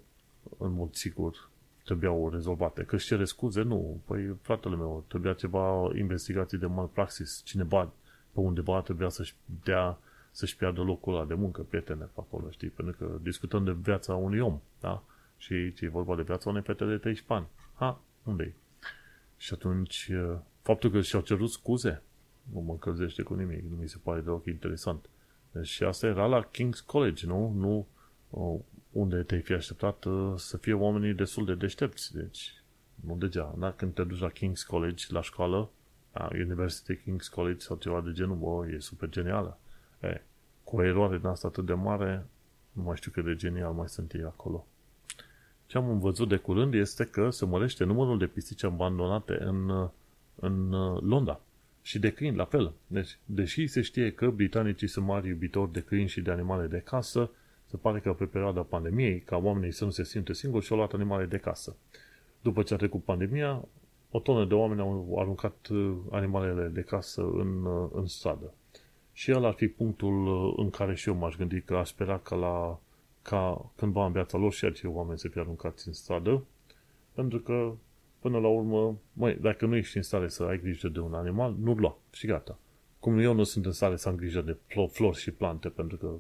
în 0.58 0.72
mod 0.72 0.94
sigur, 0.94 1.50
trebuiau 1.84 2.30
rezolvate. 2.30 2.82
Că 2.82 2.94
își 2.94 3.06
cere 3.06 3.24
scuze? 3.24 3.62
Nu. 3.62 4.00
Păi, 4.04 4.36
fratele 4.42 4.76
meu, 4.76 5.04
trebuia 5.08 5.32
ceva 5.32 5.90
investigații 5.94 6.58
de 6.58 6.66
malpraxis. 6.66 7.42
Cineva 7.44 7.92
pe 8.32 8.40
undeva 8.40 8.80
trebuia 8.80 9.08
să-și 9.08 9.34
dea 9.64 9.98
să-și 10.30 10.56
piardă 10.56 10.80
locul 10.80 11.14
ăla 11.14 11.24
de 11.24 11.34
muncă, 11.34 11.62
prietene 11.62 12.04
pe 12.04 12.20
acolo, 12.20 12.50
știi? 12.50 12.68
Pentru 12.68 12.96
că 12.98 13.18
discutăm 13.22 13.64
de 13.64 13.72
viața 13.72 14.14
unui 14.14 14.40
om, 14.40 14.60
da? 14.80 15.02
Și 15.36 15.72
ce 15.72 15.84
e 15.84 15.88
vorba 15.88 16.16
de 16.16 16.22
viața 16.22 16.50
unei 16.50 16.62
fete 16.62 16.84
de 16.84 16.96
13 16.96 17.32
ani. 17.32 17.46
Ha, 17.74 18.00
unde 18.24 18.42
e? 18.42 18.67
Și 19.38 19.54
atunci, 19.54 20.10
faptul 20.62 20.90
că 20.90 21.00
și-au 21.00 21.22
cerut 21.22 21.50
scuze, 21.50 22.02
nu 22.52 22.60
mă 22.60 22.72
încălzește 22.72 23.22
cu 23.22 23.34
nimic, 23.34 23.62
nu 23.70 23.76
mi 23.76 23.88
se 23.88 23.98
pare 24.02 24.20
deloc 24.20 24.46
interesant. 24.46 25.08
Deci, 25.52 25.66
și 25.66 25.84
asta 25.84 26.06
era 26.06 26.26
la 26.26 26.48
King's 26.48 26.86
College, 26.86 27.26
nu? 27.26 27.52
Nu 27.56 27.86
unde 28.90 29.22
te-ai 29.22 29.40
fi 29.40 29.52
așteptat 29.52 30.06
să 30.36 30.56
fie 30.56 30.72
oamenii 30.72 31.14
destul 31.14 31.44
de 31.44 31.54
deștepți. 31.54 32.14
Deci, 32.14 32.62
nu 32.94 33.16
degeaba. 33.16 33.54
Da? 33.58 33.72
Când 33.72 33.94
te 33.94 34.04
duci 34.04 34.20
la 34.20 34.30
King's 34.30 34.66
College, 34.66 35.04
la 35.08 35.22
școală, 35.22 35.70
a 36.12 36.28
University 36.32 36.96
King's 36.96 37.34
College 37.34 37.58
sau 37.58 37.76
ceva 37.76 38.00
de 38.00 38.12
genul, 38.12 38.36
bă, 38.36 38.68
e 38.68 38.78
super 38.78 39.08
genială. 39.08 39.58
E, 40.00 40.22
cu 40.64 40.76
o 40.76 40.82
eroare 40.82 41.18
din 41.18 41.26
asta 41.26 41.48
atât 41.48 41.66
de 41.66 41.72
mare, 41.72 42.26
nu 42.72 42.82
mai 42.82 42.96
știu 42.96 43.10
cât 43.10 43.24
de 43.24 43.34
genial 43.34 43.72
mai 43.72 43.88
sunt 43.88 44.12
ei 44.12 44.22
acolo. 44.22 44.66
Ce 45.68 45.78
am 45.78 45.98
văzut 45.98 46.28
de 46.28 46.36
curând 46.36 46.74
este 46.74 47.04
că 47.04 47.30
se 47.30 47.44
mărește 47.44 47.84
numărul 47.84 48.18
de 48.18 48.26
pisici 48.26 48.64
abandonate 48.64 49.38
în, 49.40 49.88
în 50.34 50.70
Londra. 51.00 51.40
Și 51.82 51.98
de 51.98 52.10
câini, 52.10 52.36
la 52.36 52.44
fel. 52.44 52.72
Deci, 52.86 53.18
deși 53.24 53.66
se 53.66 53.80
știe 53.80 54.12
că 54.12 54.30
britanicii 54.30 54.88
sunt 54.88 55.06
mari 55.06 55.28
iubitori 55.28 55.72
de 55.72 55.80
câini 55.80 56.08
și 56.08 56.20
de 56.20 56.30
animale 56.30 56.66
de 56.66 56.78
casă, 56.78 57.30
se 57.66 57.76
pare 57.76 58.00
că 58.00 58.12
pe 58.12 58.24
perioada 58.24 58.60
pandemiei, 58.60 59.20
ca 59.20 59.36
oamenii 59.36 59.72
să 59.72 59.84
nu 59.84 59.90
se 59.90 60.04
simte 60.04 60.32
singuri, 60.32 60.64
și-au 60.64 60.78
luat 60.78 60.92
animale 60.92 61.24
de 61.24 61.38
casă. 61.38 61.76
După 62.40 62.62
ce 62.62 62.74
a 62.74 62.76
trecut 62.76 63.04
pandemia, 63.04 63.64
o 64.10 64.18
tonă 64.18 64.44
de 64.44 64.54
oameni 64.54 64.80
au 64.80 65.16
aruncat 65.18 65.68
uh, 65.70 65.96
animalele 66.10 66.68
de 66.68 66.80
casă 66.80 67.22
în, 67.22 67.64
uh, 67.64 67.88
în 67.92 68.06
stradă. 68.06 68.54
Și 69.12 69.30
el 69.30 69.44
ar 69.44 69.52
fi 69.52 69.68
punctul 69.68 70.26
uh, 70.26 70.54
în 70.56 70.70
care 70.70 70.94
și 70.94 71.08
eu 71.08 71.14
m-aș 71.14 71.36
gândi 71.36 71.60
că 71.60 71.74
aș 71.74 71.88
spera 71.88 72.18
ca, 72.18 72.36
la, 72.36 72.80
ca 73.28 73.70
cândva 73.76 74.06
în 74.06 74.12
viața 74.12 74.38
lor 74.38 74.52
și 74.52 74.64
acei 74.64 74.90
oameni 74.90 75.18
să 75.18 75.28
fie 75.28 75.40
aruncați 75.40 75.86
în 75.86 75.92
stradă, 75.92 76.44
pentru 77.12 77.38
că, 77.38 77.74
până 78.18 78.38
la 78.38 78.48
urmă, 78.48 78.98
măi, 79.12 79.34
dacă 79.34 79.66
nu 79.66 79.76
ești 79.76 79.96
în 79.96 80.02
stare 80.02 80.28
să 80.28 80.42
ai 80.42 80.60
grijă 80.60 80.88
de 80.88 81.00
un 81.00 81.14
animal, 81.14 81.54
nu-l 81.58 81.80
lua 81.80 81.98
și 82.12 82.26
gata. 82.26 82.58
Cum 83.00 83.18
eu 83.18 83.34
nu 83.34 83.44
sunt 83.44 83.66
în 83.66 83.72
stare 83.72 83.96
să 83.96 84.08
am 84.08 84.16
grijă 84.16 84.40
de 84.40 84.56
flori 84.90 85.16
și 85.16 85.30
plante, 85.30 85.68
pentru 85.68 85.96
că 85.96 86.14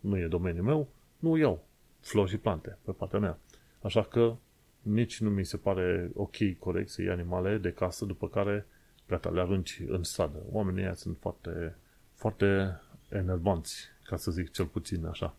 nu 0.00 0.18
e 0.18 0.26
domeniul 0.26 0.64
meu, 0.64 0.88
nu 1.18 1.36
iau 1.36 1.64
flori 2.00 2.30
și 2.30 2.38
plante 2.38 2.78
pe 2.84 2.92
partea 2.92 3.18
mea. 3.18 3.38
Așa 3.82 4.02
că 4.02 4.36
nici 4.82 5.20
nu 5.20 5.30
mi 5.30 5.44
se 5.44 5.56
pare 5.56 6.10
ok, 6.14 6.36
corect 6.58 6.88
să 6.88 7.02
iei 7.02 7.10
animale 7.10 7.58
de 7.58 7.72
casă, 7.72 8.04
după 8.04 8.28
care 8.28 8.66
gata, 9.08 9.30
le 9.30 9.40
arunci 9.40 9.82
în 9.86 10.02
stradă. 10.02 10.42
Oamenii 10.50 10.82
ăia 10.82 10.94
sunt 10.94 11.16
foarte, 11.20 11.76
foarte 12.14 12.80
enervanți, 13.08 13.88
ca 14.04 14.16
să 14.16 14.30
zic 14.30 14.50
cel 14.50 14.66
puțin 14.66 15.06
așa. 15.06 15.36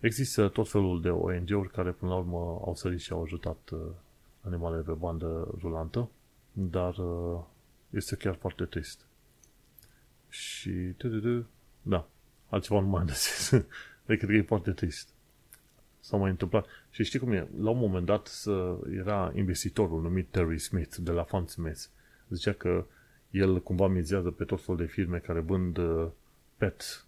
Există 0.00 0.48
tot 0.48 0.68
felul 0.68 1.00
de 1.00 1.10
ONG-uri 1.10 1.70
care 1.70 1.90
până 1.90 2.10
la 2.10 2.16
urmă 2.16 2.36
au 2.36 2.74
sărit 2.74 3.00
și 3.00 3.12
au 3.12 3.22
ajutat 3.22 3.70
uh, 3.70 3.80
animalele 4.40 4.82
pe 4.82 4.92
bandă 4.92 5.54
rulantă, 5.60 6.10
dar 6.52 6.96
uh, 6.96 7.40
este 7.90 8.16
chiar 8.16 8.34
foarte 8.34 8.64
trist. 8.64 9.06
Și, 10.28 10.94
da, 11.82 12.08
altceva 12.48 12.80
nu 12.80 12.86
mai 12.86 13.00
am 13.00 13.06
de 13.06 13.12
zis. 13.12 13.48
Cred 14.06 14.18
că 14.18 14.32
e 14.32 14.42
foarte 14.42 14.70
trist. 14.70 15.08
S-a 16.00 16.16
mai 16.16 16.30
întâmplat. 16.30 16.66
Și 16.90 17.04
știi 17.04 17.18
cum 17.18 17.32
e? 17.32 17.48
La 17.60 17.70
un 17.70 17.78
moment 17.78 18.06
dat 18.06 18.44
era 18.96 19.32
investitorul 19.34 20.02
numit 20.02 20.28
Terry 20.30 20.58
Smith 20.58 20.96
de 20.96 21.10
la 21.10 21.22
Fund 21.22 21.48
Smith. 21.48 21.80
Zicea 22.28 22.52
că 22.52 22.86
el 23.30 23.62
cumva 23.62 23.86
mizează 23.86 24.30
pe 24.30 24.44
tot 24.44 24.62
felul 24.62 24.80
de 24.80 24.86
firme 24.86 25.18
care 25.18 25.40
vând 25.40 25.76
uh, 25.76 26.08
pet 26.56 27.06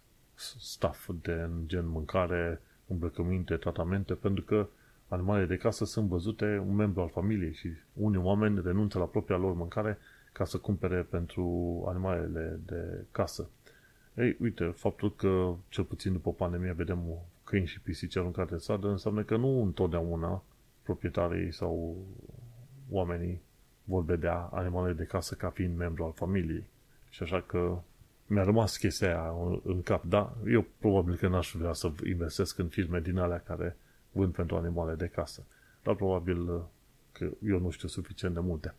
stuff 0.59 1.09
de 1.21 1.49
gen 1.65 1.87
mâncare, 1.87 2.61
îmbrăcăminte, 2.93 3.55
tratamente, 3.55 4.13
pentru 4.13 4.43
că 4.43 4.67
animalele 5.07 5.45
de 5.45 5.57
casă 5.57 5.85
sunt 5.85 6.07
văzute 6.07 6.63
un 6.67 6.75
membru 6.75 7.01
al 7.01 7.09
familiei 7.09 7.53
și 7.53 7.69
unii 7.93 8.19
oameni 8.19 8.61
renunță 8.63 8.99
la 8.99 9.05
propria 9.05 9.37
lor 9.37 9.53
mâncare 9.53 9.97
ca 10.31 10.45
să 10.45 10.57
cumpere 10.57 11.01
pentru 11.01 11.45
animalele 11.87 12.59
de 12.65 13.05
casă. 13.11 13.49
Ei, 14.17 14.37
uite, 14.39 14.65
faptul 14.65 15.15
că 15.15 15.53
cel 15.69 15.83
puțin 15.83 16.11
după 16.11 16.33
pandemie 16.33 16.71
vedem 16.71 16.99
câini 17.43 17.65
și 17.65 17.81
pisici 17.81 18.17
aruncate 18.17 18.53
în 18.53 18.59
stradă 18.59 18.89
înseamnă 18.89 19.23
că 19.23 19.37
nu 19.37 19.61
întotdeauna 19.61 20.43
proprietarii 20.83 21.53
sau 21.53 21.97
oamenii 22.89 23.41
vor 23.83 24.03
vedea 24.03 24.35
animalele 24.35 24.93
de 24.93 25.03
casă 25.03 25.35
ca 25.35 25.49
fiind 25.49 25.77
membru 25.77 26.03
al 26.03 26.11
familiei. 26.11 26.63
Și 27.09 27.23
așa 27.23 27.41
că 27.41 27.77
mi-a 28.27 28.43
rămas 28.43 28.77
chestia 28.77 29.07
aia 29.07 29.33
în 29.63 29.81
cap, 29.81 30.03
da, 30.03 30.33
eu 30.47 30.65
probabil 30.77 31.15
că 31.15 31.27
n-aș 31.27 31.51
vrea 31.57 31.73
să 31.73 31.91
investesc 32.05 32.57
în 32.57 32.67
firme 32.67 32.99
din 32.99 33.17
alea 33.17 33.39
care 33.39 33.77
vând 34.11 34.33
pentru 34.33 34.55
animale 34.55 34.93
de 34.93 35.07
casă. 35.07 35.43
Dar 35.83 35.95
probabil 35.95 36.61
că 37.11 37.29
eu 37.45 37.59
nu 37.59 37.69
știu 37.69 37.87
suficient 37.87 38.33
de 38.33 38.39
multe. 38.39 38.75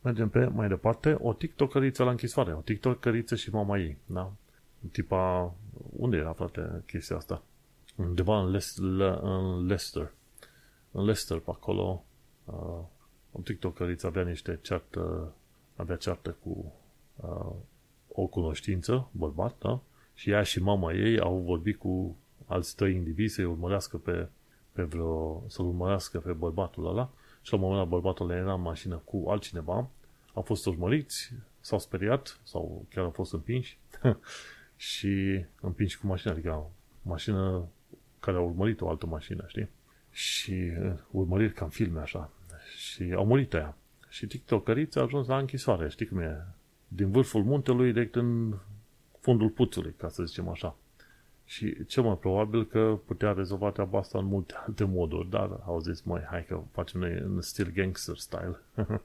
Mergem 0.00 0.28
pe 0.28 0.46
mai 0.46 0.68
departe, 0.68 1.16
o 1.20 1.32
tiktokeriță 1.32 2.04
la 2.04 2.10
închisoare, 2.10 2.52
o 2.52 2.60
tiktokeriță 2.60 3.34
și 3.34 3.50
mama 3.50 3.78
ei, 3.78 3.96
da? 4.06 4.32
Tipa, 4.92 5.54
unde 5.96 6.16
era, 6.16 6.32
frate, 6.32 6.82
chestia 6.86 7.16
asta? 7.16 7.42
Undeva 7.96 8.40
în, 8.40 8.50
Le- 8.50 8.96
Le- 8.96 9.18
în 9.22 9.66
Leicester. 9.66 10.12
În 10.90 11.04
Leicester, 11.04 11.38
pe 11.38 11.50
acolo, 11.50 12.04
uh, 12.44 12.84
un 13.30 13.42
tiktokeriță 13.42 14.06
avea 14.06 14.22
niște 14.22 14.58
ceartă, 14.62 15.32
avea 15.76 15.96
ceartă 15.96 16.36
cu 16.42 16.72
uh, 17.16 17.52
o 18.20 18.26
cunoștință, 18.26 19.08
bărbat, 19.10 19.54
da? 19.58 19.80
Și 20.14 20.30
ea 20.30 20.42
și 20.42 20.62
mama 20.62 20.92
ei 20.92 21.20
au 21.20 21.36
vorbit 21.38 21.78
cu 21.78 22.16
alți 22.46 22.76
trei 22.76 22.94
indivizi 22.94 23.34
să-i 23.34 23.44
urmărească 23.44 23.96
pe, 23.96 24.28
pe 24.72 24.82
vreo, 24.82 25.44
să-l 25.46 25.64
urmărească 25.64 26.18
pe 26.18 26.32
bărbatul 26.32 26.86
ăla 26.86 27.10
și 27.42 27.52
la 27.52 27.58
un 27.58 27.64
moment 27.64 27.80
dat 27.82 27.90
bărbatul 27.90 28.30
era 28.30 28.52
în 28.52 28.60
mașină 28.60 28.96
cu 29.04 29.24
altcineva, 29.28 29.88
au 30.34 30.42
fost 30.42 30.66
urmăriți, 30.66 31.32
s-au 31.60 31.78
speriat 31.78 32.40
sau 32.42 32.86
chiar 32.90 33.04
au 33.04 33.10
fost 33.10 33.32
împinși 33.32 33.78
și 34.76 35.44
împinși 35.60 35.98
cu 35.98 36.06
mașina, 36.06 36.32
adică 36.32 36.50
o 36.50 36.70
mașină 37.02 37.68
care 38.20 38.36
a 38.36 38.40
urmărit 38.40 38.80
o 38.80 38.88
altă 38.88 39.06
mașină, 39.06 39.44
știi? 39.46 39.68
Și 40.10 40.52
uh, 40.52 40.92
urmărit 41.10 41.54
ca 41.54 41.64
în 41.64 41.70
filme 41.70 42.00
așa. 42.00 42.30
Și 42.76 43.12
au 43.16 43.26
murit 43.26 43.54
aia. 43.54 43.76
Și 44.08 44.26
tiktokerița 44.26 45.00
a 45.00 45.02
ajuns 45.02 45.26
la 45.26 45.38
închisoare, 45.38 45.88
știi 45.88 46.06
cum 46.06 46.18
e? 46.18 46.46
Din 46.88 47.10
vârful 47.10 47.42
muntelui 47.42 47.92
direct 47.92 48.14
în 48.14 48.54
fundul 49.20 49.48
puțului, 49.48 49.94
ca 49.96 50.08
să 50.08 50.24
zicem 50.24 50.48
așa. 50.48 50.76
Și 51.44 51.86
cel 51.86 52.02
mai 52.02 52.18
probabil 52.18 52.66
că 52.66 52.98
putea 53.04 53.32
rezolva 53.32 53.70
treaba 53.70 53.98
asta 53.98 54.18
în 54.18 54.24
multe 54.24 54.54
alte 54.66 54.84
moduri, 54.84 55.30
dar 55.30 55.60
au 55.64 55.80
zis, 55.80 56.00
mai 56.00 56.22
hai 56.30 56.44
că 56.44 56.60
facem 56.72 57.00
noi 57.00 57.12
în 57.12 57.40
stil 57.40 57.72
gangster 57.74 58.16
style. 58.16 58.58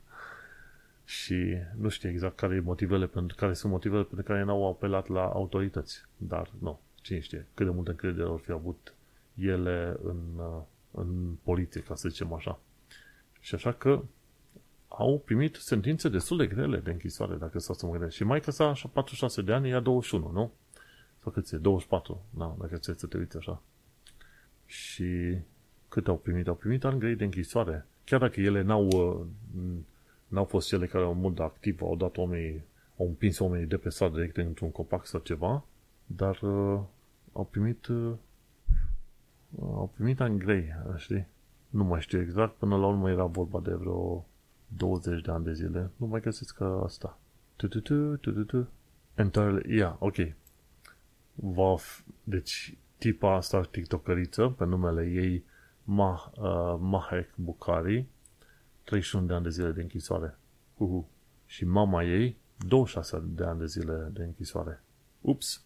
și 1.20 1.58
nu 1.78 1.90
știu 1.90 2.10
exact 2.10 2.36
care, 2.36 2.60
motivele 2.60 3.06
pentru, 3.08 3.36
care 3.36 3.54
sunt 3.54 3.72
motivele 3.72 4.04
pentru 4.04 4.26
care 4.26 4.44
n-au 4.44 4.68
apelat 4.68 5.08
la 5.08 5.24
autorități. 5.24 6.06
Dar, 6.18 6.50
nu, 6.60 6.80
cine 7.02 7.20
știe, 7.20 7.48
cât 7.54 7.66
de 7.66 7.72
multă 7.72 7.90
încredere 7.90 8.28
au 8.28 8.38
fi 8.38 8.52
avut 8.52 8.94
ele 9.36 9.98
în, 10.04 10.18
în 10.92 11.34
poliție, 11.44 11.82
ca 11.82 11.96
să 11.96 12.10
zicem 12.10 12.34
așa. 12.34 12.60
Și 13.40 13.56
așa 13.56 13.72
că 13.72 14.04
au 14.94 15.22
primit 15.26 15.56
sentințe 15.56 16.10
destul 16.10 16.38
de 16.38 16.48
grele 16.48 16.78
de 16.78 16.92
închisoare, 16.92 17.36
dacă 17.36 17.60
s-a 17.60 17.74
să 17.74 17.86
mă 17.86 17.92
gândesc. 17.92 18.16
Și 18.16 18.24
mai 18.24 18.40
că 18.40 18.52
sa 18.52 18.74
46 18.94 19.42
de 19.42 19.54
ani, 19.54 19.70
ea 19.70 19.80
21, 19.80 20.32
nu? 20.32 20.52
Sau 21.22 21.32
cât 21.32 21.52
e? 21.52 21.58
24, 21.58 22.22
da, 22.30 22.56
dacă 22.60 22.76
ți 22.76 22.94
să 22.96 23.08
te 23.08 23.18
uiți 23.18 23.38
așa. 23.38 23.62
Și 24.66 25.38
cât 25.90 26.08
au 26.08 26.18
primit? 26.18 26.48
Au 26.48 26.56
primit 26.56 26.84
ani 26.84 27.00
grei 27.00 27.16
de 27.16 27.24
închisoare. 27.24 27.86
Chiar 28.04 28.20
dacă 28.20 28.42
ele 28.42 28.62
n-au, 28.62 28.88
n-au 30.28 30.46
fost 30.46 30.68
cele 30.68 30.88
care 30.88 31.04
au 31.04 31.14
mod 31.14 31.40
activ, 31.40 31.82
au 31.82 31.96
dat 31.96 32.18
oamenii, 32.18 32.64
au 32.98 33.08
împins 33.08 33.40
oamenii 33.40 33.68
de 33.68 33.78
pe 33.78 33.90
stradă 33.90 34.16
direct 34.16 34.38
într-un 34.38 34.72
copac 34.72 35.06
sau 35.06 35.20
ceva, 35.20 35.66
dar 36.06 36.42
uh, 36.42 36.80
au 37.32 37.48
primit 37.52 37.88
uh, 37.88 38.14
au 39.60 39.92
primit 39.94 40.20
ani 40.20 40.40
grei, 40.40 40.66
știi? 40.98 41.28
Nu 41.70 41.84
mai 41.84 42.02
știu 42.02 42.22
exact, 42.22 42.54
până 42.54 42.78
la 42.78 42.88
urmă 42.88 43.10
era 43.10 43.26
vorba 43.26 43.60
de 43.60 43.74
vreo 43.74 44.26
20 44.78 45.22
de 45.22 45.32
ani 45.32 45.44
de 45.44 45.54
zile. 45.54 45.92
Nu 45.96 46.06
mai 46.06 46.22
găsesc 46.22 46.56
că 46.56 46.82
asta. 46.84 47.20
Tu, 47.56 47.68
tu, 47.68 47.80
tu, 47.80 48.16
tu, 48.16 48.32
tu, 48.32 48.44
tu. 48.44 48.70
Entirely, 49.16 49.76
yeah, 49.76 49.96
ok. 50.00 50.16
Va 51.36 51.76
deci, 52.24 52.78
tipa 52.98 53.36
asta 53.36 53.62
tiktokeriță, 53.62 54.48
pe 54.48 54.66
numele 54.66 55.10
ei 55.10 55.44
Mah, 55.84 56.26
uh, 56.38 56.78
Mahek 56.80 57.36
Bukhari, 57.36 58.06
31 58.84 59.26
de 59.26 59.34
ani 59.34 59.44
de 59.44 59.50
zile 59.50 59.72
de 59.72 59.82
închisoare. 59.82 60.38
Uhu. 60.78 61.10
Și 61.46 61.66
mama 61.66 62.04
ei, 62.04 62.38
26 62.58 63.24
de 63.26 63.44
ani 63.44 63.60
de 63.60 63.66
zile 63.66 64.10
de 64.14 64.24
închisoare. 64.24 64.84
Ups! 65.22 65.64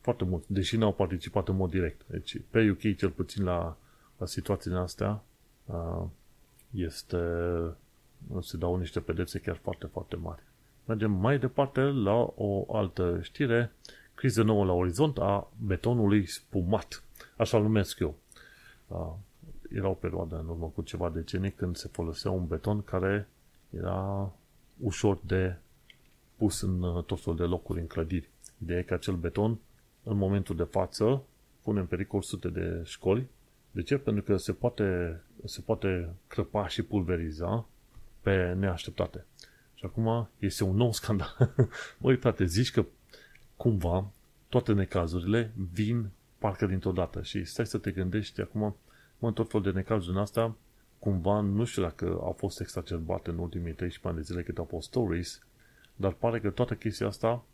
Foarte 0.00 0.24
mult, 0.24 0.46
deși 0.46 0.76
n-au 0.76 0.92
participat 0.92 1.48
în 1.48 1.56
mod 1.56 1.70
direct. 1.70 2.02
Deci, 2.06 2.40
pe 2.50 2.70
UK, 2.70 2.96
cel 2.96 3.10
puțin 3.10 3.44
la, 3.44 3.76
la 4.16 4.26
situațiile 4.26 4.78
astea, 4.78 5.22
uh, 5.64 6.04
este, 6.70 7.16
se 8.40 8.56
dau 8.56 8.76
niște 8.76 9.00
pedepse 9.00 9.38
chiar 9.38 9.56
foarte, 9.56 9.86
foarte 9.86 10.16
mari. 10.16 10.42
Mergem 10.84 11.10
mai 11.10 11.38
departe 11.38 11.80
la 11.80 12.32
o 12.34 12.74
altă 12.74 13.18
știre, 13.22 13.72
criză 14.14 14.42
nouă 14.42 14.64
la 14.64 14.72
orizont 14.72 15.18
a 15.18 15.50
betonului 15.64 16.26
spumat. 16.26 17.02
Așa 17.36 17.58
numesc 17.58 17.98
eu. 17.98 18.14
Uh, 18.86 19.12
era 19.70 19.88
o 19.88 19.92
perioadă 19.92 20.38
în 20.38 20.48
urmă 20.48 20.72
cu 20.74 20.82
ceva 20.82 21.10
decenii 21.10 21.52
când 21.52 21.76
se 21.76 21.88
folosea 21.88 22.30
un 22.30 22.46
beton 22.46 22.82
care 22.82 23.28
era 23.70 24.32
ușor 24.80 25.18
de 25.26 25.56
pus 26.36 26.60
în 26.60 26.82
uh, 26.82 27.04
tot 27.04 27.20
felul 27.20 27.38
de 27.38 27.44
locuri 27.44 27.80
în 27.80 27.86
clădiri. 27.86 28.28
Ideea 28.62 28.78
e 28.78 28.82
că 28.82 28.94
acel 28.94 29.14
beton, 29.14 29.58
în 30.02 30.16
momentul 30.16 30.56
de 30.56 30.62
față, 30.62 31.22
pune 31.62 31.80
în 31.80 31.86
pericol 31.86 32.22
sute 32.22 32.48
de 32.48 32.82
școli. 32.84 33.26
De 33.70 33.82
ce? 33.82 33.98
Pentru 33.98 34.22
că 34.22 34.36
se 34.36 34.52
poate, 34.52 35.20
se 35.44 35.60
poate 35.60 36.14
crăpa 36.26 36.68
și 36.68 36.82
pulveriza 36.82 37.66
pe 38.26 38.52
neașteptate. 38.52 39.24
Și 39.74 39.84
acum 39.84 40.28
este 40.38 40.64
un 40.64 40.76
nou 40.76 40.92
scandal. 40.92 41.54
Băi, 42.00 42.16
frate, 42.16 42.44
zici 42.44 42.70
că 42.70 42.84
cumva 43.56 44.10
toate 44.48 44.72
necazurile 44.72 45.52
vin 45.72 46.08
parcă 46.38 46.66
dintr-o 46.66 46.92
dată 46.92 47.22
și 47.22 47.44
stai 47.44 47.66
să 47.66 47.78
te 47.78 47.90
gândești 47.90 48.40
acum, 48.40 48.76
mă, 49.18 49.32
tot 49.32 49.50
fel 49.50 49.60
de 49.60 49.70
necazuri 49.70 50.12
din 50.12 50.20
asta, 50.20 50.56
cumva, 50.98 51.40
nu 51.40 51.64
știu 51.64 51.82
dacă 51.82 52.04
au 52.04 52.34
fost 52.38 52.60
exacerbate 52.60 53.30
în 53.30 53.38
ultimii 53.38 53.72
13 53.72 54.08
ani 54.08 54.16
de 54.16 54.22
zile 54.22 54.42
cât 54.42 54.58
au 54.58 54.64
fost 54.64 54.86
stories, 54.86 55.46
dar 55.96 56.12
pare 56.12 56.40
că 56.40 56.50
toată 56.50 56.74
chestia 56.74 57.06
asta 57.06 57.44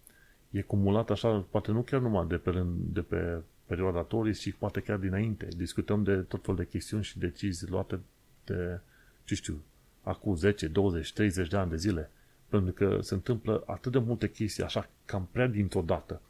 e 0.51 0.61
cumulată 0.61 1.12
așa, 1.12 1.47
poate 1.51 1.70
nu 1.70 1.83
chiar 1.83 2.01
numai 2.01 2.27
de 2.27 2.37
pe, 2.37 2.64
de 2.77 3.01
pe 3.01 3.41
perioada 3.66 4.01
Tories, 4.01 4.39
ci 4.39 4.53
poate 4.53 4.81
chiar 4.81 4.99
dinainte. 4.99 5.49
Discutăm 5.57 6.03
de 6.03 6.16
tot 6.16 6.45
fel 6.45 6.55
de 6.55 6.66
chestiuni 6.66 7.05
și 7.05 7.18
decizii 7.18 7.68
luate 7.68 8.01
de, 8.45 8.81
ce 9.25 9.35
știu, 9.35 9.62
acum 10.03 10.36
10, 10.36 10.68
20, 10.68 11.12
30 11.12 11.48
de 11.48 11.57
ani 11.57 11.70
de 11.70 11.76
zile. 11.76 12.11
Pentru 12.48 12.72
că 12.72 12.98
se 13.00 13.14
întâmplă 13.14 13.62
atât 13.66 13.92
de 13.92 13.98
multe 13.98 14.30
chestii 14.30 14.62
așa, 14.62 14.88
cam 15.05 15.28
prea 15.32 15.46
dintr-o 15.46 15.80
dată. 15.80 16.20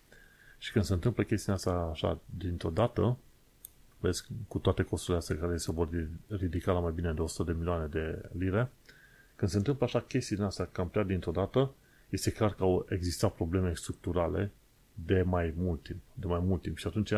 Și 0.58 0.72
când 0.72 0.84
se 0.84 0.92
întâmplă 0.92 1.22
chestia 1.22 1.54
asta 1.54 1.70
așa 1.70 2.20
dintr-o 2.38 2.70
dată, 2.70 3.16
vezi, 3.98 4.26
cu 4.48 4.58
toate 4.58 4.82
costurile 4.82 5.18
astea 5.18 5.36
care 5.36 5.56
se 5.56 5.72
vor 5.72 5.88
ridica 6.28 6.72
la 6.72 6.80
mai 6.80 6.92
bine 6.92 7.12
de 7.12 7.20
100 7.20 7.52
de 7.52 7.58
milioane 7.58 7.86
de 7.86 8.28
lire, 8.38 8.70
când 9.36 9.50
se 9.50 9.56
întâmplă 9.56 9.86
așa 9.86 10.00
chestii 10.00 10.36
din 10.36 10.44
asta 10.44 10.68
cam 10.72 10.88
prea 10.88 11.02
dintr-o 11.02 11.30
dată, 11.30 11.70
este 12.08 12.32
clar 12.32 12.54
că 12.54 12.62
au 12.62 12.86
existat 12.88 13.32
probleme 13.34 13.74
structurale 13.74 14.50
de 14.94 15.22
mai 15.22 15.54
mult 15.56 15.82
timp, 15.82 16.00
de 16.14 16.26
mai 16.26 16.40
mult 16.40 16.62
timp. 16.62 16.76
Și 16.76 16.86
atunci, 16.86 17.12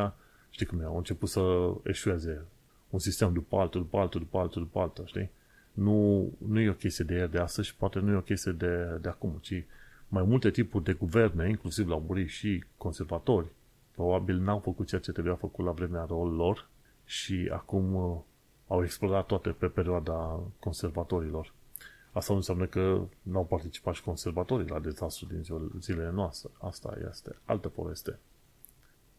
știi 0.50 0.66
cum 0.66 0.80
e, 0.80 0.84
au 0.84 0.96
început 0.96 1.28
să 1.28 1.72
eșueze 1.82 2.44
un 2.90 2.98
sistem 2.98 3.32
după 3.32 3.56
altul, 3.56 3.80
după 3.80 3.98
altul, 3.98 4.20
după 4.20 4.38
altul, 4.38 4.62
după 4.62 4.78
altul, 4.78 5.06
știi? 5.06 5.30
Nu, 5.74 6.28
nu 6.46 6.60
e 6.60 6.68
o 6.68 6.74
chestie 6.74 7.04
de 7.04 7.14
ieri 7.14 7.30
de 7.30 7.38
astăzi 7.38 7.68
și 7.68 7.76
poate 7.76 7.98
nu 7.98 8.12
e 8.12 8.16
o 8.16 8.20
chestie 8.20 8.52
de, 8.52 8.98
de 9.00 9.08
acum, 9.08 9.38
ci 9.40 9.64
mai 10.08 10.22
multe 10.22 10.50
tipuri 10.50 10.84
de 10.84 10.92
guverne, 10.92 11.48
inclusiv 11.48 11.88
la 11.88 11.96
murii 11.96 12.26
și 12.26 12.64
conservatori, 12.76 13.46
probabil 13.94 14.36
n-au 14.38 14.58
făcut 14.58 14.86
ceea 14.86 15.00
ce 15.00 15.12
trebuia 15.12 15.34
făcut 15.34 15.64
la 15.64 15.70
vremea 15.72 16.06
lor 16.08 16.68
și 17.04 17.48
acum 17.52 17.94
uh, 17.94 18.18
au 18.66 18.82
explodat 18.82 19.26
toate 19.26 19.50
pe 19.50 19.66
perioada 19.66 20.40
conservatorilor. 20.58 21.52
Asta 22.12 22.32
nu 22.32 22.38
înseamnă 22.38 22.66
că 22.66 23.06
nu 23.22 23.38
au 23.38 23.44
participat 23.44 23.94
și 23.94 24.02
conservatorii 24.02 24.68
la 24.68 24.78
dezastru 24.78 25.26
din 25.26 25.42
zilele 25.80 26.10
noastre. 26.10 26.50
Asta 26.60 26.96
este 27.10 27.36
altă 27.44 27.68
poveste. 27.68 28.18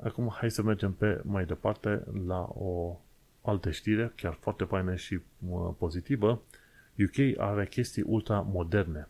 Acum 0.04 0.30
hai 0.32 0.52
să 0.52 0.62
mergem 0.62 0.94
pe 0.94 1.22
mai 1.24 1.46
departe 1.46 2.04
la 2.26 2.50
o 2.54 3.00
altă 3.46 3.72
știre, 3.72 4.14
chiar 4.16 4.38
foarte 4.40 4.64
faină 4.64 4.96
și 4.96 5.20
pozitivă. 5.78 6.42
UK 7.00 7.38
are 7.38 7.66
chestii 7.66 8.04
ultra 8.06 8.40
moderne. 8.40 9.08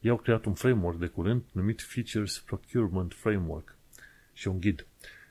Ei 0.00 0.10
au 0.10 0.16
creat 0.16 0.44
un 0.44 0.54
framework 0.54 0.98
de 0.98 1.06
curând 1.06 1.42
numit 1.52 1.82
Features 1.82 2.38
Procurement 2.38 3.14
Framework 3.14 3.76
și 4.32 4.48
un 4.48 4.60
ghid. 4.60 4.86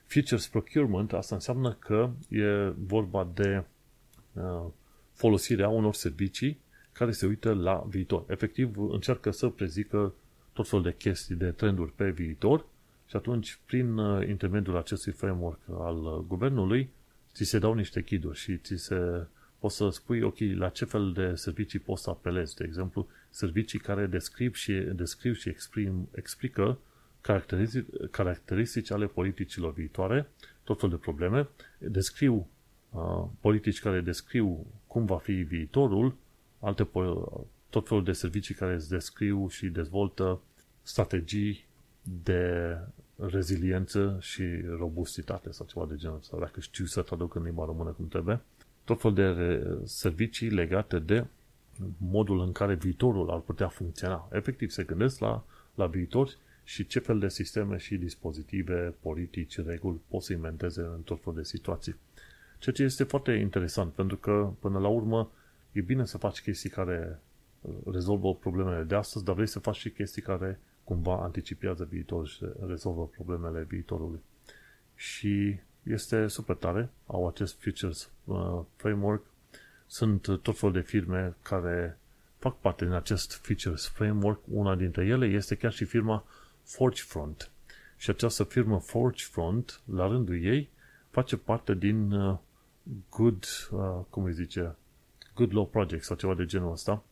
Features 0.06 0.48
Procurement, 0.48 1.14
asta 1.14 1.36
înseamnă 1.36 1.74
că 1.74 2.10
e 2.30 2.74
vorba 2.78 3.32
de 3.34 3.64
uh, 4.34 4.66
folosirea 5.14 5.70
unor 5.70 5.94
servicii 5.94 6.60
care 6.92 7.12
se 7.12 7.26
uită 7.26 7.54
la 7.54 7.86
viitor. 7.88 8.26
Efectiv, 8.28 8.78
încearcă 8.78 9.32
să 9.32 9.50
prezică 9.50 10.14
tot 10.54 10.68
felul 10.68 10.84
de 10.84 10.94
chestii, 10.94 11.36
de 11.36 11.52
trenduri 11.52 11.92
pe 11.92 12.10
viitor 12.10 12.66
și 13.08 13.16
atunci, 13.16 13.60
prin 13.66 13.98
uh, 13.98 14.28
intermediul 14.28 14.78
acestui 14.78 15.12
framework 15.12 15.60
al 15.72 15.98
uh, 15.98 16.24
guvernului, 16.28 16.90
ți 17.36 17.44
se 17.44 17.60
dau 17.60 17.74
niște 17.74 18.04
chiduri 18.04 18.38
și 18.38 18.58
ți 18.58 18.76
se 18.76 19.28
poți 19.60 19.76
să 19.76 19.90
spui, 19.90 20.22
ok, 20.22 20.38
la 20.40 20.70
ce 20.70 20.86
fel 20.86 21.12
de 21.12 21.36
servicii 21.36 21.80
poți 21.80 22.04
să 22.04 22.10
apelezi. 22.10 22.56
De 22.56 22.64
exemplu, 22.64 23.08
servicii 23.30 23.80
care 23.80 24.06
descriu 24.06 24.52
și, 24.52 24.74
descriu 24.74 25.34
și 25.34 25.50
exprim, 25.50 26.10
explică 26.12 26.80
caracteristici, 27.22 27.86
caracteristici 28.12 28.92
ale 28.92 29.06
politicilor 29.06 29.74
viitoare, 29.74 30.30
tot 30.64 30.80
fel 30.80 30.90
de 30.90 30.96
probleme, 30.96 31.48
descriu 31.78 32.48
uh, 32.90 33.26
politici 33.40 33.80
care 33.80 34.02
descriu 34.02 34.66
cum 34.88 35.06
va 35.06 35.18
fi 35.18 35.34
viitorul, 35.34 36.16
alte 36.60 36.90
tot 37.70 37.88
felul 37.88 38.04
de 38.04 38.12
servicii 38.12 38.56
care 38.56 38.74
îți 38.74 38.90
descriu 38.90 39.48
și 39.48 39.68
dezvoltă 39.68 40.42
strategii 40.82 41.66
de 42.24 42.78
reziliență 43.16 44.18
și 44.22 44.44
robustitate 44.78 45.52
sau 45.52 45.66
ceva 45.66 45.86
de 45.86 45.96
genul 45.96 46.18
ăsta, 46.18 46.38
dacă 46.40 46.60
știu 46.60 46.86
să 46.86 47.02
traduc 47.02 47.36
în 47.36 47.44
limba 47.44 47.66
română 47.66 47.90
cum 47.90 48.08
trebuie. 48.08 48.42
Tot 48.84 49.02
fel 49.02 49.14
de 49.14 49.64
servicii 49.84 50.50
legate 50.50 51.00
de 51.00 51.26
modul 51.98 52.40
în 52.40 52.52
care 52.52 52.76
viitorul 52.76 53.30
ar 53.30 53.40
putea 53.40 53.68
funcționa. 53.68 54.28
Efectiv, 54.32 54.70
se 54.70 54.84
gândesc 54.84 55.20
la, 55.20 55.44
la 55.76 55.86
viitor 55.86 56.30
și 56.64 56.88
ce 56.88 57.00
fel 57.00 57.20
de 57.20 57.30
sisteme 57.30 57.78
și 57.78 57.96
dispozitive, 57.96 58.94
politici, 59.00 59.58
reguli 59.58 60.00
pot 60.08 60.22
să 60.22 60.34
inventeze 60.34 60.82
în 60.82 61.02
tot 61.02 61.24
fel 61.24 61.34
de 61.34 61.44
situații. 61.44 61.96
Ceea 62.60 62.76
ce 62.76 62.84
este 62.84 63.04
foarte 63.04 63.32
interesant, 63.32 63.94
pentru 63.94 64.18
că, 64.18 64.52
până 64.60 64.80
la 64.80 64.88
urmă, 64.88 65.32
e 65.72 65.82
bine 65.82 66.06
să 66.06 66.18
faci 66.18 66.42
chestii 66.42 66.70
care 66.70 67.20
uh, 67.62 67.74
rezolvă 67.92 68.36
problemele 68.36 68.84
de 68.84 68.96
astăzi, 68.96 69.26
dar 69.26 69.36
vrei 69.36 69.48
să 69.48 69.60
faci 69.60 69.76
și 69.76 69.90
chestii 69.90 70.22
care 70.22 70.60
cumva 70.86 71.24
anticipează 71.24 71.84
viitorul 71.84 72.26
și 72.26 72.46
rezolvă 72.68 73.08
problemele 73.08 73.64
viitorului. 73.64 74.20
Și 74.96 75.60
este 75.84 76.28
super 76.28 76.56
tare, 76.56 76.90
au 77.06 77.28
acest 77.28 77.56
Futures 77.60 78.10
uh, 78.24 78.62
Framework, 78.76 79.26
sunt 79.88 80.40
tot 80.42 80.58
fel 80.58 80.72
de 80.72 80.82
firme 80.82 81.36
care 81.42 81.98
fac 82.38 82.60
parte 82.60 82.86
din 82.86 82.94
acest 82.94 83.34
Features 83.34 83.88
Framework. 83.88 84.40
Una 84.52 84.76
dintre 84.76 85.06
ele 85.06 85.26
este 85.26 85.56
chiar 85.56 85.72
și 85.72 85.86
firma 85.86 86.26
Forgefront. 86.64 87.52
Și 87.98 88.10
această 88.10 88.44
firmă 88.44 88.80
Forgefront, 88.80 89.82
la 89.86 90.08
rândul 90.08 90.44
ei, 90.44 90.70
face 91.10 91.38
parte 91.38 91.74
din 91.74 92.12
uh, 92.12 92.38
Good, 93.10 93.46
uh, 93.72 94.00
cum 94.10 94.24
îi 94.24 94.34
zice, 94.34 94.76
Good 95.34 95.54
Law 95.54 95.68
Project 95.68 96.04
sau 96.04 96.16
ceva 96.16 96.34
de 96.34 96.46
genul 96.46 96.72
ăsta, 96.72 97.04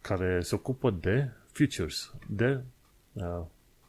care 0.00 0.40
se 0.40 0.54
ocupă 0.54 0.90
de 0.90 1.30
features, 1.60 2.14
de 2.26 2.60
uh, 3.12 3.42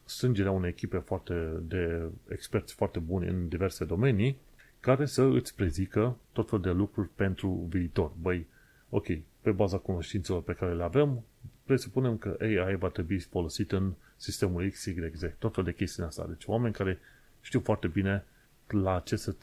strângerea 0.04 0.50
unei 0.50 0.70
echipe 0.70 0.98
foarte 0.98 1.34
de 1.62 2.10
experți 2.28 2.74
foarte 2.74 2.98
buni 2.98 3.28
în 3.28 3.48
diverse 3.48 3.84
domenii, 3.84 4.36
care 4.80 5.06
să 5.06 5.22
îți 5.22 5.54
prezică 5.54 6.16
tot 6.32 6.48
fel 6.48 6.60
de 6.60 6.70
lucruri 6.70 7.08
pentru 7.14 7.66
viitor. 7.68 8.12
Băi, 8.20 8.46
ok, 8.88 9.06
pe 9.40 9.50
baza 9.50 9.78
cunoștințelor 9.78 10.42
pe 10.42 10.52
care 10.52 10.74
le 10.74 10.82
avem, 10.82 11.24
presupunem 11.64 12.16
că 12.16 12.36
AI 12.40 12.76
va 12.76 12.88
trebui 12.88 13.18
folosit 13.18 13.72
în 13.72 13.92
sistemul 14.16 14.70
X, 14.70 14.84
Y, 14.84 15.10
Z, 15.14 15.22
tot 15.38 15.54
fel 15.54 15.64
de 15.64 15.72
chestii 15.72 16.02
asta. 16.02 16.26
Deci 16.28 16.46
oameni 16.46 16.74
care 16.74 16.98
știu 17.40 17.60
foarte 17.60 17.88
bine 17.88 18.24
la 18.66 19.00
ce, 19.04 19.16
să, 19.16 19.34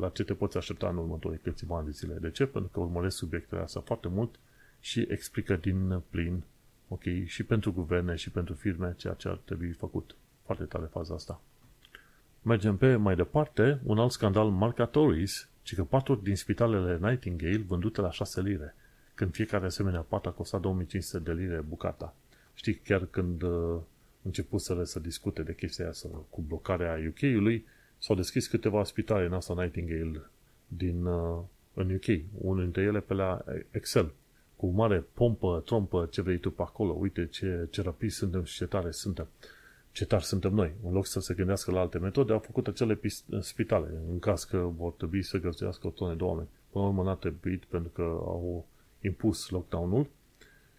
la 0.00 0.08
ce 0.08 0.24
te 0.24 0.34
poți 0.34 0.56
aștepta 0.56 0.88
în 0.88 0.96
următorii 0.96 1.38
câțiva 1.38 1.76
ani 1.76 1.86
de 1.86 1.90
zile. 1.90 2.14
De 2.14 2.30
ce? 2.30 2.46
Pentru 2.46 2.70
că 2.70 2.80
urmăresc 2.80 3.16
subiectele 3.16 3.60
astea 3.60 3.80
foarte 3.80 4.08
mult 4.08 4.34
și 4.80 5.06
explică 5.08 5.56
din 5.56 6.00
plin, 6.10 6.42
ok, 6.92 7.24
și 7.24 7.42
pentru 7.42 7.72
guverne 7.72 8.14
și 8.14 8.30
pentru 8.30 8.54
firme 8.54 8.94
ceea 8.96 9.14
ce 9.14 9.28
ar 9.28 9.40
trebui 9.44 9.72
făcut. 9.72 10.14
Foarte 10.44 10.64
tare 10.64 10.84
faza 10.84 11.14
asta. 11.14 11.40
Mergem 12.42 12.76
pe 12.76 12.96
mai 12.96 13.16
departe, 13.16 13.80
un 13.84 13.98
alt 13.98 14.10
scandal 14.10 14.48
marcatoris, 14.48 15.48
ci 15.62 15.74
că 15.74 15.84
paturi 15.84 16.22
din 16.22 16.36
spitalele 16.36 16.98
Nightingale 17.00 17.64
vândute 17.66 18.00
la 18.00 18.10
6 18.10 18.40
lire, 18.40 18.74
când 19.14 19.32
fiecare 19.32 19.64
asemenea 19.64 20.00
pat 20.00 20.26
a 20.26 20.30
costat 20.30 20.60
2500 20.60 21.18
de 21.18 21.32
lire 21.32 21.60
bucata. 21.68 22.14
Știi, 22.54 22.74
chiar 22.74 23.06
când 23.10 23.42
uh, 23.42 23.78
început 24.22 24.60
să, 24.60 24.84
să 24.84 25.00
discute 25.00 25.42
de 25.42 25.54
chestia 25.54 25.88
asta 25.88 26.08
cu 26.30 26.40
blocarea 26.40 26.98
UK-ului, 27.08 27.66
s-au 27.98 28.16
deschis 28.16 28.46
câteva 28.46 28.84
spitale 28.84 29.26
în 29.26 29.32
asta 29.32 29.54
Nightingale 29.54 30.30
din, 30.66 31.04
uh, 31.04 31.38
în 31.74 31.94
UK, 31.94 32.22
unul 32.38 32.62
dintre 32.62 32.82
ele 32.82 33.00
pe 33.00 33.14
la 33.14 33.44
Excel, 33.70 34.12
cu 34.62 34.68
mare 34.68 35.04
pompă, 35.12 35.62
trompă, 35.64 36.08
ce 36.10 36.22
vrei 36.22 36.38
tu 36.38 36.50
pe 36.50 36.62
acolo, 36.62 36.92
uite 36.92 37.26
ce, 37.26 37.66
ce 37.70 37.82
rapizi 37.82 38.16
suntem 38.16 38.44
și 38.44 38.56
ce 38.56 38.66
tare 38.66 38.90
suntem, 38.90 39.28
ce 39.92 40.04
tari 40.04 40.24
suntem 40.24 40.54
noi. 40.54 40.72
În 40.84 40.92
loc 40.92 41.06
să 41.06 41.20
se 41.20 41.34
gândească 41.34 41.70
la 41.70 41.80
alte 41.80 41.98
metode, 41.98 42.32
au 42.32 42.38
făcut 42.38 42.66
acele 42.66 43.00
spitale, 43.40 43.88
în 44.10 44.18
caz 44.18 44.44
că 44.44 44.56
vor 44.76 44.92
trebui 44.92 45.22
să 45.22 45.38
găzduiască 45.38 45.86
o 45.86 45.90
tonă 45.90 46.14
de 46.14 46.22
oameni. 46.22 46.48
Până 46.70 46.84
la 46.84 46.90
urmă 46.90 47.02
n-a 47.02 47.14
trebuit 47.14 47.64
pentru 47.64 47.90
că 47.90 48.02
au 48.02 48.66
impus 49.00 49.48
lockdown-ul 49.48 50.06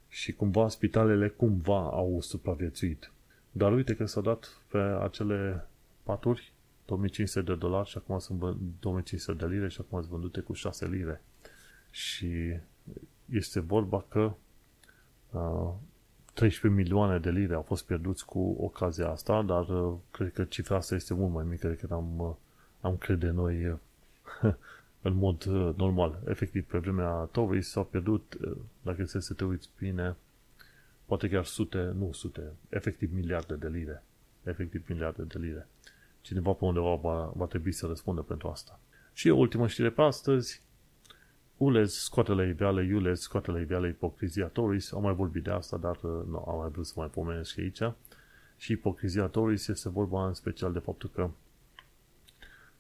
și 0.10 0.34
cumva 0.34 0.70
spitalele 0.70 1.28
cumva 1.28 1.80
au 1.80 2.22
supraviețuit. 2.22 3.12
Dar 3.52 3.74
uite 3.74 3.96
că 3.96 4.06
s-a 4.06 4.22
dat 4.22 4.62
pe 4.72 4.78
acele 4.78 5.68
paturi 6.04 6.54
2500 6.86 7.52
de 7.52 7.56
dolari 7.56 7.90
și 7.90 7.98
acum 7.98 8.20
sunt 8.20 8.40
2500 8.80 9.46
de 9.46 9.54
lire 9.54 9.70
și 9.70 9.78
acum 9.82 10.00
sunt 10.00 10.12
vândute 10.12 10.40
cu 10.40 10.54
6 10.54 10.88
lire. 10.88 11.22
Și 11.90 12.60
este 13.34 13.60
vorba 13.60 14.06
că 14.10 14.34
uh, 15.32 15.74
13 16.34 16.82
milioane 16.82 17.20
de 17.20 17.30
lire 17.30 17.54
au 17.54 17.62
fost 17.62 17.86
pierduți 17.86 18.26
cu 18.26 18.58
ocazia 18.60 19.10
asta, 19.10 19.42
dar 19.42 19.70
uh, 19.70 19.94
cred 20.12 20.34
că 20.34 20.44
cifra 20.44 20.76
asta 20.76 20.96
este 20.96 21.14
mult 21.14 21.34
mai 21.34 21.44
mică 21.44 21.68
decât 21.68 21.92
am, 21.92 22.20
uh, 22.20 22.34
am 22.82 22.98
crede 22.98 23.30
noi 23.30 23.68
uh, 23.68 23.78
în 25.02 25.14
mod 25.14 25.46
uh, 25.46 25.76
normal. 25.76 26.20
Efectiv, 26.28 26.66
pe 26.66 26.78
vremea 26.78 27.10
Torii 27.10 27.62
s-au 27.62 27.86
pierdut, 27.86 28.38
uh, 28.46 28.58
dacă 28.82 29.06
să 29.06 29.34
te 29.34 29.44
uiți 29.44 29.70
bine, 29.78 30.16
poate 31.06 31.30
chiar 31.30 31.46
sute, 31.46 31.94
nu 31.98 32.12
sute, 32.12 32.42
efectiv 32.70 33.14
miliarde 33.14 33.56
de 33.56 33.68
lire. 33.68 34.04
Efectiv 34.44 34.84
miliarde 34.88 35.24
de 35.24 35.38
lire. 35.40 35.68
Cineva 36.22 36.52
pe 36.52 36.66
undeva 36.66 36.96
va, 36.96 37.32
va 37.36 37.46
trebui 37.46 37.72
să 37.72 37.86
răspundă 37.88 38.22
pentru 38.22 38.48
asta. 38.48 38.80
Și 39.14 39.28
ultima 39.28 39.68
știre 39.68 39.90
pe 39.90 40.02
astăzi, 40.02 40.62
Ulez 41.58 41.94
scoate 41.94 42.32
la 42.32 42.44
iveală, 42.44 42.82
Ulez 42.82 43.20
scoate 43.20 43.52
la 43.52 43.60
iveală 43.60 43.88
ipocrizia 43.88 44.46
Toris. 44.48 44.92
Am 44.92 45.02
mai 45.02 45.14
vorbit 45.14 45.44
de 45.44 45.52
asta, 45.52 45.78
dar 45.78 45.96
uh, 46.02 46.22
nu 46.30 46.46
am 46.48 46.58
mai 46.58 46.70
vrut 46.70 46.86
să 46.86 46.94
mai 46.96 47.08
pomenesc 47.08 47.58
aici. 47.58 47.82
Și 48.58 48.72
ipocrizia 48.72 49.26
Toris 49.26 49.68
este 49.68 49.90
vorba 49.90 50.28
în 50.28 50.34
special 50.34 50.74
de 50.74 50.80
faptul 50.80 51.10
că 51.14 51.30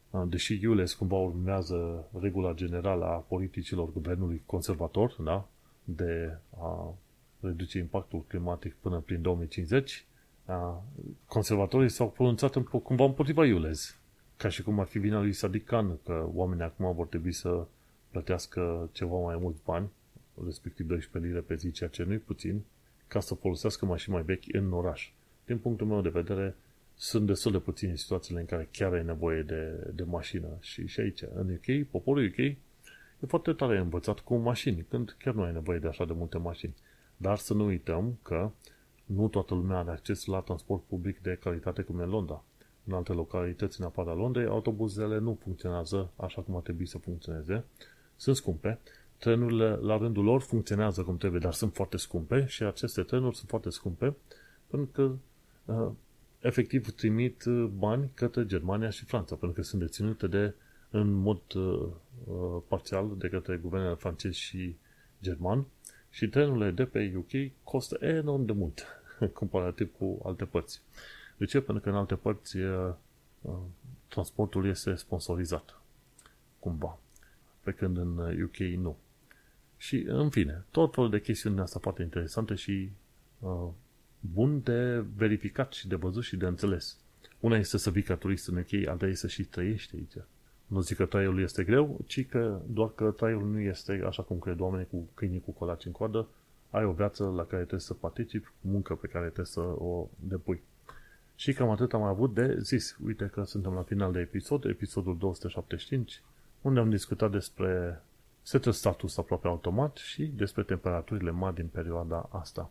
uh, 0.09 0.23
deși 0.27 0.59
Iules 0.61 0.93
cumva 0.93 1.15
urmează 1.15 2.07
regula 2.19 2.53
generală 2.53 3.05
a 3.05 3.15
politicilor 3.15 3.91
guvernului 3.91 4.43
conservator, 4.45 5.15
da? 5.19 5.47
de 5.83 6.37
a 6.59 6.93
reduce 7.39 7.77
impactul 7.77 8.23
climatic 8.27 8.73
până 8.73 8.99
prin 8.99 9.21
2050, 9.21 10.05
conservatorii 11.27 11.89
s-au 11.89 12.09
pronunțat 12.09 12.55
în, 12.55 12.63
cumva 12.63 13.03
împotriva 13.03 13.45
Iulez. 13.45 13.97
Ca 14.37 14.49
și 14.49 14.63
cum 14.63 14.79
ar 14.79 14.85
fi 14.85 14.99
vina 14.99 15.19
lui 15.19 15.33
Sadiq 15.33 15.65
Khan, 15.65 15.97
că 16.03 16.27
oamenii 16.33 16.63
acum 16.63 16.95
vor 16.95 17.07
trebui 17.07 17.31
să 17.31 17.65
plătească 18.13 18.89
ceva 18.91 19.17
mai 19.17 19.37
mulți 19.41 19.61
bani, 19.65 19.89
respectiv 20.45 20.87
12 20.87 21.31
lire 21.31 21.45
pe 21.45 21.55
zi, 21.55 21.71
ceea 21.71 21.89
ce 21.89 22.03
nu-i 22.03 22.17
puțin, 22.17 22.61
ca 23.07 23.19
să 23.19 23.33
folosească 23.33 23.85
mașini 23.85 24.15
mai 24.15 24.23
vechi 24.23 24.53
în 24.53 24.73
oraș. 24.73 25.11
Din 25.45 25.57
punctul 25.57 25.87
meu 25.87 26.01
de 26.01 26.09
vedere, 26.09 26.55
sunt 26.95 27.25
destul 27.25 27.51
de 27.51 27.59
puține 27.59 27.95
situațiile 27.95 28.39
în 28.39 28.45
care 28.45 28.67
chiar 28.71 28.93
ai 28.93 29.03
nevoie 29.03 29.41
de, 29.41 29.91
de 29.93 30.03
mașină. 30.03 30.47
Și, 30.59 30.87
și 30.87 30.99
aici, 30.99 31.21
în 31.33 31.49
UK, 31.49 31.87
poporul 31.89 32.25
UK 32.25 32.37
e 32.37 32.57
foarte 33.27 33.53
tare 33.53 33.77
învățat 33.77 34.19
cu 34.19 34.35
mașini, 34.35 34.85
când 34.89 35.15
chiar 35.19 35.33
nu 35.33 35.41
ai 35.41 35.53
nevoie 35.53 35.79
de 35.79 35.87
așa 35.87 36.05
de 36.05 36.13
multe 36.13 36.37
mașini. 36.37 36.75
Dar 37.17 37.37
să 37.37 37.53
nu 37.53 37.65
uităm 37.65 38.17
că 38.21 38.51
nu 39.05 39.27
toată 39.27 39.53
lumea 39.53 39.77
are 39.77 39.91
acces 39.91 40.25
la 40.25 40.39
transport 40.39 40.83
public 40.83 41.21
de 41.21 41.37
calitate 41.43 41.81
cum 41.81 41.99
e 41.99 42.03
Londra. 42.03 42.43
În 42.85 42.93
alte 42.93 43.13
localități 43.13 43.79
în 43.79 43.85
afara 43.85 44.13
Londrei, 44.13 44.45
autobuzele 44.45 45.19
nu 45.19 45.37
funcționează 45.43 46.11
așa 46.15 46.41
cum 46.41 46.55
ar 46.55 46.61
trebui 46.61 46.85
să 46.85 46.97
funcționeze. 46.97 47.63
Sunt 48.15 48.35
scumpe. 48.35 48.79
Trenurile, 49.17 49.69
la 49.69 49.97
rândul 49.97 50.23
lor, 50.23 50.41
funcționează 50.41 51.01
cum 51.03 51.17
trebuie, 51.17 51.39
dar 51.39 51.53
sunt 51.53 51.73
foarte 51.73 51.97
scumpe 51.97 52.45
și 52.45 52.63
aceste 52.63 53.01
trenuri 53.01 53.35
sunt 53.35 53.49
foarte 53.49 53.69
scumpe 53.69 54.15
pentru 54.67 54.89
că 54.91 55.11
uh, 55.73 55.91
efectiv 56.43 56.91
trimit 56.95 57.45
uh, 57.45 57.65
bani 57.77 58.09
către 58.13 58.45
Germania 58.45 58.89
și 58.89 59.05
Franța, 59.05 59.35
pentru 59.35 59.61
că 59.61 59.67
sunt 59.67 59.81
deținute 59.81 60.27
de, 60.27 60.53
în 60.89 61.11
mod 61.11 61.41
uh, 61.53 61.87
uh, 62.25 62.61
parțial 62.67 63.17
de 63.17 63.27
către 63.29 63.57
guvernele 63.57 63.93
francez 63.93 64.33
și 64.33 64.75
german 65.21 65.65
și 66.09 66.27
trenurile 66.27 66.71
de 66.71 66.85
pe 66.85 67.13
UK 67.17 67.51
costă 67.63 68.05
enorm 68.05 68.45
de 68.45 68.51
mult 68.51 68.85
comparativ 69.33 69.91
cu 69.97 70.21
alte 70.23 70.45
părți. 70.45 70.81
De 71.37 71.45
ce? 71.45 71.61
Pentru 71.61 71.83
că 71.83 71.89
în 71.89 71.95
alte 71.95 72.15
părți 72.15 72.57
transportul 74.07 74.67
este 74.67 74.95
sponsorizat. 74.95 75.81
Cumva. 76.59 76.99
Pe 77.63 77.71
când 77.71 77.97
în 77.97 78.41
UK 78.43 78.57
nu. 78.57 78.97
Și, 79.77 80.03
în 80.07 80.29
fine, 80.29 80.63
tot 80.71 80.93
felul 80.93 81.09
de 81.09 81.21
chestiuni 81.21 81.59
astea 81.59 81.79
foarte 81.79 82.01
interesante 82.01 82.55
și 82.55 82.89
uh, 83.39 83.67
bun 84.19 84.61
de 84.63 85.05
verificat 85.15 85.73
și 85.73 85.87
de 85.87 85.95
văzut 85.95 86.23
și 86.23 86.35
de 86.35 86.45
înțeles. 86.45 86.97
Una 87.39 87.57
este 87.57 87.77
să 87.77 87.89
vii 87.89 88.01
ca 88.01 88.15
turist 88.15 88.47
în 88.47 88.57
UK, 88.57 88.87
alta 88.87 89.05
este 89.05 89.27
să 89.27 89.27
și 89.27 89.43
trăiești 89.43 89.95
aici. 89.95 90.25
Nu 90.67 90.81
zic 90.81 90.97
că 90.97 91.05
traiul 91.05 91.41
este 91.41 91.63
greu, 91.63 91.99
ci 92.05 92.25
că 92.27 92.61
doar 92.67 92.89
că 92.95 93.11
traiul 93.11 93.45
nu 93.45 93.59
este 93.59 94.03
așa 94.05 94.23
cum 94.23 94.39
cred 94.39 94.59
oamenii 94.59 94.87
cu 94.89 95.07
câinii 95.13 95.41
cu 95.41 95.51
colaci 95.51 95.85
în 95.85 95.91
coadă, 95.91 96.27
ai 96.69 96.85
o 96.85 96.91
viață 96.91 97.23
la 97.23 97.43
care 97.45 97.61
trebuie 97.61 97.79
să 97.79 97.93
participi, 97.93 98.51
muncă 98.61 98.95
pe 98.95 99.07
care 99.07 99.25
trebuie 99.25 99.45
să 99.45 99.59
o 99.59 100.09
depui. 100.19 100.61
Și 101.35 101.53
cam 101.53 101.69
atât 101.69 101.93
am 101.93 102.01
avut 102.01 102.33
de 102.33 102.57
zis. 102.59 102.97
Uite 103.05 103.25
că 103.25 103.43
suntem 103.43 103.73
la 103.73 103.83
final 103.83 104.11
de 104.11 104.19
episod, 104.19 104.65
episodul 104.65 105.17
275, 105.17 106.21
unde 106.63 106.79
am 106.79 106.89
discutat 106.89 107.31
despre 107.31 108.01
setul 108.41 108.71
status 108.71 109.17
aproape 109.17 109.47
automat 109.47 109.97
și 109.97 110.25
despre 110.25 110.63
temperaturile 110.63 111.31
mari 111.31 111.55
din 111.55 111.67
perioada 111.67 112.29
asta. 112.31 112.69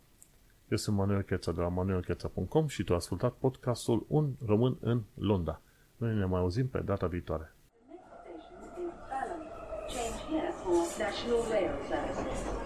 Eu 0.68 0.76
sunt 0.76 0.96
Manuel 0.96 1.22
Cheța 1.22 1.52
de 1.52 1.60
la 1.60 1.68
manuelcheța.com 1.68 2.66
și 2.66 2.84
tu 2.84 2.92
ai 2.92 2.98
ascultat 2.98 3.32
podcastul 3.32 4.04
Un 4.08 4.32
român 4.46 4.76
în 4.80 5.02
Londra. 5.14 5.60
Noi 5.96 6.14
ne 6.14 6.24
mai 6.24 6.40
auzim 6.40 6.68
pe 6.68 6.78
data 6.78 7.06
viitoare. 7.06 7.54
Change 9.88 10.20
here 10.30 10.52
for 10.62 10.82
National 10.98 11.42
Rail 11.50 11.72
Services. 11.88 12.61